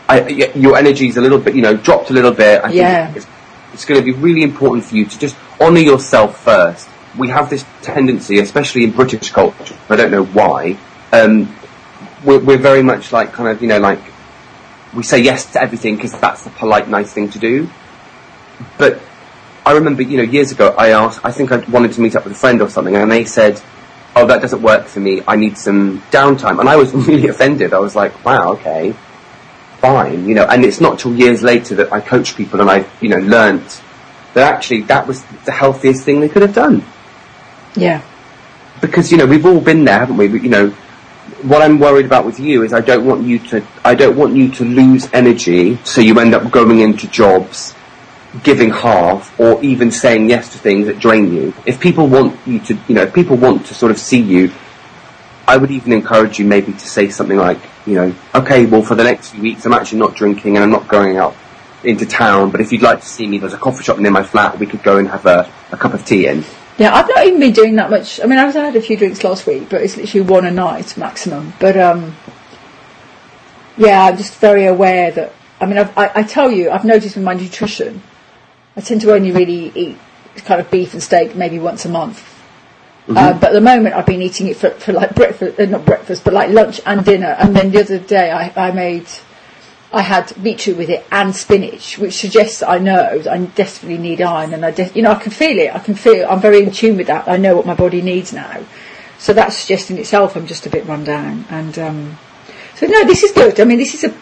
I, 0.06 0.28
your 0.28 0.76
energy's 0.76 1.16
a 1.16 1.22
little 1.22 1.38
bit, 1.38 1.54
you 1.54 1.62
know, 1.62 1.74
dropped 1.78 2.10
a 2.10 2.12
little 2.12 2.30
bit. 2.30 2.62
I 2.62 2.70
Yeah. 2.72 3.06
think 3.06 3.16
it's, 3.16 3.26
it's 3.74 3.84
going 3.84 4.00
to 4.00 4.04
be 4.04 4.12
really 4.12 4.42
important 4.42 4.84
for 4.84 4.94
you 4.94 5.04
to 5.04 5.18
just 5.18 5.36
honour 5.60 5.80
yourself 5.80 6.40
first. 6.42 6.88
We 7.18 7.28
have 7.28 7.50
this 7.50 7.64
tendency, 7.82 8.38
especially 8.38 8.84
in 8.84 8.92
British 8.92 9.30
culture, 9.30 9.76
I 9.88 9.96
don't 9.96 10.10
know 10.10 10.24
why, 10.24 10.78
um, 11.12 11.54
we're, 12.24 12.38
we're 12.38 12.58
very 12.58 12.82
much 12.82 13.12
like 13.12 13.32
kind 13.32 13.48
of, 13.48 13.60
you 13.60 13.68
know, 13.68 13.78
like, 13.78 14.00
we 14.94 15.02
say 15.02 15.20
yes 15.20 15.52
to 15.52 15.60
everything 15.60 15.96
because 15.96 16.18
that's 16.18 16.44
the 16.44 16.50
polite, 16.50 16.88
nice 16.88 17.12
thing 17.12 17.28
to 17.30 17.38
do. 17.38 17.68
But 18.78 19.00
I 19.66 19.72
remember, 19.72 20.02
you 20.02 20.16
know, 20.16 20.22
years 20.22 20.52
ago, 20.52 20.74
I 20.78 20.90
asked, 20.90 21.20
I 21.24 21.32
think 21.32 21.52
I 21.52 21.56
wanted 21.68 21.92
to 21.92 22.00
meet 22.00 22.16
up 22.16 22.24
with 22.24 22.32
a 22.32 22.36
friend 22.36 22.62
or 22.62 22.68
something, 22.68 22.94
and 22.94 23.10
they 23.10 23.24
said, 23.24 23.60
oh, 24.16 24.26
that 24.26 24.40
doesn't 24.40 24.62
work 24.62 24.86
for 24.86 25.00
me, 25.00 25.22
I 25.26 25.36
need 25.36 25.58
some 25.58 26.00
downtime. 26.10 26.60
And 26.60 26.68
I 26.68 26.76
was 26.76 26.94
really 27.08 27.28
offended. 27.28 27.72
I 27.72 27.78
was 27.78 27.96
like, 27.96 28.24
wow, 28.24 28.52
okay, 28.52 28.94
fine, 29.84 30.26
you 30.26 30.34
know, 30.34 30.44
and 30.44 30.64
it's 30.64 30.80
not 30.80 30.98
till 30.98 31.14
years 31.14 31.42
later 31.42 31.74
that 31.74 31.92
I 31.92 32.00
coach 32.00 32.36
people 32.36 32.62
and 32.62 32.70
I, 32.70 32.86
you 33.02 33.10
know, 33.10 33.18
learnt 33.18 33.82
that 34.32 34.50
actually 34.50 34.80
that 34.82 35.06
was 35.06 35.22
the 35.44 35.52
healthiest 35.52 36.04
thing 36.04 36.20
they 36.20 36.28
could 36.30 36.40
have 36.40 36.54
done. 36.54 36.82
Yeah. 37.76 38.00
Because, 38.80 39.12
you 39.12 39.18
know, 39.18 39.26
we've 39.26 39.44
all 39.44 39.60
been 39.60 39.84
there, 39.84 39.98
haven't 39.98 40.16
we? 40.16 40.28
But, 40.28 40.42
you 40.42 40.48
know, 40.48 40.70
what 41.42 41.60
I'm 41.60 41.78
worried 41.78 42.06
about 42.06 42.24
with 42.24 42.40
you 42.40 42.62
is 42.64 42.72
I 42.72 42.80
don't 42.80 43.04
want 43.04 43.24
you 43.24 43.38
to, 43.50 43.62
I 43.84 43.94
don't 43.94 44.16
want 44.16 44.34
you 44.34 44.50
to 44.52 44.64
lose 44.64 45.12
energy 45.12 45.78
so 45.84 46.00
you 46.00 46.18
end 46.18 46.34
up 46.34 46.50
going 46.50 46.80
into 46.80 47.06
jobs 47.06 47.74
giving 48.42 48.70
half 48.70 49.38
or 49.38 49.62
even 49.62 49.90
saying 49.90 50.30
yes 50.30 50.50
to 50.52 50.58
things 50.58 50.86
that 50.86 50.98
drain 50.98 51.32
you. 51.32 51.52
If 51.66 51.78
people 51.78 52.08
want 52.08 52.38
you 52.46 52.58
to, 52.60 52.78
you 52.88 52.94
know, 52.94 53.02
if 53.02 53.14
people 53.14 53.36
want 53.36 53.66
to 53.66 53.74
sort 53.74 53.92
of 53.92 53.98
see 53.98 54.20
you, 54.20 54.50
I 55.46 55.56
would 55.56 55.70
even 55.70 55.92
encourage 55.92 56.38
you 56.38 56.46
maybe 56.46 56.72
to 56.72 56.88
say 56.88 57.10
something 57.10 57.36
like, 57.36 57.58
you 57.86 57.94
know, 57.94 58.14
okay, 58.34 58.66
well 58.66 58.82
for 58.82 58.94
the 58.94 59.04
next 59.04 59.30
few 59.30 59.42
weeks 59.42 59.66
I'm 59.66 59.72
actually 59.72 59.98
not 59.98 60.14
drinking 60.14 60.56
and 60.56 60.64
I'm 60.64 60.70
not 60.70 60.88
going 60.88 61.16
out 61.16 61.36
into 61.82 62.06
town, 62.06 62.50
but 62.50 62.60
if 62.60 62.72
you'd 62.72 62.82
like 62.82 63.00
to 63.00 63.06
see 63.06 63.26
me, 63.26 63.38
there's 63.38 63.52
a 63.52 63.58
coffee 63.58 63.84
shop 63.84 63.98
near 63.98 64.10
my 64.10 64.22
flat, 64.22 64.58
we 64.58 64.66
could 64.66 64.82
go 64.82 64.98
and 64.98 65.08
have 65.08 65.26
a, 65.26 65.50
a 65.70 65.76
cup 65.76 65.92
of 65.94 66.04
tea 66.04 66.26
in. 66.26 66.44
Yeah, 66.78 66.94
I've 66.94 67.08
not 67.08 67.24
even 67.26 67.38
been 67.38 67.52
doing 67.52 67.76
that 67.76 67.90
much. 67.90 68.20
I 68.20 68.26
mean, 68.26 68.38
I 68.38 68.44
was 68.46 68.54
had 68.54 68.74
a 68.74 68.80
few 68.80 68.96
drinks 68.96 69.22
last 69.22 69.46
week, 69.46 69.68
but 69.68 69.82
it's 69.82 69.96
literally 69.96 70.26
one 70.26 70.44
a 70.44 70.50
night 70.50 70.96
maximum. 70.96 71.52
But 71.60 71.76
um, 71.76 72.16
yeah, 73.76 74.04
I'm 74.04 74.16
just 74.16 74.34
very 74.36 74.66
aware 74.66 75.10
that. 75.12 75.32
I 75.60 75.66
mean, 75.66 75.78
I've, 75.78 75.96
I, 75.96 76.10
I 76.16 76.22
tell 76.24 76.50
you, 76.50 76.70
I've 76.70 76.84
noticed 76.84 77.14
with 77.14 77.24
my 77.24 77.34
nutrition, 77.34 78.02
I 78.76 78.80
tend 78.80 79.02
to 79.02 79.14
only 79.14 79.30
really 79.30 79.70
eat 79.74 79.98
kind 80.38 80.60
of 80.60 80.68
beef 80.70 80.94
and 80.94 81.02
steak 81.02 81.36
maybe 81.36 81.60
once 81.60 81.84
a 81.84 81.88
month. 81.88 82.33
Uh, 83.06 83.38
but 83.38 83.50
at 83.50 83.52
the 83.52 83.60
moment, 83.60 83.94
I've 83.94 84.06
been 84.06 84.22
eating 84.22 84.46
it 84.46 84.56
for, 84.56 84.70
for 84.70 84.92
like 84.92 85.14
breakfast, 85.14 85.60
uh, 85.60 85.66
not 85.66 85.84
breakfast, 85.84 86.24
but 86.24 86.32
like 86.32 86.50
lunch 86.50 86.80
and 86.86 87.04
dinner. 87.04 87.36
And 87.38 87.54
then 87.54 87.70
the 87.70 87.80
other 87.80 87.98
day, 87.98 88.30
I, 88.30 88.68
I 88.68 88.72
made, 88.72 89.06
I 89.92 90.00
had 90.00 90.32
beetroot 90.42 90.78
with 90.78 90.88
it 90.88 91.06
and 91.12 91.36
spinach, 91.36 91.98
which 91.98 92.14
suggests 92.14 92.62
I 92.62 92.78
know 92.78 93.18
that 93.18 93.30
I 93.30 93.38
desperately 93.44 93.98
need 93.98 94.22
iron, 94.22 94.54
and 94.54 94.64
I, 94.64 94.70
de- 94.70 94.90
you 94.94 95.02
know, 95.02 95.12
I 95.12 95.22
can 95.22 95.32
feel 95.32 95.58
it. 95.58 95.74
I 95.74 95.80
can 95.80 95.94
feel. 95.94 96.26
I'm 96.28 96.40
very 96.40 96.62
in 96.62 96.70
tune 96.70 96.96
with 96.96 97.08
that. 97.08 97.28
I 97.28 97.36
know 97.36 97.54
what 97.56 97.66
my 97.66 97.74
body 97.74 98.00
needs 98.00 98.32
now. 98.32 98.64
So 99.18 99.32
that 99.34 99.52
suggests 99.52 99.90
in 99.90 99.98
itself 99.98 100.36
I'm 100.36 100.46
just 100.46 100.66
a 100.66 100.70
bit 100.70 100.86
run 100.86 101.04
down. 101.04 101.44
And 101.50 101.78
um, 101.78 102.18
so 102.74 102.86
no, 102.86 103.04
this 103.04 103.22
is 103.22 103.32
good. 103.32 103.60
I 103.60 103.64
mean, 103.64 103.78
this 103.78 103.94
is 103.94 104.04
a 104.04 104.14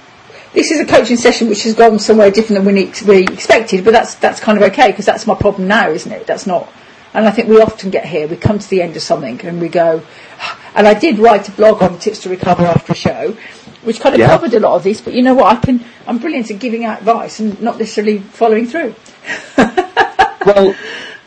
this 0.52 0.70
is 0.70 0.80
a 0.80 0.84
coaching 0.84 1.16
session 1.16 1.48
which 1.48 1.62
has 1.64 1.74
gone 1.74 1.98
somewhere 1.98 2.30
different 2.30 2.64
than 2.64 2.74
we 3.06 3.22
expected, 3.24 3.84
but 3.84 3.92
that's 3.92 4.16
that's 4.16 4.40
kind 4.40 4.58
of 4.58 4.64
okay 4.72 4.90
because 4.90 5.06
that's 5.06 5.26
my 5.26 5.34
problem 5.34 5.68
now, 5.68 5.88
isn't 5.88 6.12
it? 6.12 6.26
That's 6.26 6.46
not. 6.46 6.70
And 7.14 7.26
I 7.26 7.30
think 7.30 7.48
we 7.48 7.60
often 7.60 7.90
get 7.90 8.06
here, 8.06 8.26
we 8.26 8.36
come 8.36 8.58
to 8.58 8.68
the 8.70 8.80
end 8.80 8.96
of 8.96 9.02
something 9.02 9.40
and 9.42 9.60
we 9.60 9.68
go, 9.68 10.02
and 10.74 10.86
I 10.88 10.94
did 10.94 11.18
write 11.18 11.48
a 11.48 11.52
blog 11.52 11.82
on 11.82 11.98
tips 11.98 12.20
to 12.20 12.30
recover 12.30 12.64
after 12.64 12.92
a 12.92 12.96
show, 12.96 13.36
which 13.82 14.00
kind 14.00 14.14
of 14.14 14.20
Yeah. 14.20 14.28
covered 14.28 14.54
a 14.54 14.60
lot 14.60 14.74
of 14.76 14.84
this, 14.84 15.00
but 15.00 15.12
you 15.12 15.22
know 15.22 15.34
what, 15.34 15.56
I 15.56 15.60
can, 15.60 15.84
I'm 16.06 16.18
brilliant 16.18 16.50
at 16.50 16.58
giving 16.58 16.84
out 16.84 17.00
advice 17.00 17.40
and 17.40 17.60
not 17.60 17.78
necessarily 17.78 18.18
following 18.18 18.66
through. 18.66 18.94
well, 19.58 20.74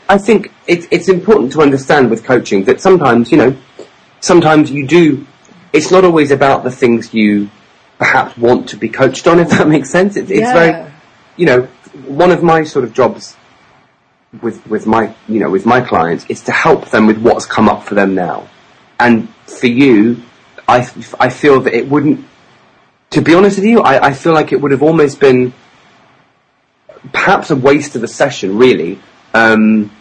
I 0.10 0.18
think 0.18 0.52
it's 0.68 0.88
it's 0.92 1.08
important 1.10 1.52
to 1.54 1.62
understand 1.62 2.10
with 2.10 2.24
coaching 2.24 2.64
that 2.66 2.82
sometimes, 2.82 3.32
you 3.32 3.38
know, 3.38 3.56
sometimes 4.20 4.70
you 4.72 4.86
do. 4.88 5.26
It's 5.74 5.92
not 5.92 6.04
always 6.06 6.32
about 6.32 6.64
the 6.64 6.72
things 6.72 7.14
you 7.14 7.50
perhaps 7.98 8.38
want 8.38 8.70
to 8.70 8.78
be 8.78 8.90
coached 8.90 9.28
on. 9.28 9.40
If 9.40 9.50
that 9.50 9.68
makes 9.68 9.90
sense, 9.90 10.16
it's, 10.16 10.30
it's 10.30 10.42
Yeah. 10.42 10.54
very, 10.54 10.92
you 11.38 11.46
know, 11.46 11.62
one 12.06 12.32
of 12.32 12.44
my 12.44 12.64
sort 12.64 12.86
of 12.86 12.94
jobs 12.94 13.36
with 14.42 14.66
with 14.68 14.86
my 14.86 15.14
you 15.28 15.40
know 15.40 15.50
with 15.50 15.66
my 15.66 15.82
clients 15.82 16.26
is 16.30 16.42
to 16.42 16.52
help 16.52 16.90
them 16.90 17.08
with 17.08 17.18
what's 17.18 17.46
come 17.46 17.70
up 17.70 17.84
for 17.84 17.96
them 17.96 18.16
now. 18.16 18.48
And 19.00 19.30
for 19.46 19.68
you, 19.68 20.24
I 20.68 20.80
I 21.20 21.30
feel 21.30 21.62
that 21.62 21.74
it 21.74 21.90
wouldn't. 21.90 22.26
To 23.12 23.22
be 23.22 23.34
honest 23.34 23.58
with 23.58 23.66
you, 23.66 23.82
I, 23.82 24.08
I 24.08 24.14
feel 24.14 24.34
like 24.34 24.52
it 24.52 24.60
would 24.60 24.72
have 24.72 24.84
almost 24.84 25.20
been 25.20 25.54
perhaps 27.14 27.52
a 27.52 27.56
waste 27.56 27.96
of 27.96 28.04
a 28.04 28.08
session, 28.08 28.58
really, 28.58 29.00
um, 29.34 29.92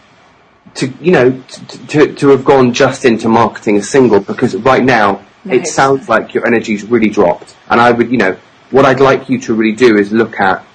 to 0.75 0.87
you 0.99 1.11
know 1.11 1.41
to, 1.41 1.87
to 1.87 2.13
to 2.15 2.29
have 2.29 2.43
gone 2.43 2.73
just 2.73 3.05
into 3.05 3.29
marketing 3.29 3.77
a 3.77 3.83
single 3.83 4.19
because 4.19 4.55
right 4.55 4.83
now 4.83 5.23
it 5.45 5.67
sounds 5.67 6.09
like 6.09 6.33
your 6.33 6.45
energy's 6.47 6.83
really 6.83 7.09
dropped, 7.09 7.55
and 7.69 7.79
I 7.79 7.91
would 7.91 8.11
you 8.11 8.17
know 8.17 8.37
what 8.71 8.85
I'd 8.85 8.99
like 8.99 9.29
you 9.29 9.39
to 9.41 9.53
really 9.53 9.75
do 9.75 9.97
is 9.97 10.11
look 10.11 10.39
at. 10.39 10.65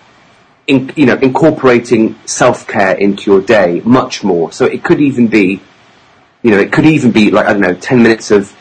In, 0.70 0.92
you 0.94 1.06
know, 1.06 1.16
incorporating 1.16 2.16
self-care 2.26 2.94
into 2.96 3.30
your 3.30 3.40
day 3.40 3.83
much 3.85 4.22
more. 4.22 4.52
So 4.52 4.66
it 4.66 4.85
could 4.85 5.00
even 5.00 5.26
be, 5.26 5.61
you 6.42 6.50
know, 6.52 6.61
it 6.61 6.70
could 6.72 6.87
even 6.87 7.11
be 7.11 7.33
like, 7.33 7.46
I 7.46 7.52
don't 7.52 7.62
know, 7.62 7.74
10 7.74 8.02
minutes 8.02 8.30
of 8.30 8.56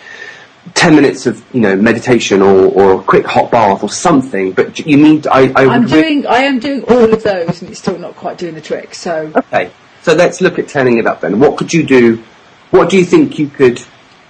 10 0.73 0.95
minutes 0.95 1.25
of, 1.25 1.43
you 1.53 1.61
know, 1.61 1.75
meditation 1.75 2.41
or, 2.41 2.67
or 2.71 2.99
a 2.99 3.03
quick 3.03 3.25
hot 3.25 3.51
bath 3.51 3.83
or 3.83 3.89
something, 3.89 4.51
but 4.51 4.79
you 4.79 4.97
need, 4.97 5.27
I, 5.27 5.51
I 5.55 5.65
I'm 5.65 5.83
would 5.83 5.91
re- 5.91 6.01
doing, 6.01 6.27
I 6.27 6.39
am 6.39 6.59
doing 6.59 6.83
all 6.83 7.13
of 7.13 7.23
those 7.23 7.61
and 7.61 7.69
it's 7.71 7.79
still 7.79 7.97
not 7.97 8.15
quite 8.15 8.37
doing 8.37 8.55
the 8.55 8.61
trick, 8.61 8.93
so. 8.93 9.31
Okay, 9.35 9.71
so 10.01 10.13
let's 10.13 10.41
look 10.41 10.59
at 10.59 10.67
turning 10.67 10.97
it 10.97 11.07
up 11.07 11.21
then. 11.21 11.39
What 11.39 11.57
could 11.57 11.73
you 11.73 11.83
do, 11.85 12.23
what 12.71 12.89
do 12.89 12.97
you 12.97 13.05
think 13.05 13.39
you 13.39 13.47
could, 13.47 13.79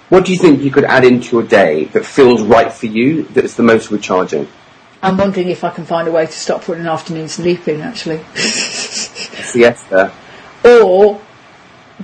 what 0.10 0.26
do 0.26 0.32
you 0.32 0.38
think 0.38 0.62
you 0.62 0.72
could 0.72 0.86
add 0.86 1.04
into 1.04 1.38
your 1.38 1.48
day 1.48 1.86
that 1.86 2.06
feels 2.06 2.42
right 2.42 2.72
for 2.72 2.88
you, 2.88 3.24
that's 3.24 3.56
the 3.56 3.63
most 3.63 3.92
recharging? 3.92 4.48
I'm 5.02 5.18
wondering 5.18 5.50
if 5.50 5.64
I 5.64 5.70
can 5.70 5.86
find 5.86 6.08
a 6.08 6.12
way 6.12 6.26
to 6.26 6.32
stop 6.32 6.64
putting 6.64 6.82
an 6.82 6.90
afternoon 6.90 7.28
sleep 7.30 7.68
in 7.68 7.82
actually. 7.82 8.22
Siesta. 8.36 10.12
or 10.64 11.22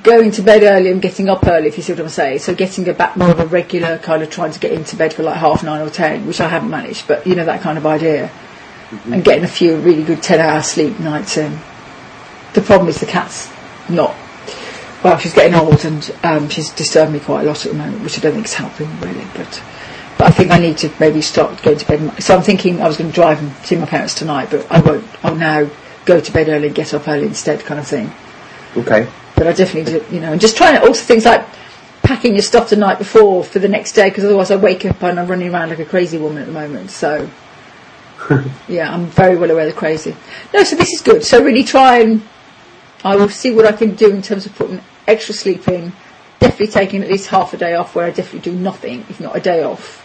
going 0.04 0.32
to 0.32 0.42
bed 0.42 0.64
early 0.64 0.92
and 0.92 1.02
getting 1.02 1.30
up 1.30 1.46
early, 1.48 1.68
if 1.68 1.78
you 1.78 1.84
see 1.84 1.94
what 1.94 2.02
I'm 2.02 2.10
saying. 2.10 2.40
So 2.40 2.54
getting 2.54 2.88
a 2.90 2.94
back 2.94 3.16
more 3.18 3.30
of 3.30 3.40
a 3.40 3.46
regular 3.46 3.98
kind 3.98 4.24
of 4.24 4.30
trying 4.30 4.52
to 4.52 4.60
get 4.60 4.72
into 4.72 4.96
bed 4.96 5.14
for 5.14 5.24
like 5.24 5.38
half 5.38 5.64
nine 5.64 5.82
or 5.82 5.90
ten, 5.90 6.26
which 6.26 6.40
I 6.40 6.48
haven't 6.48 6.70
managed, 6.70 7.08
but 7.08 7.26
you 7.26 7.36
know 7.36 7.46
that 7.46 7.62
kind 7.62 7.78
of 7.78 7.86
idea. 7.86 8.32
And 9.06 9.24
getting 9.24 9.44
a 9.44 9.50
few 9.50 9.78
really 9.78 10.04
good 10.04 10.22
ten 10.22 10.40
hour 10.40 10.62
sleep 10.62 11.00
nights 11.00 11.38
in. 11.38 11.60
The 12.54 12.62
problem 12.62 12.88
is 12.88 13.00
the 13.00 13.06
cat's 13.06 13.52
not. 13.90 14.16
Well, 15.04 15.18
she's 15.18 15.34
getting 15.34 15.54
old 15.54 15.84
and 15.86 16.16
um, 16.24 16.50
she's 16.50 16.72
disturbed 16.72 17.12
me 17.12 17.20
quite 17.20 17.44
a 17.44 17.48
lot 17.48 17.66
at 17.66 17.72
the 17.72 17.78
moment, 17.78 18.04
which 18.04 18.18
I 18.18 18.22
don't 18.22 18.34
think 18.34 18.46
is 18.46 18.54
helping 18.54 18.88
really. 19.02 19.26
But 19.36 19.62
but 20.18 20.28
I 20.28 20.32
think 20.32 20.52
I 20.52 20.60
need 20.60 20.78
to 20.80 20.92
maybe 21.00 21.22
start 21.22 21.62
going 21.62 21.78
to 21.78 21.86
bed. 21.88 22.24
So 22.24 22.36
I'm 22.36 22.44
thinking 22.44 22.82
I 22.82 22.88
was 22.88 22.98
going 22.98 23.10
to 23.10 23.16
drive 23.16 23.42
and 23.42 23.54
see 23.66 23.76
my 23.76 23.86
parents 23.86 24.14
tonight, 24.14 24.50
but 24.50 24.70
I 24.72 24.80
won't. 24.80 25.06
I'll 25.24 25.36
now 25.36 25.70
go 26.06 26.20
to 26.20 26.32
bed 26.32 26.48
early 26.50 26.68
and 26.68 26.76
get 26.76 26.94
up 26.94 27.08
early 27.08 27.26
instead, 27.26 27.62
kind 27.62 27.80
of 27.80 27.88
thing. 27.88 28.12
Okay. 28.78 29.10
But 29.36 29.48
I 29.48 29.54
definitely, 29.54 30.00
do, 30.00 30.16
you 30.16 30.22
know, 30.22 30.32
and 30.32 30.40
just 30.40 30.56
trying 30.56 30.80
to 30.80 30.86
also 30.86 31.04
things 31.04 31.26
like 31.26 31.46
packing 32.04 32.34
your 32.34 32.44
stuff 32.44 32.70
the 32.70 32.76
night 32.76 32.98
before 32.98 33.44
for 33.44 33.60
the 33.60 33.68
next 33.68 33.94
day, 33.94 34.10
because 34.10 34.24
otherwise 34.24 34.52
I 34.52 34.56
wake 34.56 34.86
up 34.86 35.02
and 35.04 35.20
I'm 35.20 35.28
running 35.28 35.54
around 35.54 35.70
like 35.70 35.80
a 35.80 35.86
crazy 35.86 36.18
woman 36.18 36.42
at 36.42 36.46
the 36.46 36.54
moment. 36.54 36.92
So, 36.92 37.30
yeah, 38.68 38.94
I'm 38.94 39.08
very 39.08 39.38
well 39.38 39.52
aware 39.52 39.68
of 39.68 39.74
the 39.74 39.78
crazy. 39.78 40.16
No, 40.54 40.64
so 40.64 40.76
this 40.76 40.94
is 40.94 41.02
good. 41.02 41.24
So 41.24 41.44
really 41.44 41.64
try 41.64 42.00
and 42.00 42.22
I 43.04 43.16
will 43.16 43.30
see 43.30 43.52
what 43.52 43.66
I 43.66 43.72
can 43.72 43.96
do 43.96 44.10
in 44.10 44.22
terms 44.22 44.46
of 44.46 44.56
putting 44.56 44.82
extra 45.08 45.34
sleep 45.34 45.68
in. 45.68 45.92
Definitely 46.40 46.68
taking 46.68 47.04
at 47.04 47.10
least 47.10 47.28
half 47.28 47.54
a 47.54 47.58
day 47.58 47.76
off, 47.76 47.96
where 47.96 48.06
I 48.06 48.12
definitely 48.12 48.52
do 48.52 48.58
nothing, 48.58 49.06
if 49.10 49.20
not 49.20 49.36
a 49.36 49.40
day 49.40 49.64
off. 49.64 50.05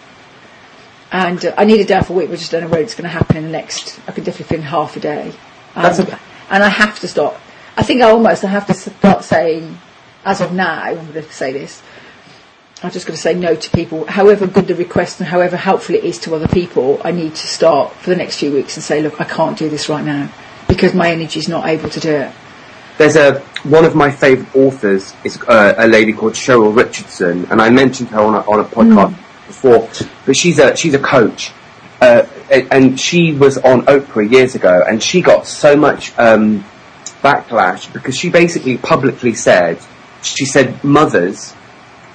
And 1.12 1.44
uh, 1.44 1.54
I 1.58 1.64
need 1.64 1.80
a 1.80 1.84
day 1.84 1.94
off 1.96 2.10
a 2.10 2.12
week, 2.12 2.28
but 2.28 2.34
I 2.34 2.36
just 2.36 2.52
don't 2.52 2.62
know 2.62 2.68
where 2.68 2.80
it's 2.80 2.94
going 2.94 3.04
to 3.04 3.08
happen 3.10 3.36
in 3.36 3.44
the 3.44 3.50
next. 3.50 3.98
I 4.06 4.12
can 4.12 4.22
definitely 4.24 4.46
fit 4.56 4.58
in 4.60 4.62
half 4.66 4.96
a 4.96 5.00
day. 5.00 5.32
That's 5.74 5.98
Um, 5.98 6.06
a- 6.08 6.18
and 6.50 6.62
I 6.64 6.68
have 6.68 6.98
to 7.00 7.08
stop. 7.08 7.40
I 7.76 7.82
think 7.82 8.02
I 8.02 8.10
almost 8.10 8.44
I 8.44 8.48
have 8.48 8.66
to 8.66 8.74
start 8.74 9.24
saying, 9.24 9.78
as 10.24 10.40
of 10.40 10.52
now, 10.52 10.82
I'm 10.82 10.96
going 11.12 11.24
to 11.24 11.32
say 11.32 11.52
this. 11.52 11.82
I'm 12.82 12.90
just 12.90 13.06
going 13.06 13.14
to 13.16 13.20
say 13.20 13.34
no 13.34 13.54
to 13.54 13.70
people, 13.70 14.06
however 14.06 14.46
good 14.46 14.66
the 14.66 14.74
request 14.74 15.20
and 15.20 15.28
however 15.28 15.56
helpful 15.56 15.94
it 15.96 16.02
is 16.04 16.18
to 16.20 16.34
other 16.34 16.48
people. 16.48 17.00
I 17.04 17.10
need 17.12 17.34
to 17.34 17.46
start 17.46 17.92
for 17.92 18.08
the 18.10 18.16
next 18.16 18.38
few 18.38 18.52
weeks 18.52 18.76
and 18.76 18.82
say, 18.82 19.02
look, 19.02 19.20
I 19.20 19.24
can't 19.24 19.58
do 19.58 19.68
this 19.68 19.88
right 19.90 20.04
now 20.04 20.30
because 20.66 20.94
my 20.94 21.10
energy 21.10 21.40
is 21.40 21.48
not 21.48 21.66
able 21.68 21.90
to 21.90 22.00
do 22.00 22.10
it. 22.10 22.32
There's 22.96 23.16
a 23.16 23.40
one 23.64 23.84
of 23.84 23.94
my 23.94 24.10
favourite 24.10 24.54
authors 24.56 25.12
is 25.24 25.38
uh, 25.42 25.74
a 25.76 25.86
lady 25.88 26.12
called 26.14 26.32
Cheryl 26.34 26.74
Richardson, 26.74 27.46
and 27.50 27.60
I 27.60 27.68
mentioned 27.70 28.08
her 28.10 28.20
on 28.20 28.34
a, 28.34 28.40
on 28.50 28.60
a 28.60 28.64
podcast 28.64 29.14
before. 29.50 29.88
But 30.26 30.36
she's 30.36 30.58
a 30.58 30.76
she's 30.76 30.94
a 30.94 30.98
coach, 30.98 31.52
uh, 32.00 32.26
and 32.50 32.98
she 32.98 33.32
was 33.32 33.58
on 33.58 33.82
Oprah 33.82 34.30
years 34.30 34.54
ago, 34.54 34.82
and 34.86 35.02
she 35.02 35.20
got 35.20 35.46
so 35.46 35.76
much 35.76 36.16
um, 36.18 36.64
backlash 37.22 37.92
because 37.92 38.16
she 38.16 38.30
basically 38.30 38.78
publicly 38.78 39.34
said 39.34 39.78
she 40.22 40.44
said 40.44 40.82
mothers 40.84 41.54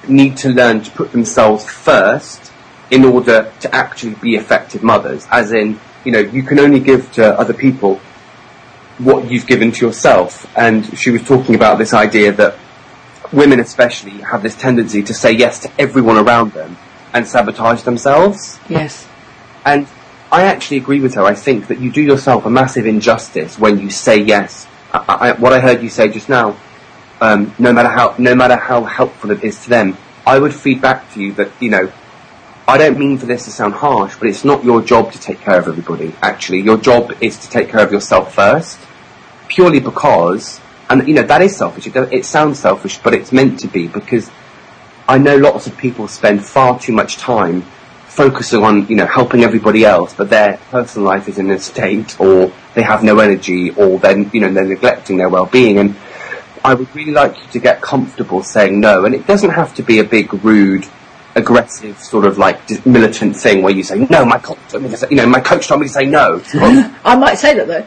need 0.08 0.36
to 0.38 0.48
learn 0.48 0.82
to 0.82 0.90
put 0.92 1.12
themselves 1.12 1.64
first 1.64 2.52
in 2.90 3.04
order 3.04 3.52
to 3.60 3.74
actually 3.74 4.14
be 4.14 4.36
effective 4.36 4.82
mothers. 4.82 5.26
As 5.30 5.52
in, 5.52 5.80
you 6.04 6.12
know, 6.12 6.20
you 6.20 6.42
can 6.42 6.60
only 6.60 6.80
give 6.80 7.12
to 7.14 7.38
other 7.38 7.54
people 7.54 8.00
what 8.98 9.30
you've 9.30 9.46
given 9.46 9.72
to 9.72 9.86
yourself. 9.86 10.46
And 10.56 10.96
she 10.96 11.10
was 11.10 11.22
talking 11.22 11.54
about 11.56 11.78
this 11.78 11.92
idea 11.92 12.32
that 12.32 12.56
women 13.32 13.58
especially 13.58 14.20
have 14.22 14.42
this 14.42 14.56
tendency 14.56 15.02
to 15.02 15.12
say 15.12 15.32
yes 15.32 15.60
to 15.60 15.70
everyone 15.78 16.16
around 16.16 16.52
them 16.52 16.76
and 17.16 17.26
sabotage 17.26 17.82
themselves. 17.82 18.60
Yes. 18.68 19.08
And 19.64 19.88
I 20.30 20.42
actually 20.42 20.76
agree 20.76 21.00
with 21.00 21.14
her. 21.14 21.22
I 21.22 21.34
think 21.34 21.68
that 21.68 21.80
you 21.80 21.90
do 21.90 22.02
yourself 22.02 22.44
a 22.44 22.50
massive 22.50 22.86
injustice 22.86 23.58
when 23.58 23.78
you 23.78 23.88
say 23.88 24.18
yes. 24.18 24.66
I, 24.92 25.00
I, 25.08 25.32
what 25.32 25.54
I 25.54 25.60
heard 25.60 25.82
you 25.82 25.88
say 25.88 26.08
just 26.08 26.28
now, 26.28 26.56
um, 27.22 27.54
no 27.58 27.72
matter 27.72 27.88
how 27.88 28.14
no 28.18 28.34
matter 28.34 28.56
how 28.56 28.84
helpful 28.84 29.30
it 29.30 29.42
is 29.42 29.62
to 29.64 29.70
them, 29.70 29.96
I 30.26 30.38
would 30.38 30.54
feed 30.54 30.82
back 30.82 31.10
to 31.14 31.20
you 31.22 31.32
that 31.32 31.50
you 31.58 31.70
know. 31.70 31.90
I 32.68 32.78
don't 32.78 32.98
mean 32.98 33.16
for 33.16 33.26
this 33.26 33.44
to 33.44 33.52
sound 33.52 33.74
harsh, 33.74 34.16
but 34.18 34.26
it's 34.26 34.44
not 34.44 34.64
your 34.64 34.82
job 34.82 35.12
to 35.12 35.20
take 35.20 35.38
care 35.40 35.56
of 35.56 35.68
everybody. 35.68 36.12
Actually, 36.20 36.62
your 36.62 36.76
job 36.76 37.12
is 37.20 37.38
to 37.38 37.48
take 37.48 37.68
care 37.68 37.78
of 37.78 37.92
yourself 37.92 38.34
first, 38.34 38.80
purely 39.46 39.78
because, 39.78 40.60
and 40.90 41.06
you 41.06 41.14
know 41.14 41.22
that 41.22 41.40
is 41.42 41.56
selfish. 41.56 41.86
It, 41.86 41.96
it 42.12 42.24
sounds 42.24 42.58
selfish, 42.58 42.98
but 42.98 43.14
it's 43.14 43.30
meant 43.30 43.60
to 43.60 43.68
be 43.68 43.86
because 43.86 44.28
I 45.08 45.18
know 45.18 45.36
lots 45.36 45.66
of 45.66 45.76
people 45.76 46.08
spend 46.08 46.44
far 46.44 46.78
too 46.78 46.92
much 46.92 47.16
time 47.16 47.62
focusing 48.06 48.64
on, 48.64 48.86
you 48.88 48.96
know, 48.96 49.06
helping 49.06 49.44
everybody 49.44 49.84
else, 49.84 50.14
but 50.14 50.30
their 50.30 50.58
personal 50.70 51.06
life 51.06 51.28
is 51.28 51.38
in 51.38 51.50
a 51.50 51.58
state, 51.58 52.18
or 52.18 52.50
they 52.74 52.82
have 52.82 53.04
no 53.04 53.18
energy, 53.18 53.70
or 53.70 53.98
then, 53.98 54.30
you 54.32 54.40
know, 54.40 54.52
they're 54.52 54.64
neglecting 54.64 55.18
their 55.18 55.28
well-being. 55.28 55.78
And 55.78 55.94
I 56.64 56.74
would 56.74 56.92
really 56.94 57.12
like 57.12 57.38
you 57.38 57.46
to 57.52 57.58
get 57.60 57.82
comfortable 57.82 58.42
saying 58.42 58.80
no. 58.80 59.04
And 59.04 59.14
it 59.14 59.26
doesn't 59.26 59.50
have 59.50 59.74
to 59.74 59.82
be 59.82 59.98
a 59.98 60.04
big, 60.04 60.32
rude, 60.44 60.86
aggressive, 61.36 61.98
sort 61.98 62.24
of 62.24 62.38
like 62.38 62.86
militant 62.86 63.36
thing 63.36 63.62
where 63.62 63.72
you 63.72 63.82
say, 63.82 64.06
no, 64.10 64.24
my 64.24 64.38
coach 64.38 64.58
told 64.68 64.82
me 64.82 64.88
to 64.88 64.96
say, 64.96 65.06
you 65.10 65.16
know, 65.16 65.26
my 65.26 65.40
coach 65.40 65.68
told 65.68 65.82
me 65.82 65.86
to 65.86 65.92
say 65.92 66.06
no. 66.06 66.42
I 67.04 67.16
might 67.16 67.34
say 67.34 67.54
that 67.54 67.68
though. 67.68 67.86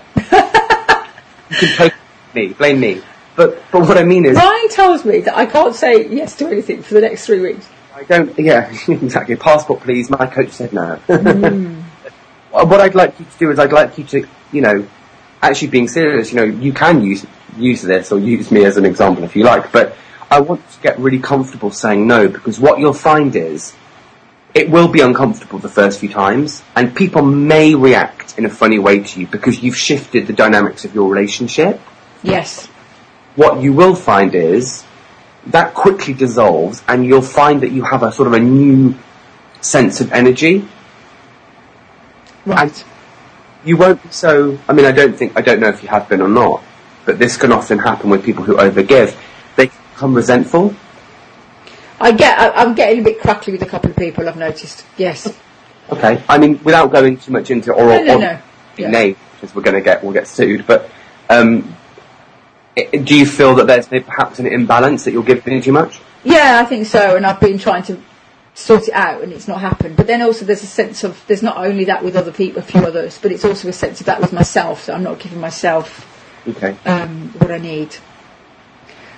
you 1.49 1.67
can 1.67 1.75
take 1.75 1.93
me, 2.35 2.53
blame 2.53 2.79
me. 2.79 3.01
But, 3.39 3.63
but 3.71 3.87
what 3.87 3.97
I 3.97 4.03
mean 4.03 4.25
is, 4.25 4.33
Brian 4.33 4.67
tells 4.67 5.05
me 5.05 5.21
that 5.21 5.37
I 5.37 5.45
can't 5.45 5.73
say 5.73 6.09
yes 6.09 6.35
to 6.39 6.47
anything 6.47 6.83
for 6.83 6.95
the 6.95 6.99
next 6.99 7.25
three 7.25 7.39
weeks. 7.39 7.69
I 7.95 8.03
don't. 8.03 8.37
Yeah, 8.37 8.69
exactly. 8.89 9.37
Passport, 9.37 9.79
please. 9.79 10.09
My 10.09 10.27
coach 10.27 10.51
said 10.51 10.73
no. 10.73 10.99
Hmm. 12.51 12.65
what 12.67 12.81
I'd 12.81 12.95
like 12.95 13.17
you 13.17 13.25
to 13.25 13.37
do 13.37 13.51
is 13.51 13.59
I'd 13.59 13.71
like 13.71 13.97
you 13.97 14.03
to, 14.05 14.27
you 14.51 14.59
know, 14.59 14.85
actually 15.41 15.69
being 15.69 15.87
serious. 15.87 16.33
You 16.33 16.39
know, 16.39 16.43
you 16.43 16.73
can 16.73 17.01
use 17.01 17.25
use 17.55 17.81
this 17.81 18.11
or 18.11 18.19
use 18.19 18.51
me 18.51 18.65
as 18.65 18.75
an 18.75 18.85
example 18.85 19.23
if 19.23 19.37
you 19.37 19.45
like, 19.45 19.71
but 19.71 19.95
I 20.29 20.41
want 20.41 20.69
to 20.71 20.81
get 20.81 20.99
really 20.99 21.19
comfortable 21.19 21.71
saying 21.71 22.05
no 22.05 22.27
because 22.27 22.59
what 22.59 22.79
you'll 22.79 22.91
find 22.91 23.33
is 23.37 23.73
it 24.53 24.69
will 24.69 24.89
be 24.89 24.99
uncomfortable 24.99 25.59
the 25.59 25.69
first 25.69 26.01
few 26.01 26.09
times, 26.09 26.61
and 26.75 26.93
people 26.93 27.21
may 27.21 27.73
react 27.73 28.37
in 28.37 28.45
a 28.45 28.49
funny 28.49 28.79
way 28.79 28.99
to 28.99 29.21
you 29.21 29.27
because 29.27 29.63
you've 29.63 29.77
shifted 29.77 30.27
the 30.27 30.33
dynamics 30.33 30.83
of 30.83 30.93
your 30.93 31.09
relationship 31.09 31.79
Yes. 32.23 32.68
What 33.39 33.61
you 33.63 33.71
will 33.71 33.95
find 33.95 34.35
is 34.35 34.83
that 35.47 35.73
quickly 35.73 36.13
dissolves 36.13 36.83
and 36.89 37.05
you'll 37.05 37.21
find 37.39 37.61
that 37.63 37.71
you 37.71 37.83
have 37.83 38.03
a 38.03 38.11
sort 38.11 38.27
of 38.27 38.33
a 38.33 38.39
new 38.39 38.93
sense 39.61 40.01
of 40.01 40.11
energy 40.11 40.67
Right. 42.45 42.61
and 42.61 42.83
you 43.63 43.77
won't 43.77 44.01
be 44.03 44.09
so 44.09 44.57
I 44.67 44.73
mean 44.73 44.85
I 44.85 44.91
don't 44.91 45.15
think 45.19 45.37
I 45.39 45.41
don't 45.41 45.59
know 45.63 45.69
if 45.69 45.81
you 45.83 45.89
have 45.89 46.09
been 46.09 46.21
or 46.21 46.27
not 46.29 46.63
but 47.05 47.17
this 47.19 47.37
can 47.37 47.51
often 47.51 47.77
happen 47.79 48.09
with 48.09 48.23
people 48.29 48.43
who 48.43 48.55
overgive 48.57 49.15
they 49.55 49.67
become 49.67 50.13
resentful 50.13 50.75
I 52.01 52.11
get. 52.13 52.39
I, 52.39 52.51
I'm 52.61 52.75
getting 52.75 53.01
a 53.01 53.03
bit 53.03 53.19
crackly 53.19 53.51
with 53.51 53.61
a 53.61 53.65
couple 53.65 53.89
of 53.91 53.97
people. 53.97 54.27
I've 54.29 54.37
noticed. 54.37 54.85
Yes. 54.97 55.19
okay 55.91 56.23
I 56.27 56.37
mean 56.37 56.59
without 56.63 56.91
going 56.91 57.17
too 57.17 57.31
much 57.31 57.51
into 57.51 57.71
or, 57.73 57.85
No, 57.87 58.03
no, 58.03 58.15
or 58.15 58.19
no. 58.19 58.39
Yeah. 58.77 58.89
name 58.89 59.15
because 59.35 59.53
we're 59.55 59.63
going 59.69 59.75
to 59.75 59.85
get 59.89 60.03
we'll 60.03 60.13
get 60.19 60.27
sued 60.27 60.65
but 60.67 60.89
um, 61.29 61.75
do 62.85 63.17
you 63.17 63.25
feel 63.25 63.55
that 63.55 63.67
there's 63.67 63.87
perhaps 64.03 64.39
an 64.39 64.47
imbalance 64.47 65.05
that 65.05 65.11
you're 65.11 65.23
giving 65.23 65.61
too 65.61 65.71
much 65.71 65.99
Yeah, 66.23 66.59
I 66.61 66.65
think 66.65 66.85
so. 66.85 67.15
And 67.15 67.25
I've 67.25 67.39
been 67.39 67.57
trying 67.57 67.83
to 67.83 67.99
sort 68.53 68.87
it 68.87 68.93
out, 68.93 69.23
and 69.23 69.31
it's 69.31 69.47
not 69.47 69.61
happened. 69.61 69.95
But 69.95 70.07
then 70.07 70.21
also 70.21 70.45
there's 70.45 70.63
a 70.63 70.67
sense 70.67 71.03
of 71.03 71.21
there's 71.27 71.43
not 71.43 71.57
only 71.57 71.85
that 71.85 72.03
with 72.03 72.15
other 72.15 72.31
people, 72.31 72.59
a 72.59 72.65
few 72.65 72.81
others, 72.81 73.17
but 73.21 73.31
it's 73.31 73.45
also 73.45 73.69
a 73.69 73.73
sense 73.73 73.99
of 73.99 74.05
that 74.07 74.19
with 74.19 74.33
myself. 74.33 74.85
That 74.85 74.95
I'm 74.95 75.03
not 75.03 75.19
giving 75.19 75.39
myself 75.39 76.05
okay 76.47 76.75
um, 76.85 77.29
what 77.37 77.51
I 77.51 77.57
need. 77.57 77.95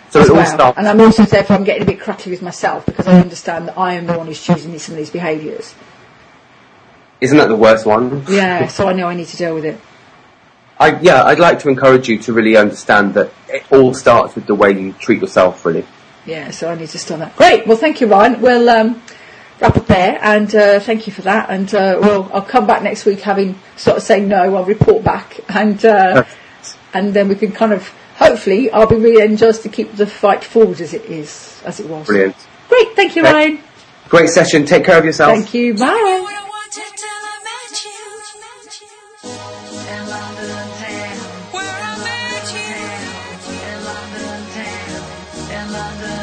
so 0.09 0.21
it 0.21 0.29
all 0.29 0.35
well. 0.37 0.45
starts 0.45 0.77
And 0.77 0.87
I'm 0.87 1.01
also 1.01 1.23
therefore 1.23 1.55
I'm 1.55 1.63
getting 1.63 1.83
a 1.83 1.85
bit 1.85 1.99
crackly 1.99 2.31
with 2.31 2.41
myself 2.41 2.85
because 2.85 3.07
I 3.07 3.19
understand 3.19 3.67
that 3.67 3.77
I 3.77 3.93
am 3.93 4.05
the 4.05 4.17
one 4.17 4.27
who's 4.27 4.43
choosing 4.43 4.71
these, 4.71 4.83
some 4.83 4.93
of 4.93 4.97
these 4.97 5.09
behaviours. 5.09 5.73
isn't 7.19 7.37
that 7.37 7.47
the 7.47 7.55
worst 7.55 7.85
one 7.85 8.23
Yeah, 8.29 8.67
so 8.75 8.87
I 8.87 8.93
know 8.93 9.07
I 9.07 9.15
need 9.15 9.27
to 9.27 9.37
deal 9.37 9.55
with 9.55 9.65
it. 9.65 9.79
I, 10.81 10.99
yeah, 10.99 11.23
I'd 11.23 11.37
like 11.37 11.59
to 11.59 11.69
encourage 11.69 12.09
you 12.09 12.17
to 12.17 12.33
really 12.33 12.57
understand 12.57 13.13
that 13.13 13.31
it 13.47 13.63
all 13.71 13.93
starts 13.93 14.33
with 14.33 14.47
the 14.47 14.55
way 14.55 14.71
you 14.71 14.93
treat 14.93 15.21
yourself, 15.21 15.63
really. 15.63 15.85
Yeah, 16.25 16.49
so 16.49 16.71
I 16.71 16.75
need 16.75 16.89
to 16.89 16.97
start 16.97 17.19
that. 17.19 17.35
Great. 17.35 17.67
Well, 17.67 17.77
thank 17.77 18.01
you, 18.01 18.07
Ryan. 18.07 18.41
We'll 18.41 18.67
um, 18.67 19.01
wrap 19.59 19.77
up 19.77 19.85
there, 19.85 20.17
and 20.23 20.53
uh, 20.55 20.79
thank 20.79 21.05
you 21.05 21.13
for 21.13 21.21
that. 21.21 21.51
And 21.51 21.71
uh, 21.75 21.99
well, 22.01 22.31
I'll 22.33 22.41
come 22.41 22.65
back 22.65 22.81
next 22.81 23.05
week 23.05 23.19
having 23.21 23.59
sort 23.75 23.97
of 23.97 24.03
saying 24.03 24.27
no. 24.27 24.55
I'll 24.55 24.65
report 24.65 25.03
back, 25.03 25.39
and 25.49 25.85
uh, 25.85 26.25
and 26.95 27.13
then 27.13 27.29
we 27.29 27.35
can 27.35 27.51
kind 27.51 27.73
of 27.73 27.87
hopefully 28.15 28.71
I'll 28.71 28.87
be 28.87 28.95
really 28.95 29.21
energized 29.21 29.61
to 29.63 29.69
keep 29.69 29.95
the 29.95 30.07
fight 30.07 30.43
forward 30.43 30.81
as 30.81 30.95
it 30.95 31.05
is, 31.05 31.61
as 31.63 31.79
it 31.79 31.87
was. 31.87 32.07
Brilliant. 32.07 32.35
Great. 32.69 32.95
Thank 32.95 33.15
you, 33.15 33.21
Ryan. 33.21 33.59
Great 34.09 34.29
session. 34.29 34.65
Take 34.65 34.85
care 34.85 34.97
of 34.97 35.05
yourself. 35.05 35.35
Thank 35.35 35.53
you. 35.53 35.75
Bye. 35.75 36.37
another 45.61 46.20